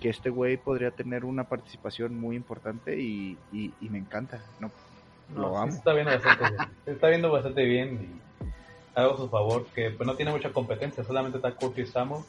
que 0.00 0.08
este 0.08 0.30
güey 0.30 0.56
podría 0.56 0.90
tener 0.90 1.24
una 1.24 1.44
participación 1.44 2.18
muy 2.18 2.36
importante 2.36 2.98
y, 2.98 3.38
y, 3.52 3.72
me 3.88 3.98
encanta, 3.98 4.42
no, 4.60 4.70
lo 5.34 5.56
amo. 5.56 5.72
está, 5.72 5.92
viendo 5.92 6.12
bastante 6.12 6.44
bien, 6.50 6.68
está 6.86 7.08
viendo 7.08 7.32
bastante 7.32 7.64
bien 7.64 7.94
y 7.94 8.98
hago 8.98 9.16
su 9.16 9.28
favor, 9.28 9.66
que 9.74 9.90
pues 9.90 10.06
no 10.06 10.14
tiene 10.14 10.32
mucha 10.32 10.50
competencia, 10.50 11.04
solamente 11.04 11.38
está 11.38 11.54
Curtis 11.54 11.90
Samuel. 11.90 12.22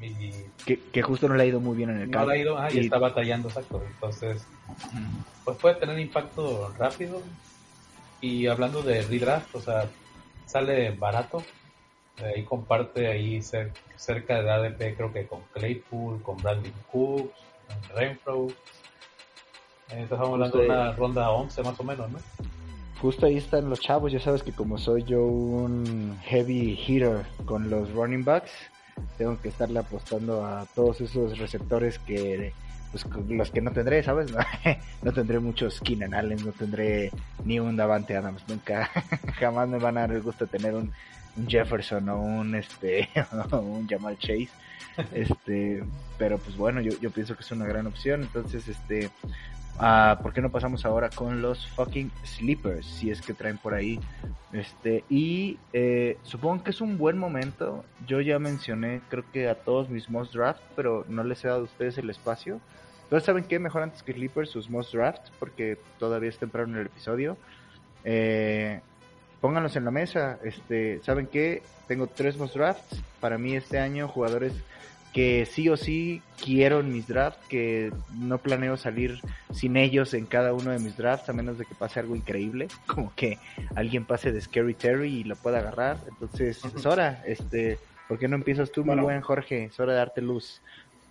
Y... 0.00 0.32
Que, 0.64 0.80
que, 0.80 1.02
justo 1.02 1.28
no 1.28 1.34
le 1.34 1.42
ha 1.42 1.46
ido 1.46 1.60
muy 1.60 1.76
bien 1.76 1.90
en 1.90 2.00
el 2.00 2.10
campo. 2.10 2.26
No 2.26 2.32
le 2.32 2.38
ha 2.38 2.42
ido, 2.42 2.58
ah, 2.58 2.68
y, 2.72 2.78
está 2.78 2.98
batallando, 2.98 3.48
exacto. 3.48 3.82
Entonces, 3.86 4.46
pues 5.44 5.58
puede 5.58 5.74
tener 5.74 5.98
impacto 5.98 6.72
rápido, 6.78 7.20
y 8.20 8.46
hablando 8.46 8.82
de 8.82 9.02
redraft, 9.02 9.54
o 9.54 9.60
sea, 9.60 9.88
sale 10.46 10.90
barato. 10.90 11.42
Ahí 12.22 12.44
comparte 12.44 13.06
ahí 13.08 13.40
cerca 13.96 14.42
de 14.42 14.50
ADP, 14.50 14.96
creo 14.96 15.12
que 15.12 15.26
con 15.26 15.40
Claypool, 15.52 16.22
con 16.22 16.36
Brandon 16.36 16.72
Cooks, 16.92 17.32
con 17.66 17.96
Renfro. 17.96 18.48
Eh, 19.90 20.02
estamos 20.02 20.28
hablando 20.28 20.58
de 20.58 20.66
una 20.66 20.92
ronda 20.92 21.30
11 21.30 21.62
más 21.62 21.80
o 21.80 21.84
menos, 21.84 22.10
¿no? 22.10 22.18
Justo 23.00 23.24
ahí 23.24 23.38
están 23.38 23.70
los 23.70 23.80
chavos, 23.80 24.12
ya 24.12 24.20
sabes 24.20 24.42
que 24.42 24.52
como 24.52 24.76
soy 24.76 25.04
yo 25.04 25.24
un 25.24 26.18
heavy 26.24 26.78
hitter 26.86 27.24
con 27.46 27.70
los 27.70 27.90
running 27.92 28.24
backs, 28.24 28.52
tengo 29.16 29.40
que 29.40 29.48
estarle 29.48 29.78
apostando 29.78 30.44
a 30.44 30.66
todos 30.74 31.00
esos 31.00 31.38
receptores 31.38 31.98
que 31.98 32.52
pues 32.90 33.06
los 33.28 33.50
que 33.50 33.60
no 33.60 33.70
tendré, 33.72 34.02
¿sabes? 34.02 34.32
No, 35.02 35.12
tendré 35.12 35.38
muchos 35.38 35.80
Keenan 35.80 36.14
Allen, 36.14 36.44
no 36.44 36.52
tendré 36.52 37.10
ni 37.44 37.58
un 37.58 37.76
Davante 37.76 38.16
Adams, 38.16 38.44
nunca, 38.48 38.90
jamás 39.38 39.68
me 39.68 39.78
van 39.78 39.96
a 39.96 40.02
dar 40.02 40.12
el 40.12 40.22
gusto 40.22 40.44
de 40.46 40.58
tener 40.58 40.74
un, 40.74 40.92
Jefferson 41.48 42.06
o 42.08 42.20
un 42.20 42.54
este 42.54 43.08
un 43.52 43.88
Jamal 43.88 44.18
Chase. 44.18 44.50
Este, 45.14 45.82
pero 46.18 46.36
pues 46.38 46.56
bueno, 46.56 46.80
yo, 46.80 46.92
yo 47.00 47.10
pienso 47.10 47.34
que 47.34 47.42
es 47.42 47.50
una 47.52 47.64
gran 47.64 47.86
opción, 47.86 48.22
entonces 48.22 48.68
este 48.68 49.10
uh, 49.78 50.22
¿por 50.22 50.32
qué 50.32 50.40
no 50.40 50.50
pasamos 50.50 50.84
ahora 50.84 51.10
con 51.10 51.42
los 51.42 51.66
fucking 51.68 52.10
sleepers? 52.24 52.86
Si 52.86 53.10
es 53.10 53.20
que 53.20 53.34
traen 53.34 53.58
por 53.58 53.74
ahí. 53.74 54.00
Este, 54.52 55.04
y 55.08 55.58
eh, 55.72 56.18
supongo 56.22 56.64
que 56.64 56.70
es 56.70 56.80
un 56.80 56.98
buen 56.98 57.18
momento. 57.18 57.84
Yo 58.06 58.20
ya 58.20 58.38
mencioné, 58.38 59.00
creo 59.08 59.24
que 59.32 59.48
a 59.48 59.54
todos 59.54 59.88
mis 59.88 60.10
most 60.10 60.34
draft, 60.34 60.60
pero 60.74 61.04
no 61.08 61.22
les 61.22 61.44
he 61.44 61.48
dado 61.48 61.60
a 61.60 61.64
ustedes 61.64 61.98
el 61.98 62.10
espacio. 62.10 62.60
Pero 63.08 63.20
¿saben 63.20 63.44
qué? 63.44 63.58
Mejor 63.58 63.82
antes 63.82 64.02
que 64.02 64.12
Sleepers, 64.12 64.50
sus 64.50 64.70
most 64.70 64.94
draft, 64.94 65.30
porque 65.38 65.78
todavía 65.98 66.28
es 66.28 66.38
temprano 66.38 66.74
en 66.74 66.80
el 66.80 66.86
episodio. 66.86 67.36
Eh, 68.04 68.80
pónganlos 69.40 69.76
en 69.76 69.84
la 69.84 69.90
mesa. 69.90 70.38
Este, 70.44 71.00
¿saben 71.02 71.26
qué? 71.26 71.62
Tengo 71.88 72.06
tres 72.06 72.36
most 72.36 72.54
drafts. 72.54 73.02
Para 73.20 73.36
mí 73.36 73.56
este 73.56 73.78
año 73.78 74.08
jugadores 74.08 74.52
que 75.12 75.46
sí 75.46 75.68
o 75.68 75.76
sí 75.76 76.22
quiero 76.42 76.80
en 76.80 76.92
mis 76.92 77.08
drafts, 77.08 77.46
que 77.48 77.92
no 78.14 78.38
planeo 78.38 78.76
salir 78.76 79.20
sin 79.52 79.76
ellos 79.76 80.14
en 80.14 80.26
cada 80.26 80.52
uno 80.52 80.70
de 80.70 80.78
mis 80.78 80.96
drafts, 80.96 81.28
a 81.28 81.32
menos 81.32 81.58
de 81.58 81.64
que 81.64 81.74
pase 81.74 82.00
algo 82.00 82.14
increíble, 82.14 82.68
como 82.86 83.12
que 83.14 83.38
alguien 83.74 84.04
pase 84.04 84.32
de 84.32 84.40
Scary 84.40 84.74
Terry 84.74 85.20
y 85.20 85.24
lo 85.24 85.36
pueda 85.36 85.58
agarrar. 85.58 85.98
Entonces, 86.08 86.64
es 86.64 86.86
hora, 86.86 87.22
este, 87.26 87.78
¿por 88.08 88.18
qué 88.18 88.28
no 88.28 88.36
empiezas 88.36 88.70
tú, 88.70 88.84
muy 88.84 88.96
buen 88.96 89.20
Jorge? 89.20 89.64
Es 89.64 89.80
hora 89.80 89.92
de 89.92 89.98
darte 89.98 90.22
luz. 90.22 90.60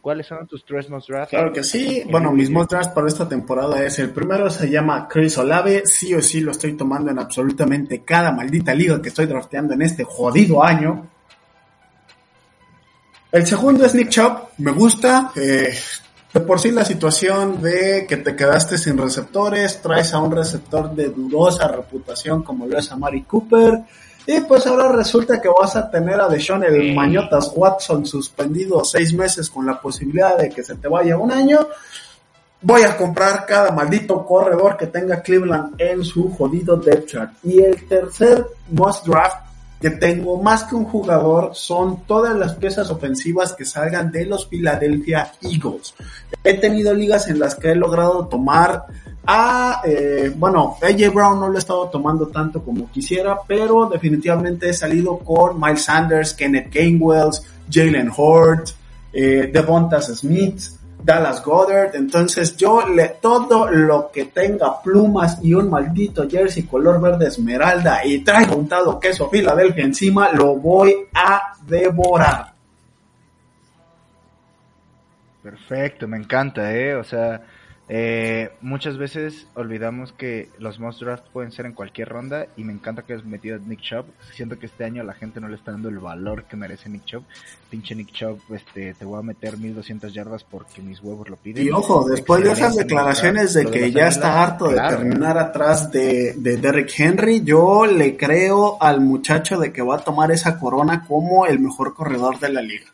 ¿Cuáles 0.02 0.28
son 0.28 0.48
tus 0.48 0.64
tres 0.64 0.90
most 0.90 1.10
drafts? 1.10 1.32
Claro 1.32 1.52
que 1.52 1.62
sí. 1.62 2.04
Bueno, 2.10 2.32
mis 2.32 2.50
most 2.50 2.72
drafts 2.72 2.94
para 2.94 3.08
esta 3.08 3.28
temporada 3.28 3.84
es 3.84 4.00
el 4.00 4.12
primero 4.12 4.50
se 4.50 4.70
llama 4.70 5.10
Chris 5.10 5.38
Olave. 5.38 5.86
Sí 5.86 6.14
o 6.14 6.22
sí 6.22 6.40
lo 6.40 6.52
estoy 6.52 6.78
tomando 6.78 7.12
en 7.12 7.20
absolutamente 7.20 8.04
cada 8.06 8.32
maldita 8.32 8.74
liga 8.74 9.02
que 9.02 9.10
estoy 9.10 9.26
drafteando 9.26 9.74
en 9.74 9.82
este 9.82 10.06
jodido 10.06 10.64
año. 10.64 11.10
El 13.32 13.46
segundo 13.46 13.86
es 13.86 13.94
Nick 13.94 14.10
Chubb. 14.10 14.50
Me 14.58 14.72
gusta. 14.72 15.32
Eh, 15.36 15.74
de 16.34 16.40
por 16.42 16.60
sí 16.60 16.72
la 16.72 16.86
situación 16.86 17.62
de 17.62 18.06
que 18.08 18.18
te 18.18 18.36
quedaste 18.36 18.78
sin 18.78 18.98
receptores, 18.98 19.82
traes 19.82 20.14
a 20.14 20.20
un 20.20 20.32
receptor 20.32 20.94
de 20.94 21.10
dudosa 21.10 21.68
reputación 21.68 22.44
como 22.44 22.68
lo 22.68 22.78
es 22.78 22.92
a 22.92 22.96
Mari 22.96 23.24
Cooper 23.24 23.84
y 24.32 24.42
pues 24.42 24.68
ahora 24.68 24.92
resulta 24.92 25.42
que 25.42 25.50
vas 25.50 25.76
a 25.76 25.90
tener 25.90 26.22
a 26.22 26.28
Deshaun 26.28 26.64
el 26.64 26.94
Mañotas 26.94 27.52
Watson 27.56 28.06
suspendido 28.06 28.84
seis 28.84 29.12
meses 29.12 29.50
con 29.50 29.66
la 29.66 29.82
posibilidad 29.82 30.38
de 30.38 30.52
que 30.52 30.62
se 30.62 30.76
te 30.76 30.88
vaya 30.88 31.18
un 31.18 31.32
año. 31.32 31.68
Voy 32.62 32.84
a 32.84 32.96
comprar 32.96 33.48
cada 33.48 33.72
maldito 33.72 34.24
corredor 34.24 34.78
que 34.78 34.86
tenga 34.86 35.24
Cleveland 35.24 35.82
en 35.82 36.04
su 36.04 36.30
jodido 36.30 36.78
depth 36.78 37.08
chart. 37.08 37.32
Y 37.44 37.64
el 37.64 37.88
tercer 37.88 38.46
must 38.70 39.08
draft 39.08 39.49
que 39.80 39.90
tengo 39.92 40.42
más 40.42 40.66
que 40.66 40.76
un 40.76 40.86
jugador 40.86 41.52
son 41.54 42.04
todas 42.06 42.36
las 42.36 42.56
piezas 42.56 42.90
ofensivas 42.90 43.54
que 43.54 43.66
salgan 43.66 44.12
de 44.12 44.26
los 44.26 44.46
Philadelphia 44.48 45.32
Eagles. 45.42 45.94
He 46.44 46.56
tenido 46.56 46.94
ligas 46.94 47.28
en 47.30 47.40
las 47.40 47.56
que 47.56 47.72
he 47.72 47.76
logrado 47.76 48.28
tomar 48.28 48.86
a, 49.26 49.82
eh, 49.86 50.34
bueno, 50.36 50.78
AJ 50.82 51.14
Brown 51.14 51.40
no 51.40 51.50
lo 51.50 51.56
he 51.56 51.60
estado 51.60 51.88
tomando 51.90 52.28
tanto 52.28 52.64
como 52.64 52.90
quisiera, 52.92 53.38
pero 53.48 53.88
definitivamente 53.88 54.70
he 54.70 54.74
salido 54.74 55.20
con 55.20 55.60
Miles 55.60 55.84
Sanders, 55.84 56.34
Kenneth 56.34 56.74
Gainwells, 56.74 57.44
Jalen 57.72 58.12
Hort, 58.16 58.70
eh, 59.14 59.50
Devontas 59.54 60.08
Smith, 60.08 60.62
Dallas 61.04 61.44
Goddard. 61.44 61.96
Entonces 61.96 62.56
yo 62.58 62.88
le 62.88 63.10
todo 63.22 63.70
lo 63.70 64.12
que 64.12 64.26
tenga 64.26 64.82
plumas 64.82 65.40
y 65.42 65.54
un 65.54 65.70
maldito 65.70 66.28
jersey 66.30 66.64
color 66.64 67.02
verde 67.02 67.28
esmeralda 67.28 68.06
y 68.06 68.20
trae 68.20 68.48
untado 68.54 69.00
queso 69.00 69.30
Filadelfia 69.30 69.84
encima, 69.86 70.32
lo 70.32 70.56
voy 70.56 70.96
a 71.14 71.54
devorar. 71.66 72.54
Perfecto, 75.42 76.08
me 76.08 76.18
encanta, 76.18 76.74
¿eh? 76.74 76.96
O 76.96 77.04
sea, 77.04 77.42
eh, 77.92 78.52
muchas 78.62 79.00
veces 79.00 79.48
olvidamos 79.56 80.14
que 80.14 80.50
los 80.60 80.80
most 80.80 81.02
draft 81.02 81.24
pueden 81.34 81.52
ser 81.52 81.66
en 81.66 81.74
cualquier 81.74 82.08
ronda 82.08 82.46
y 82.56 82.64
me 82.64 82.72
encanta 82.72 83.02
que 83.02 83.14
has 83.14 83.26
metido 83.26 83.56
a 83.56 83.60
Nick 83.60 83.82
Chubb. 83.82 84.06
Siento 84.32 84.60
que 84.60 84.68
este 84.68 84.84
año 84.84 85.04
la 85.04 85.16
gente 85.16 85.42
no 85.42 85.48
le 85.48 85.56
está 85.56 85.72
dando 85.72 85.90
el 85.90 85.98
valor 85.98 86.44
que 86.44 86.56
merece 86.56 86.88
Nick 86.88 87.06
Chubb. 87.06 87.24
Pinche 87.72 87.96
Nick 87.96 88.12
Chubb, 88.12 88.40
este, 88.54 88.94
te 88.94 89.06
voy 89.06 89.18
a 89.18 89.24
meter 89.24 89.58
1200 89.58 90.14
yardas 90.14 90.44
porque 90.44 90.84
mis 90.84 91.02
huevos 91.02 91.30
lo 91.30 91.36
piden. 91.38 91.66
Y 91.66 91.72
ojo, 91.72 92.08
después 92.08 92.44
de 92.44 92.52
esas 92.52 92.76
declaraciones 92.76 93.56
de 93.56 93.66
que 93.66 93.92
ya 93.92 94.08
está 94.08 94.44
harto 94.44 94.68
de 94.68 94.76
terminar 94.76 95.40
atrás 95.40 95.92
de, 95.92 96.36
de 96.38 96.58
Derrick 96.58 96.92
Henry, 96.96 97.42
yo 97.44 97.88
le 97.88 98.16
creo 98.16 98.78
al 98.80 99.02
muchacho 99.02 99.58
de 99.58 99.74
que 99.74 99.82
va 99.82 99.96
a 99.96 100.04
tomar 100.04 100.32
esa 100.32 100.60
corona 100.60 101.06
como 101.08 101.48
el 101.48 101.60
mejor 101.60 101.96
corredor 101.96 102.38
de 102.40 102.50
la 102.50 102.62
liga. 102.62 102.86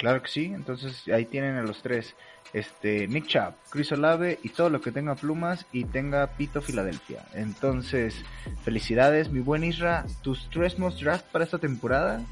Claro 0.00 0.22
que 0.22 0.28
sí, 0.28 0.46
entonces 0.46 1.06
ahí 1.08 1.26
tienen 1.26 1.56
a 1.56 1.62
los 1.62 1.82
tres. 1.82 2.14
Este, 2.54 3.06
Nick 3.06 3.26
Chubb, 3.26 3.52
Chris 3.68 3.92
Olave 3.92 4.38
y 4.42 4.48
todo 4.48 4.70
lo 4.70 4.80
que 4.80 4.90
tenga 4.90 5.14
plumas 5.14 5.66
y 5.72 5.84
tenga 5.84 6.26
Pito 6.38 6.62
Filadelfia. 6.62 7.22
Entonces, 7.34 8.16
felicidades, 8.64 9.28
mi 9.28 9.40
buen 9.40 9.62
Isra. 9.62 10.06
¿Tus 10.22 10.48
tres 10.48 10.78
most 10.78 11.02
draft 11.02 11.26
para 11.30 11.44
esta 11.44 11.58
temporada? 11.58 12.22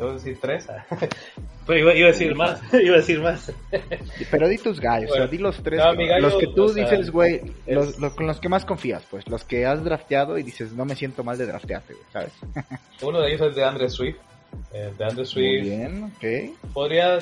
A 0.00 0.04
decir 0.06 0.38
tres. 0.40 0.66
Pero 1.66 1.78
iba, 1.78 1.94
iba, 1.94 2.08
a 2.08 2.12
decir 2.12 2.34
más, 2.34 2.62
iba 2.72 2.94
a 2.94 2.98
decir 3.00 3.20
más. 3.20 3.52
Pero 4.30 4.48
di 4.48 4.56
tus 4.56 4.80
gallos, 4.80 5.10
bueno, 5.10 5.24
o 5.24 5.28
sea, 5.28 5.36
di 5.36 5.38
los 5.38 5.62
tres. 5.62 5.80
No, 5.80 5.94
gallo, 5.94 6.18
los 6.18 6.36
que 6.36 6.46
tú 6.46 6.64
o 6.64 6.72
dices, 6.72 7.10
güey, 7.10 7.42
es... 7.66 7.76
los, 7.76 7.98
los, 7.98 8.14
con 8.14 8.26
los 8.26 8.40
que 8.40 8.48
más 8.48 8.64
confías, 8.64 9.04
pues. 9.10 9.28
Los 9.28 9.44
que 9.44 9.66
has 9.66 9.84
drafteado 9.84 10.38
y 10.38 10.42
dices, 10.42 10.72
no 10.72 10.86
me 10.86 10.96
siento 10.96 11.22
mal 11.24 11.36
de 11.36 11.44
draftearte, 11.44 11.94
¿sabes? 12.10 12.32
Uno 13.02 13.20
de 13.20 13.34
ellos 13.34 13.48
es 13.48 13.54
de 13.54 13.64
Andre 13.64 13.90
Swift. 13.90 14.16
Eh, 14.72 14.92
de 14.96 15.04
Andre 15.04 15.24
Swift. 15.24 15.60
Muy 15.62 15.70
bien, 15.70 16.04
ok. 16.04 16.72
Podría. 16.72 17.18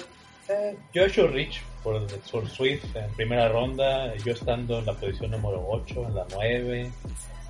Eh, 0.49 0.77
hecho 0.95 1.29
Rich 1.29 1.63
por, 1.83 2.07
por, 2.31 2.49
Swift 2.49 2.85
en 2.95 3.11
primera 3.13 3.49
ronda. 3.49 4.15
Yo 4.17 4.33
estando 4.33 4.79
en 4.79 4.87
la 4.87 4.95
posición 4.95 5.31
número 5.33 5.65
8, 5.69 6.07
en 6.09 6.15
la 6.15 6.27
9. 6.33 6.91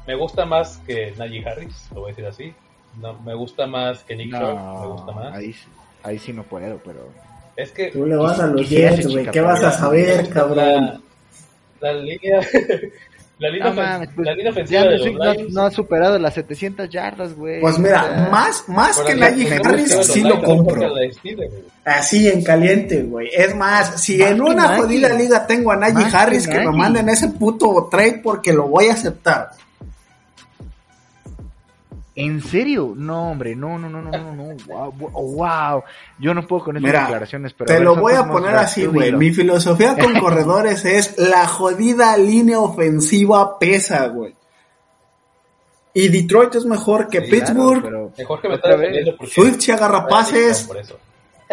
Me 0.07 0.15
gusta 0.15 0.45
más 0.45 0.79
que 0.87 1.13
Najee 1.17 1.47
Harris, 1.47 1.89
lo 1.95 2.01
voy 2.01 2.11
a 2.11 2.15
decir 2.15 2.27
así. 2.27 2.55
No, 3.01 3.19
me 3.21 3.35
gusta 3.35 3.67
más 3.67 4.03
que 4.03 4.17
Nick 4.17 4.33
no, 4.33 4.41
Chubb, 4.41 4.81
me 4.81 4.87
gusta 4.89 5.13
más. 5.13 5.35
Ahí, 5.35 5.55
ahí 6.03 6.19
sí 6.19 6.33
no 6.33 6.43
puedo, 6.43 6.79
pero. 6.85 7.09
Es 7.57 7.73
que. 7.73 7.91
Tú 7.91 8.07
le 8.07 8.17
vas 8.17 8.41
a 8.41 8.47
los 8.47 8.69
Jets, 8.69 9.07
güey. 9.07 9.31
¿Qué 9.31 9.41
vas 9.41 9.63
a 9.63 9.71
saber, 9.71 10.29
cabrón? 10.31 11.03
La, 11.81 11.93
la 11.93 12.01
línea. 12.01 12.41
La 13.41 13.49
línea, 13.49 13.71
No 13.71 13.75
mames, 13.75 14.11
pues, 14.15 14.27
la 14.27 14.35
línea 14.35 14.53
ofensiva 14.53 14.83
ya 14.83 14.89
de 14.91 14.99
no, 14.99 15.05
los 15.07 15.37
no- 15.39 15.45
no 15.49 15.63
ha 15.63 15.71
superado 15.71 16.19
las 16.19 16.35
700 16.35 16.91
yardas, 16.91 17.35
güey. 17.35 17.59
Pues 17.63 17.77
O 17.77 17.79
mira, 17.79 18.05
sea, 18.05 18.29
más, 18.31 18.65
más 18.69 18.99
que 18.99 19.15
Najee 19.15 19.59
Harris 19.65 19.97
sí 20.03 20.21
lo 20.21 20.43
compro. 20.43 20.93
Así 21.87 22.29
en 22.29 22.45
caliente, 22.45 23.03
güey. 23.03 23.31
Es 23.35 23.57
más, 23.57 24.03
si 24.03 24.19
Más 24.19 24.31
en 24.33 24.43
una 24.43 24.77
jodida 24.77 25.09
liga 25.15 25.47
tengo 25.47 25.73
a 25.73 25.77
Najee 25.77 25.95
Más 25.95 26.11
que 26.11 26.17
Harris, 26.19 26.47
que, 26.47 26.59
me 26.59 26.71
manden 26.71 27.09
ese 27.09 27.29
puto 27.29 27.89
trade 27.91 28.21
porque 28.23 28.53
lo 28.53 28.69
voy 28.69 28.89
a 28.89 28.93
aceptar. 28.93 29.53
¿En 32.17 32.43
serio? 32.43 32.93
No, 32.97 33.31
hombre, 33.31 33.55
no, 33.55 33.79
no, 33.79 33.89
no, 33.89 34.03
no, 34.03 34.11
no, 34.11 34.35
no, 34.35 34.57
wow, 34.67 34.93
wow. 34.93 35.83
Yo 36.19 36.35
no 36.35 36.47
puedo 36.47 36.65
con 36.65 36.77
esas 36.77 36.87
Mira, 36.87 37.01
declaraciones, 37.03 37.53
pero 37.53 37.69
Te 37.69 37.75
ver, 37.75 37.83
lo 37.83 37.97
voy 37.97 38.15
a 38.15 38.27
poner 38.27 38.57
así, 38.57 38.85
güey. 38.85 39.13
Mi 39.13 39.31
filosofía 39.31 39.97
con 39.97 40.15
corredores 40.21 40.85
es 40.85 41.17
la 41.19 41.47
jodida 41.47 42.17
línea 42.17 42.59
ofensiva 42.59 43.59
pesa, 43.59 44.09
güey. 44.09 44.35
Y 45.95 46.09
Detroit 46.09 46.55
es 46.55 46.65
mejor 46.67 47.09
que 47.09 47.21
Sí, 47.21 47.31
Pittsburgh. 47.31 47.81
claro, 47.81 48.13
pero 48.13 48.13
Mejor 48.19 48.41
que 48.41 48.49
me 48.49 49.27
Swift 49.29 49.61
se 49.61 49.73
agarra 49.73 50.07
pases. 50.07 50.65
Por 50.65 50.77
eso. 50.79 50.99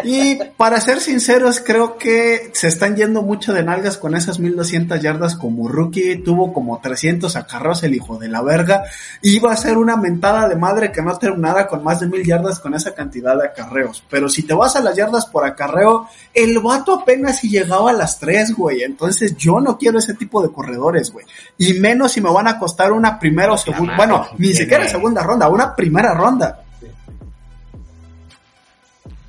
Y 0.04 0.36
para 0.56 0.80
ser 0.80 1.00
sinceros, 1.00 1.60
creo 1.60 1.98
que 1.98 2.50
se 2.54 2.68
están 2.68 2.96
yendo 2.96 3.22
mucho 3.22 3.52
de 3.52 3.64
nalgas 3.64 3.98
con 3.98 4.14
esas 4.14 4.38
1200 4.38 5.00
yardas 5.00 5.34
como 5.34 5.68
rookie. 5.68 6.22
Tuvo 6.22 6.52
como 6.52 6.78
300 6.80 7.34
acarreos 7.36 7.82
el 7.82 7.94
hijo 7.94 8.16
de 8.16 8.28
la 8.28 8.42
verga. 8.42 8.84
Iba 9.22 9.52
a 9.52 9.56
ser 9.56 9.76
una 9.76 9.96
mentada 9.96 10.48
de 10.48 10.56
madre 10.56 10.92
que 10.92 11.02
no 11.02 11.16
terminara 11.18 11.66
con 11.66 11.82
más 11.82 12.00
de 12.00 12.06
1000 12.06 12.24
yardas 12.24 12.60
con 12.60 12.74
esa 12.74 12.94
cantidad 12.94 13.36
de 13.36 13.46
acarreos. 13.46 14.04
Pero 14.08 14.28
si 14.28 14.44
te 14.44 14.54
vas 14.54 14.76
a 14.76 14.80
las 14.80 14.96
yardas 14.96 15.26
por 15.26 15.44
acarreo, 15.44 16.08
el 16.32 16.60
vato 16.60 17.00
apenas 17.00 17.38
si 17.40 17.48
llegaba 17.48 17.90
a 17.90 17.94
las 17.94 18.20
3, 18.20 18.54
güey. 18.54 18.82
Entonces 18.82 19.36
yo 19.36 19.60
no 19.60 19.78
quiero 19.78 19.98
ese 19.98 20.14
tipo 20.14 20.42
de 20.42 20.52
corredores, 20.52 21.10
güey. 21.10 21.26
Y 21.56 21.74
menos 21.74 22.12
si 22.12 22.20
me 22.20 22.32
van 22.32 22.46
a 22.46 22.58
costar 22.58 22.92
una 22.92 23.18
primera 23.18 23.52
o 23.52 23.58
segunda. 23.58 23.96
Bueno, 23.96 24.28
ni 24.38 24.54
siquiera 24.54 24.86
segunda 24.86 25.22
ronda, 25.22 25.48
una 25.48 25.74
primera 25.74 26.14
ronda. 26.14 26.64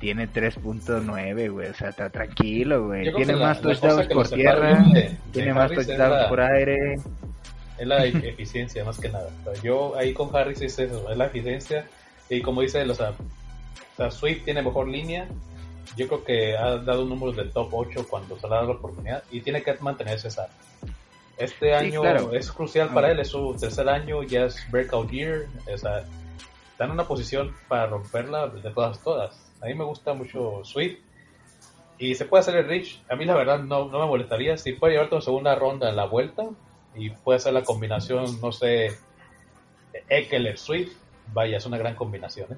Tiene 0.00 0.26
3.9, 0.32 1.52
güey, 1.52 1.68
o 1.68 1.74
sea, 1.74 1.90
está 1.90 2.08
tranquilo, 2.08 2.86
güey. 2.86 3.12
Tiene 3.12 3.34
la- 3.34 3.48
más 3.48 3.60
touchdowns 3.60 4.06
por 4.06 4.28
tierra, 4.28 4.82
de 4.82 5.14
tiene 5.30 5.52
más 5.52 5.70
touchdowns 5.70 6.26
por 6.26 6.40
aire. 6.40 6.94
Es 7.78 7.86
la 7.86 8.06
e- 8.06 8.28
eficiencia 8.28 8.82
más 8.82 8.98
que 8.98 9.10
nada. 9.10 9.28
O 9.44 9.44
sea, 9.52 9.62
yo 9.62 9.94
ahí 9.96 10.14
con 10.14 10.34
Harris 10.34 10.62
es 10.62 10.78
eso, 10.78 11.10
es 11.10 11.16
la 11.18 11.26
eficiencia. 11.26 11.86
Y 12.30 12.40
como 12.40 12.62
dice, 12.62 12.82
o 12.82 12.94
sea, 12.94 13.10
o 13.10 13.96
sea, 13.96 14.10
Swift 14.10 14.44
tiene 14.44 14.62
mejor 14.62 14.88
línea. 14.88 15.28
Yo 15.96 16.08
creo 16.08 16.24
que 16.24 16.56
ha 16.56 16.76
dado 16.78 17.04
números 17.04 17.36
del 17.36 17.50
top 17.50 17.68
8 17.72 18.06
cuando 18.08 18.38
se 18.38 18.48
le 18.48 18.54
ha 18.54 18.56
dado 18.56 18.72
la 18.72 18.78
oportunidad. 18.78 19.22
Y 19.30 19.42
tiene 19.42 19.62
que 19.62 19.74
mantenerse 19.80 20.28
esa. 20.28 20.48
Este 21.36 21.74
año 21.74 22.00
claro. 22.00 22.32
es 22.32 22.50
crucial 22.50 22.88
para 22.94 23.10
él, 23.10 23.20
es 23.20 23.28
su 23.28 23.54
tercer 23.58 23.88
año, 23.88 24.22
ya 24.22 24.44
es 24.44 24.58
breakout 24.70 25.10
year. 25.10 25.46
O 25.72 25.76
sea, 25.76 26.04
está 26.72 26.84
en 26.84 26.90
una 26.92 27.04
posición 27.04 27.54
para 27.68 27.86
romperla 27.86 28.46
de 28.48 28.70
todas, 28.70 28.98
todas. 29.02 29.49
A 29.60 29.66
mí 29.66 29.74
me 29.74 29.84
gusta 29.84 30.14
mucho 30.14 30.64
Swift. 30.64 30.98
Y 31.98 32.14
se 32.14 32.24
puede 32.24 32.40
hacer 32.40 32.56
el 32.56 32.66
Rich. 32.66 33.02
A 33.10 33.16
mí 33.16 33.26
la 33.26 33.34
verdad 33.34 33.60
no, 33.60 33.88
no 33.88 34.00
me 34.00 34.06
molestaría. 34.06 34.56
Si 34.56 34.72
puede 34.72 34.94
llevarte 34.94 35.16
una 35.16 35.24
segunda 35.24 35.54
ronda 35.54 35.90
en 35.90 35.96
la 35.96 36.06
vuelta 36.06 36.48
y 36.94 37.10
puede 37.10 37.36
hacer 37.36 37.52
la 37.52 37.62
combinación, 37.62 38.40
no 38.40 38.52
sé, 38.52 38.96
Eckler 40.08 40.58
Swift, 40.58 40.92
vaya, 41.32 41.58
es 41.58 41.66
una 41.66 41.78
gran 41.78 41.94
combinación. 41.94 42.52
¿eh? 42.52 42.56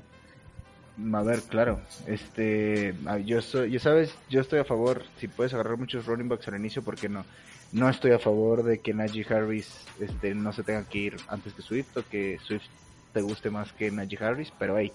A 1.14 1.22
ver, 1.22 1.42
claro, 1.42 1.80
este, 2.06 2.94
ah, 3.06 3.18
yo 3.18 3.40
soy, 3.42 3.70
ya 3.70 3.80
sabes, 3.80 4.14
yo 4.28 4.40
estoy 4.40 4.60
a 4.60 4.64
favor, 4.64 5.02
si 5.18 5.26
puedes 5.26 5.54
agarrar 5.54 5.78
muchos 5.78 6.06
running 6.06 6.28
backs 6.28 6.48
al 6.48 6.56
inicio, 6.56 6.82
¿por 6.82 6.96
qué 6.96 7.08
no? 7.08 7.24
No 7.72 7.88
estoy 7.88 8.12
a 8.12 8.18
favor 8.18 8.62
de 8.62 8.80
que 8.80 8.92
Najee 8.92 9.26
Harris, 9.28 9.86
este, 9.98 10.34
no 10.34 10.52
se 10.52 10.62
tenga 10.62 10.86
que 10.86 10.98
ir 10.98 11.16
antes 11.28 11.54
que 11.54 11.62
Swift, 11.62 11.96
o 11.96 12.02
que 12.08 12.38
Swift 12.44 12.66
te 13.12 13.22
guste 13.22 13.50
más 13.50 13.72
que 13.72 13.90
Najee 13.90 14.22
Harris, 14.22 14.52
pero 14.58 14.76
hey, 14.78 14.92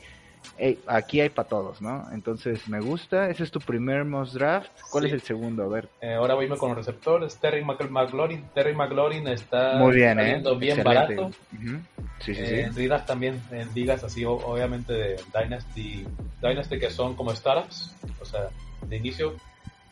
hey, 0.57 0.79
aquí 0.87 1.21
hay 1.21 1.29
para 1.29 1.49
todos, 1.49 1.81
¿no? 1.81 2.07
Entonces, 2.13 2.67
me 2.67 2.79
gusta, 2.79 3.29
ese 3.29 3.43
es 3.43 3.51
tu 3.51 3.59
primer 3.59 4.05
most 4.05 4.33
draft, 4.33 4.71
¿cuál 4.89 5.03
Sí. 5.03 5.07
es 5.09 5.13
el 5.13 5.21
segundo? 5.21 5.63
A 5.63 5.67
ver, 5.67 5.89
Eh, 6.01 6.13
ahora 6.13 6.35
voy 6.35 6.47
con 6.47 6.69
los 6.69 6.77
receptores. 6.77 7.37
Terry 7.37 7.63
Mc- 7.63 7.89
McLaurin. 7.89 8.45
Terry 8.53 8.75
McLaurin 8.75 9.27
está 9.27 9.77
muy 9.79 9.95
bien, 9.95 10.19
¿eh? 10.19 10.41
bien 10.59 10.77
Excelente. 10.77 10.83
barato. 10.83 11.21
Ujú. 11.53 11.79
Sí, 12.19 12.33
sí, 12.35 12.41
Eh, 12.41 12.45
sí. 12.47 12.53
en 12.55 12.75
ligas 12.75 13.05
también, 13.05 13.41
en 13.51 13.73
ligas 13.73 14.03
así, 14.03 14.23
obviamente 14.25 14.93
de 14.93 15.19
Dynasty, 15.33 16.07
Dynasty 16.41 16.79
que 16.79 16.89
son 16.91 17.15
como 17.15 17.33
startups, 17.35 17.95
o 18.19 18.25
sea, 18.25 18.49
de 18.89 18.95
inicio, 18.97 19.35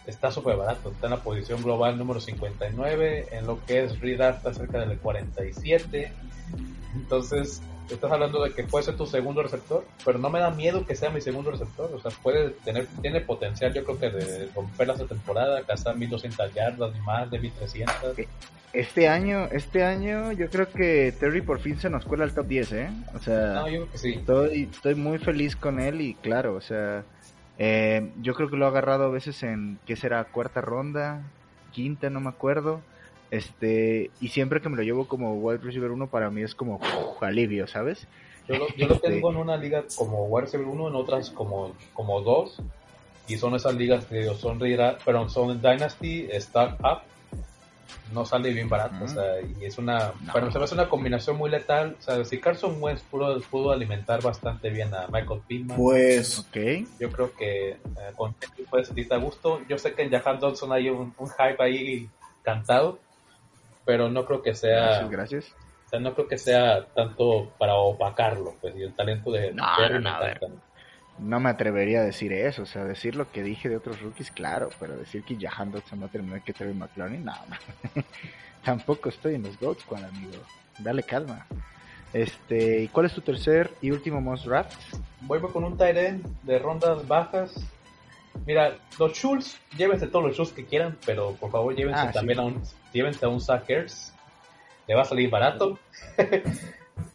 está 0.06 0.30
súper 0.32 0.56
barato. 0.58 0.92
Está 0.92 1.08
en 1.08 1.12
la 1.12 1.24
posición 1.24 1.64
global 1.64 1.98
número 1.98 2.20
59, 2.20 3.28
en 3.32 3.48
lo 3.48 3.64
que 3.66 3.84
es 3.84 4.00
redraft 4.00 4.38
está 4.46 4.54
cerca 4.54 4.80
del 4.86 5.00
47. 5.00 6.14
Entonces, 6.96 7.62
estás 7.94 8.12
hablando 8.12 8.44
de 8.44 8.52
que 8.52 8.64
puede 8.64 8.86
ser 8.86 8.98
tu 8.98 9.06
segundo 9.06 9.44
receptor, 9.44 9.86
pero 10.04 10.18
no 10.18 10.30
me 10.30 10.40
da 10.40 10.50
miedo 10.50 10.86
que 10.86 10.96
sea 10.96 11.10
mi 11.10 11.22
segundo 11.22 11.52
receptor. 11.52 11.92
O 11.94 12.00
sea, 12.00 12.12
puede 12.24 12.50
tener, 12.50 12.88
tiene 13.02 13.22
potencial, 13.22 13.74
yo 13.74 13.84
creo 13.84 14.00
que 14.00 14.10
de 14.10 14.50
romper 14.56 14.90
esta 14.90 15.06
temporada, 15.06 15.62
cazar 15.64 15.96
1200 15.96 16.54
yardas, 16.54 16.98
más 17.00 17.30
de 17.30 17.40
1300. 17.40 18.18
Este 18.74 19.08
año, 19.08 19.46
este 19.52 19.84
año, 19.84 20.34
yo 20.34 20.50
creo 20.50 20.70
que 20.70 21.14
Terry 21.18 21.42
por 21.42 21.60
fin 21.60 21.80
se 21.80 21.90
nos 21.90 22.04
cuela 22.04 22.26
al 22.26 22.34
top 22.34 22.48
10, 22.48 22.72
¿eh? 22.74 22.90
O 23.14 23.20
sea... 23.20 23.54
No, 23.54 23.70
yo 23.70 23.82
creo 23.82 23.92
que 23.92 23.98
sí. 23.98 24.14
Estoy, 24.16 24.70
estoy 24.70 24.96
muy 24.96 25.18
feliz 25.18 25.56
con 25.56 25.80
él 25.80 26.02
y 26.02 26.16
claro, 26.16 26.56
o 26.56 26.62
sea, 26.62 27.06
eh, 27.58 28.12
yo 28.22 28.34
creo 28.34 28.50
que 28.50 28.58
lo 28.58 28.66
ha 28.66 28.70
agarrado 28.70 29.06
a 29.06 29.10
veces 29.10 29.42
en, 29.44 29.80
¿qué 29.86 29.96
será? 29.96 30.26
Cuarta 30.26 30.60
ronda, 30.60 31.24
quinta, 31.72 32.10
no 32.10 32.20
me 32.20 32.30
acuerdo. 32.30 32.82
Este, 33.32 34.12
y 34.22 34.30
siempre 34.30 34.62
que 34.62 34.70
me 34.70 34.78
lo 34.78 34.84
llevo 34.84 35.08
como 35.08 35.34
wide 35.36 35.60
receiver 35.60 35.92
1 35.92 36.08
para 36.08 36.30
mí 36.30 36.42
es 36.44 36.56
como 36.56 36.76
uf, 36.76 37.24
alivio, 37.24 37.68
¿sabes? 37.68 38.08
Yo 38.48 38.56
lo, 38.58 38.68
yo 38.76 38.88
lo 38.88 38.94
Este- 38.96 39.10
tengo 39.10 39.32
en 39.32 39.38
una 39.38 39.58
liga 39.58 39.84
como 39.96 40.26
wide 40.26 40.46
receiver 40.46 40.68
1, 40.68 40.88
en 40.90 40.96
otras 40.96 41.30
como, 41.32 41.74
como 41.94 42.22
2. 42.22 42.62
Y 43.28 43.38
son 43.38 43.56
esas 43.56 43.74
ligas 43.74 44.06
que 44.06 44.24
son 44.36 44.60
pero 45.04 45.28
son 45.30 45.60
Dynasty, 45.60 46.28
Startup. 46.34 47.02
no 48.14 48.24
sale 48.24 48.54
bien 48.54 48.70
barato, 48.70 49.04
o 49.04 49.08
sea, 49.08 49.42
y 49.42 49.66
es 49.66 49.80
una, 49.80 50.14
bueno, 50.32 50.52
se 50.52 50.60
me 50.60 50.66
hace 50.66 50.76
una 50.76 50.88
combinación 50.88 51.38
muy 51.38 51.50
letal, 51.50 51.96
o 51.98 52.02
sea, 52.04 52.24
si 52.24 52.38
Carson 52.40 52.78
Wentz 52.80 53.02
pudo, 53.02 53.42
pudo 53.42 53.72
alimentar 53.72 54.22
bastante 54.22 54.70
bien 54.70 54.94
a 54.94 55.08
Michael 55.08 55.42
Pittman, 55.48 55.76
Pues, 55.76 56.38
Ok. 56.40 56.88
yo 57.00 57.12
creo 57.12 57.34
que 57.36 57.70
eh, 57.72 57.80
con 58.16 58.36
él 58.60 58.66
puede 58.70 58.86
sentirte 58.86 59.16
a 59.16 59.18
gusto, 59.18 59.60
yo 59.68 59.80
sé 59.80 59.94
que 59.96 60.04
en 60.04 60.12
Jahan 60.12 60.40
Dodson 60.40 60.72
hay 60.72 60.90
un, 60.90 61.16
un 61.18 61.28
hype 61.30 61.62
ahí 61.64 62.08
cantado, 62.44 63.00
pero 63.86 64.10
no 64.10 64.26
creo 64.26 64.42
que 64.42 64.54
sea, 64.56 64.86
Gracias, 64.86 65.10
gracias. 65.10 65.56
o 65.86 65.90
sea, 65.90 66.00
no 66.00 66.14
creo 66.14 66.28
que 66.28 66.38
sea 66.38 66.86
tanto 66.96 67.54
para 67.58 67.76
opacarlo, 67.76 68.56
pues, 68.62 68.76
y 68.76 68.84
el 68.84 68.94
talento 68.96 69.32
de 69.32 69.54
No, 69.54 69.64
no, 69.78 69.90
me 69.90 70.00
no, 70.00 70.20
ver. 70.20 70.40
No 71.18 71.40
me 71.40 71.50
atrevería 71.50 72.00
a 72.02 72.04
decir 72.04 72.34
eso, 72.34 72.64
o 72.64 72.66
sea, 72.66 72.84
decir 72.84 73.16
lo 73.16 73.32
que 73.32 73.42
dije 73.44 73.70
de 73.70 73.78
otros 73.78 74.02
rookies, 74.02 74.32
claro, 74.32 74.70
pero 74.80 74.98
decir 74.98 75.24
que 75.24 75.38
Jahan 75.40 75.72
Dodson 75.72 76.02
va 76.02 76.08
a 76.08 76.10
terminar 76.12 76.42
que 76.42 76.52
Terry 76.52 76.74
McLaurin, 76.74 77.24
no, 77.24 77.32
no. 77.48 78.04
Tampoco 78.66 79.10
estoy 79.10 79.36
en 79.36 79.44
los 79.44 79.58
GOAT 79.60 79.80
Squad, 79.80 80.04
amigo. 80.04 80.34
Dale 80.80 81.04
calma. 81.04 81.46
Este, 82.12 82.82
¿y 82.84 82.88
cuál 82.88 83.06
es 83.06 83.14
tu 83.14 83.22
tercer 83.22 83.72
y 83.82 83.92
último 83.92 84.20
most 84.22 84.46
draft? 84.46 84.74
Voy 85.22 85.40
con 85.40 85.64
un 85.64 85.78
tight 85.78 85.96
end 85.98 86.26
de 86.44 86.60
rondas 86.60 87.08
bajas. 87.08 87.54
Mira, 88.46 88.76
los 89.00 89.14
Schultz, 89.14 89.58
llévense 89.78 90.08
todos 90.08 90.26
los 90.26 90.34
Schultz 90.36 90.52
que 90.54 90.66
quieran, 90.66 90.98
pero 91.06 91.32
por 91.36 91.52
favor 91.52 91.74
llévense 91.76 92.00
Ah, 92.02 92.08
sí. 92.08 92.14
también 92.14 92.40
a 92.40 92.44
un, 92.44 92.62
llévense 92.96 93.26
a 93.26 93.30
un 93.30 93.40
Zach 93.40 93.70
Ertz. 93.70 94.14
Le 94.88 94.96
va 94.96 95.02
a 95.02 95.06
salir 95.06 95.30
barato. 95.30 95.78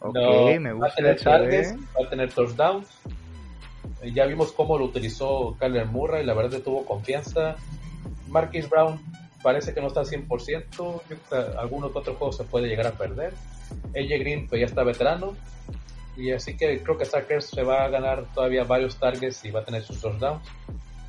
No, 0.01 0.45
me 0.59 0.59
va 0.59 0.69
a 0.69 0.73
gusta 0.73 0.95
tener 0.95 1.19
targets, 1.21 1.75
va 1.75 2.05
a 2.05 2.09
tener 2.09 2.33
touchdowns. 2.33 2.87
Eh, 4.01 4.11
Ya 4.13 4.25
vimos 4.25 4.51
cómo 4.51 4.77
lo 4.77 4.85
utilizó 4.85 5.55
Kyler 5.59 5.85
Murray, 5.87 6.25
la 6.25 6.33
verdad 6.33 6.57
que 6.57 6.63
tuvo 6.63 6.85
confianza. 6.85 7.55
Marquis 8.27 8.69
Brown 8.69 8.99
parece 9.43 9.73
que 9.73 9.81
no 9.81 9.87
está 9.87 10.01
al 10.01 10.05
100%, 10.05 10.67
yo 10.77 11.01
creo 11.07 12.03
que 12.03 12.11
juegos 12.11 12.37
se 12.37 12.43
puede 12.43 12.67
llegar 12.67 12.87
a 12.87 12.91
perder. 12.91 13.33
AJ 13.95 14.19
Green 14.19 14.47
pues 14.47 14.59
ya 14.61 14.67
está 14.67 14.83
veterano, 14.83 15.35
y 16.15 16.31
así 16.31 16.55
que 16.57 16.81
creo 16.83 16.97
que 16.97 17.05
Sackers 17.05 17.45
se 17.45 17.63
va 17.63 17.83
a 17.85 17.89
ganar 17.89 18.25
todavía 18.33 18.63
varios 18.63 18.97
targets 18.97 19.43
y 19.45 19.51
va 19.51 19.61
a 19.61 19.65
tener 19.65 19.83
sus 19.83 19.99
touchdowns. 19.99 20.47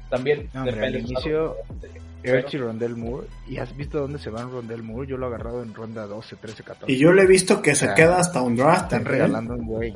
También 0.08 0.50
No, 0.52 0.64
depende 0.64 0.86
al 0.86 0.92
de 0.92 0.98
inicio, 1.00 1.42
lado. 1.44 1.56
Ertz 2.22 2.54
y 2.54 2.58
Rondell 2.58 2.96
Moore. 2.96 3.26
¿Y 3.48 3.58
has 3.58 3.76
visto 3.76 4.00
dónde 4.00 4.18
se 4.18 4.30
van 4.30 4.50
Rondell 4.50 4.82
Moore? 4.82 5.06
Yo 5.08 5.16
lo 5.16 5.26
he 5.26 5.28
agarrado 5.28 5.62
en 5.62 5.74
ronda 5.74 6.06
12, 6.06 6.36
13, 6.36 6.62
14. 6.62 6.92
y 6.92 6.98
yo 6.98 7.12
le 7.12 7.22
he 7.22 7.26
visto 7.26 7.60
que 7.62 7.74
se 7.74 7.88
Ah, 7.88 7.94
queda 7.94 8.18
hasta 8.18 8.42
un 8.42 8.56
draft. 8.56 8.84
Están 8.84 9.02
¿eh? 9.02 9.04
regalando 9.10 9.54
un 9.54 9.66
güey. 9.66 9.94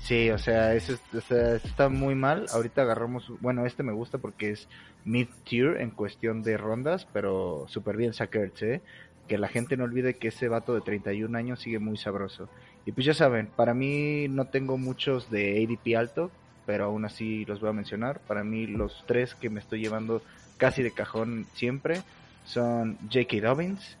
Sí, 0.00 0.30
o 0.30 0.38
sea, 0.38 0.74
ese, 0.74 0.94
o 1.16 1.20
sea, 1.20 1.54
ese 1.54 1.68
está 1.68 1.88
muy 1.88 2.14
mal. 2.14 2.46
Ahorita 2.52 2.82
agarramos, 2.82 3.30
bueno, 3.40 3.64
este 3.66 3.82
me 3.82 3.92
gusta 3.92 4.18
porque 4.18 4.50
es 4.50 4.68
mid-tier 5.04 5.80
en 5.80 5.90
cuestión 5.90 6.42
de 6.42 6.56
rondas, 6.56 7.06
pero 7.12 7.66
súper 7.68 7.96
bien 7.96 8.12
Sackers, 8.12 8.62
¿eh? 8.62 8.80
Que 9.28 9.38
la 9.38 9.48
gente 9.48 9.76
no 9.76 9.84
olvide 9.84 10.14
que 10.18 10.28
ese 10.28 10.48
vato 10.48 10.74
de 10.74 10.80
31 10.80 11.38
años 11.38 11.60
sigue 11.60 11.78
muy 11.78 11.96
sabroso. 11.96 12.48
Y 12.84 12.90
pues 12.92 13.06
ya 13.06 13.14
saben, 13.14 13.46
para 13.54 13.74
mí 13.74 14.26
no 14.28 14.46
tengo 14.46 14.76
muchos 14.76 15.30
de 15.30 15.64
ADP 15.64 15.96
alto, 15.96 16.32
pero 16.66 16.84
aún 16.84 17.04
así 17.04 17.44
los 17.46 17.60
voy 17.60 17.70
a 17.70 17.74
mencionar. 17.74 18.20
Para 18.20 18.44
mí 18.44 18.66
los 18.66 19.04
tres 19.06 19.34
que 19.34 19.50
me 19.50 19.60
estoy 19.60 19.80
llevando 19.80 20.22
casi 20.58 20.82
de 20.82 20.92
cajón 20.92 21.46
siempre 21.54 22.02
son 22.44 22.98
J.K. 23.12 23.40
Dobbins 23.46 23.96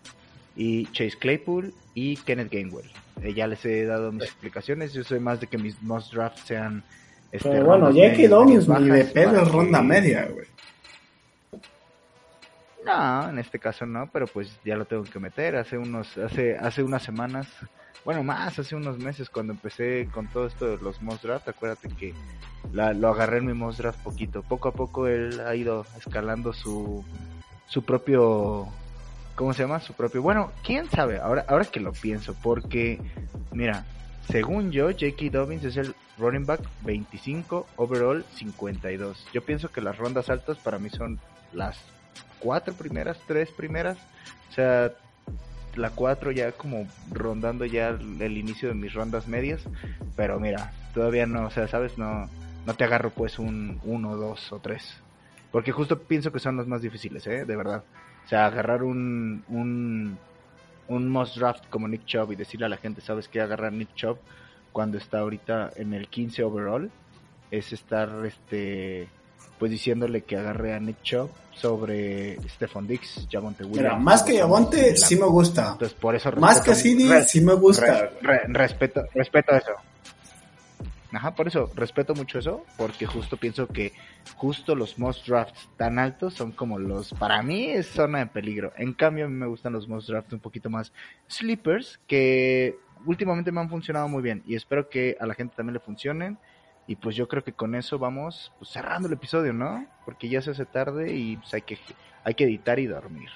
y 0.56 0.86
Chase 0.92 1.16
Claypool 1.18 1.72
y 1.94 2.16
Kenneth 2.18 2.50
Gainwell. 2.52 2.90
Eh, 3.22 3.34
ya 3.34 3.46
les 3.46 3.64
he 3.64 3.84
dado 3.84 4.10
mis 4.12 4.24
explicaciones. 4.24 4.92
Yo 4.92 5.04
soy 5.04 5.20
más 5.20 5.40
de 5.40 5.46
que 5.46 5.58
mis 5.58 5.80
most 5.82 6.12
drafts 6.12 6.40
sean. 6.42 6.82
este, 7.30 7.48
Pero 7.50 7.64
bueno, 7.66 7.90
medias, 7.90 8.30
Dobbins 8.30 8.68
ni 8.68 8.88
de 8.90 9.04
pedo 9.04 9.42
es 9.42 9.48
ronda 9.50 9.80
que- 9.80 9.86
media, 9.86 10.26
güey. 10.32 10.46
No, 12.84 13.28
en 13.28 13.38
este 13.38 13.58
caso 13.60 13.86
no, 13.86 14.08
pero 14.12 14.26
pues 14.26 14.58
ya 14.64 14.74
lo 14.76 14.84
tengo 14.86 15.04
que 15.04 15.18
meter. 15.20 15.54
Hace 15.56 15.78
unos, 15.78 16.18
hace, 16.18 16.56
hace 16.56 16.82
unas 16.82 17.02
semanas, 17.02 17.46
bueno 18.04 18.22
más, 18.22 18.58
hace 18.58 18.74
unos 18.74 18.98
meses 18.98 19.30
cuando 19.30 19.52
empecé 19.52 20.08
con 20.12 20.26
todo 20.28 20.46
esto 20.46 20.66
de 20.66 20.78
los 20.82 21.00
most 21.02 21.22
draft, 21.22 21.48
acuérdate 21.48 21.88
que 21.88 22.14
la- 22.72 22.92
lo 22.92 23.08
agarré 23.08 23.38
en 23.38 23.46
mi 23.46 23.54
most 23.54 23.78
draft 23.78 24.00
poquito. 24.02 24.42
Poco 24.42 24.68
a 24.68 24.72
poco 24.72 25.06
él 25.06 25.40
ha 25.40 25.54
ido 25.54 25.86
escalando 25.96 26.52
su, 26.52 27.04
su 27.66 27.84
propio, 27.84 28.68
¿cómo 29.36 29.54
se 29.54 29.62
llama? 29.62 29.80
Su 29.80 29.92
propio, 29.94 30.22
bueno, 30.22 30.50
quién 30.64 30.88
sabe, 30.90 31.18
ahora, 31.18 31.44
ahora 31.48 31.64
que 31.64 31.80
lo 31.80 31.92
pienso, 31.92 32.34
porque, 32.42 33.00
mira, 33.52 33.84
según 34.30 34.70
yo, 34.72 34.86
J.K. 34.86 35.30
Dobbins 35.30 35.64
es 35.64 35.76
el 35.76 35.94
running 36.18 36.46
back 36.46 36.60
25, 36.82 37.66
overall 37.76 38.24
52. 38.34 39.26
Yo 39.32 39.42
pienso 39.44 39.70
que 39.70 39.80
las 39.80 39.96
rondas 39.98 40.30
altas 40.30 40.58
para 40.58 40.78
mí 40.78 40.90
son 40.90 41.18
las 41.52 41.78
cuatro 42.38 42.74
primeras, 42.74 43.18
tres 43.26 43.50
primeras. 43.50 43.98
O 44.50 44.54
sea, 44.54 44.92
la 45.76 45.90
cuatro 45.90 46.30
ya 46.30 46.52
como 46.52 46.86
rondando 47.10 47.64
ya 47.64 47.88
el 47.88 48.36
inicio 48.36 48.68
de 48.68 48.74
mis 48.74 48.94
rondas 48.94 49.28
medias. 49.28 49.62
Pero 50.16 50.38
mira, 50.40 50.72
todavía 50.94 51.26
no, 51.26 51.46
o 51.46 51.50
sea, 51.50 51.68
sabes, 51.68 51.98
no, 51.98 52.28
no 52.66 52.74
te 52.74 52.84
agarro 52.84 53.10
pues 53.10 53.38
un 53.38 53.80
uno, 53.84 54.16
dos 54.16 54.52
o 54.52 54.58
tres. 54.58 54.96
Porque 55.50 55.72
justo 55.72 55.98
pienso 55.98 56.32
que 56.32 56.38
son 56.38 56.56
los 56.56 56.66
más 56.66 56.82
difíciles, 56.82 57.26
¿eh? 57.26 57.44
De 57.44 57.56
verdad. 57.56 57.84
O 58.24 58.28
sea, 58.28 58.46
agarrar 58.46 58.82
un, 58.82 59.44
un, 59.48 60.18
un 60.88 61.08
must 61.08 61.36
draft 61.36 61.64
como 61.68 61.88
Nick 61.88 62.04
Chubb 62.06 62.32
y 62.32 62.36
decirle 62.36 62.66
a 62.66 62.70
la 62.70 62.76
gente, 62.76 63.00
¿sabes 63.00 63.28
qué? 63.28 63.40
Agarrar 63.40 63.72
Nick 63.72 63.94
Chubb 63.94 64.18
cuando 64.72 64.96
está 64.96 65.18
ahorita 65.18 65.70
en 65.76 65.92
el 65.92 66.08
15 66.08 66.42
overall 66.44 66.90
es 67.50 67.72
estar, 67.72 68.24
este, 68.24 69.08
pues 69.62 69.70
diciéndole 69.70 70.22
que 70.22 70.36
agarre 70.36 70.74
a 70.74 70.80
Nick 70.80 71.00
Chubb 71.04 71.30
sobre 71.52 72.36
Stephon 72.48 72.84
Dix, 72.88 73.28
Javonte 73.30 73.62
Williams. 73.62 73.80
Mira, 73.84 73.94
más 73.96 74.24
que 74.24 74.34
Yavonte, 74.34 74.96
sí 74.96 75.14
me 75.14 75.26
gusta. 75.26 75.70
Entonces, 75.74 75.96
por 75.96 76.16
eso 76.16 76.32
Más 76.32 76.60
que 76.60 76.74
CD, 76.74 77.08
re- 77.08 77.22
sí 77.22 77.40
me 77.40 77.52
gusta. 77.54 77.86
re- 77.86 78.10
re- 78.22 78.42
respeto, 78.48 79.04
respeto 79.14 79.54
eso. 79.54 79.70
Ajá, 81.12 81.32
por 81.36 81.46
eso, 81.46 81.70
respeto 81.76 82.12
mucho 82.12 82.40
eso, 82.40 82.64
porque 82.76 83.06
justo 83.06 83.36
pienso 83.36 83.68
que 83.68 83.92
justo 84.34 84.74
los 84.74 84.98
most 84.98 85.28
drafts 85.28 85.68
tan 85.76 86.00
altos 86.00 86.34
son 86.34 86.50
como 86.50 86.80
los, 86.80 87.14
para 87.14 87.40
mí 87.40 87.66
es 87.66 87.86
zona 87.86 88.18
de 88.18 88.26
peligro. 88.26 88.72
En 88.76 88.94
cambio, 88.94 89.26
a 89.26 89.28
mí 89.28 89.34
me 89.36 89.46
gustan 89.46 89.74
los 89.74 89.86
most 89.86 90.08
drafts 90.08 90.32
un 90.32 90.40
poquito 90.40 90.70
más 90.70 90.92
sleepers, 91.28 92.00
que 92.08 92.76
últimamente 93.06 93.52
me 93.52 93.60
han 93.60 93.70
funcionado 93.70 94.08
muy 94.08 94.24
bien 94.24 94.42
y 94.44 94.56
espero 94.56 94.88
que 94.88 95.16
a 95.20 95.26
la 95.26 95.34
gente 95.34 95.54
también 95.56 95.74
le 95.74 95.80
funcionen. 95.80 96.36
Y 96.86 96.96
pues 96.96 97.14
yo 97.16 97.28
creo 97.28 97.44
que 97.44 97.52
con 97.52 97.74
eso 97.74 97.98
vamos 97.98 98.52
pues, 98.58 98.70
cerrando 98.70 99.08
el 99.08 99.14
episodio, 99.14 99.52
¿no? 99.52 99.86
Porque 100.04 100.28
ya 100.28 100.42
se 100.42 100.50
hace 100.50 100.66
tarde 100.66 101.14
y 101.14 101.36
pues, 101.36 101.54
hay 101.54 101.62
que 101.62 101.78
hay 102.24 102.34
que 102.34 102.44
editar 102.44 102.78
y 102.78 102.86
dormir. 102.86 103.28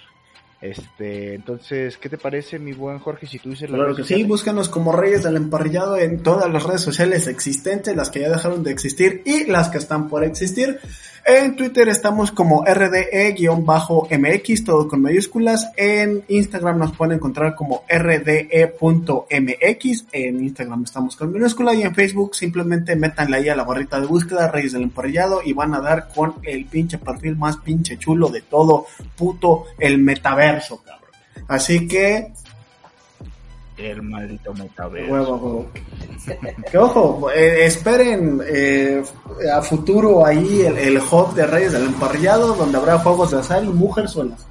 Este, 0.60 1.34
entonces, 1.34 1.98
¿qué 1.98 2.08
te 2.08 2.16
parece, 2.16 2.58
mi 2.58 2.72
buen 2.72 2.98
Jorge, 2.98 3.26
si 3.26 3.38
tú 3.38 3.50
dices 3.50 3.68
las 3.68 3.78
Claro 3.78 3.94
que 3.94 4.04
sí, 4.04 4.24
búscanos 4.24 4.70
como 4.70 4.90
Reyes 4.90 5.22
del 5.22 5.36
Emparrillado 5.36 5.98
en 5.98 6.22
todas 6.22 6.50
las 6.50 6.62
redes 6.62 6.80
sociales 6.80 7.26
existentes, 7.26 7.94
las 7.94 8.10
que 8.10 8.20
ya 8.20 8.30
dejaron 8.30 8.62
de 8.62 8.72
existir 8.72 9.22
y 9.26 9.44
las 9.44 9.68
que 9.68 9.78
están 9.78 10.08
por 10.08 10.24
existir. 10.24 10.80
En 11.28 11.56
Twitter 11.56 11.88
estamos 11.88 12.30
como 12.30 12.64
RDE-MX, 12.64 14.64
todo 14.64 14.86
con 14.86 15.02
mayúsculas. 15.02 15.72
En 15.76 16.22
Instagram 16.28 16.78
nos 16.78 16.92
pueden 16.92 17.16
encontrar 17.16 17.56
como 17.56 17.82
RDE.mx. 17.88 18.76
En 20.12 20.44
Instagram 20.44 20.84
estamos 20.84 21.16
con 21.16 21.32
minúscula 21.32 21.74
y 21.74 21.82
en 21.82 21.96
Facebook 21.96 22.36
simplemente 22.36 22.94
métanle 22.94 23.38
ahí 23.38 23.48
a 23.48 23.56
la 23.56 23.64
barrita 23.64 23.98
de 23.98 24.06
búsqueda 24.06 24.52
Reyes 24.52 24.74
del 24.74 24.84
Emparrillado 24.84 25.40
y 25.44 25.52
van 25.52 25.74
a 25.74 25.80
dar 25.80 26.10
con 26.14 26.34
el 26.44 26.64
pinche 26.66 26.98
perfil 26.98 27.34
más 27.34 27.56
pinche 27.56 27.98
chulo 27.98 28.28
de 28.28 28.42
todo 28.42 28.86
puto 29.16 29.64
el 29.80 29.98
metaverso, 29.98 30.80
cabrón. 30.84 31.10
Así 31.48 31.88
que 31.88 32.34
El 33.76 34.02
maldito 34.02 34.54
metaverso. 34.54 35.12
Huevo, 35.12 35.36
huevo. 35.36 35.70
Que 36.70 36.78
ojo, 36.78 37.30
eh, 37.30 37.66
esperen 37.66 38.40
eh, 38.46 39.02
a 39.52 39.60
futuro 39.60 40.24
ahí 40.24 40.62
el, 40.62 40.78
el 40.78 40.98
hub 40.98 41.34
de 41.34 41.46
Reyes 41.46 41.72
del 41.72 41.84
Emparrillado, 41.84 42.54
donde 42.54 42.78
habrá 42.78 42.98
juegos 42.98 43.32
de 43.32 43.38
azar 43.38 43.62
y 43.62 43.68
mujerzuelas. 43.68 44.46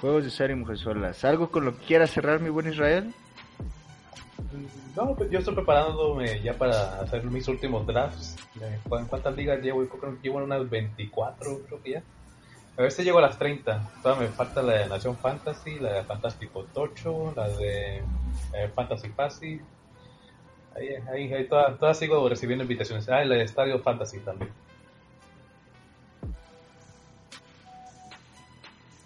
Juegos 0.00 0.24
de 0.24 0.30
serie 0.30 0.56
y 0.56 0.58
mujerzuelas. 0.58 1.24
¿Algo 1.24 1.48
con 1.48 1.64
lo 1.64 1.78
que 1.78 1.86
quieras 1.86 2.10
cerrar, 2.10 2.40
mi 2.40 2.50
buen 2.50 2.68
Israel? 2.68 3.14
No, 4.96 5.14
pues 5.14 5.30
yo 5.30 5.38
estoy 5.38 5.54
preparándome 5.54 6.42
ya 6.42 6.52
para 6.52 7.00
hacer 7.00 7.24
mis 7.24 7.48
últimos 7.48 7.86
drafts. 7.86 8.36
¿En 8.60 9.06
cuántas 9.06 9.34
ligas 9.36 9.62
llevo? 9.62 9.84
Yo 9.84 9.88
creo 9.88 10.12
que 10.14 10.28
llevo 10.28 10.38
en 10.38 10.44
unas 10.44 10.68
24, 10.68 11.60
creo 11.66 11.82
que 11.82 11.90
ya. 11.92 12.02
A 12.76 12.82
ver 12.82 12.90
si 12.90 13.02
llego 13.04 13.18
a 13.18 13.22
las 13.22 13.38
30. 13.38 13.90
Todavía 14.02 14.28
me 14.28 14.34
falta 14.34 14.62
la 14.62 14.72
de 14.74 14.86
Nación 14.88 15.16
Fantasy, 15.16 15.78
la 15.78 15.92
de 15.92 16.04
Fantástico 16.04 16.64
Tocho, 16.72 17.32
la 17.36 17.48
de 17.48 17.98
eh, 17.98 18.70
Fantasy 18.74 19.10
Fácil. 19.10 19.62
Ahí, 20.74 20.88
ahí, 21.12 21.32
ahí 21.34 21.46
todas, 21.46 21.78
todas 21.78 21.98
sigo 21.98 22.26
recibiendo 22.28 22.64
invitaciones. 22.64 23.06
Ah, 23.10 23.22
y 23.22 23.28
la 23.28 23.34
de 23.36 23.42
Estadio 23.44 23.78
Fantasy 23.80 24.20
también. 24.20 24.50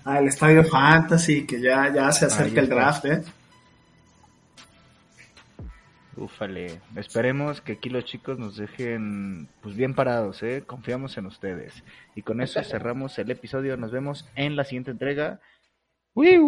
Ah, 0.05 0.21
el 0.21 0.29
Estadio 0.29 0.63
Fantasy, 0.63 1.45
que 1.45 1.61
ya, 1.61 1.93
ya 1.93 2.13
se 2.13 2.27
Ah, 2.27 2.29
acerca 2.29 2.61
el 2.61 2.69
draft, 2.69 3.05
¿eh? 3.07 3.23
Ufale. 6.17 6.81
Esperemos 6.97 7.61
que 7.61 7.73
aquí 7.73 7.91
los 7.91 8.05
chicos 8.05 8.39
nos 8.39 8.57
dejen 8.57 9.49
pues 9.63 9.77
bien 9.77 9.95
parados, 9.95 10.43
¿eh? 10.43 10.65
Confiamos 10.67 11.17
en 11.19 11.27
ustedes. 11.27 11.85
Y 12.15 12.23
con 12.23 12.41
eso 12.41 12.63
cerramos 12.63 13.19
el 13.19 13.31
episodio. 13.31 13.77
Nos 13.77 13.93
vemos 13.93 14.27
en 14.35 14.57
la 14.57 14.65
siguiente 14.65 14.91
entrega. 14.91 15.41
¡Wiu, 16.15 16.41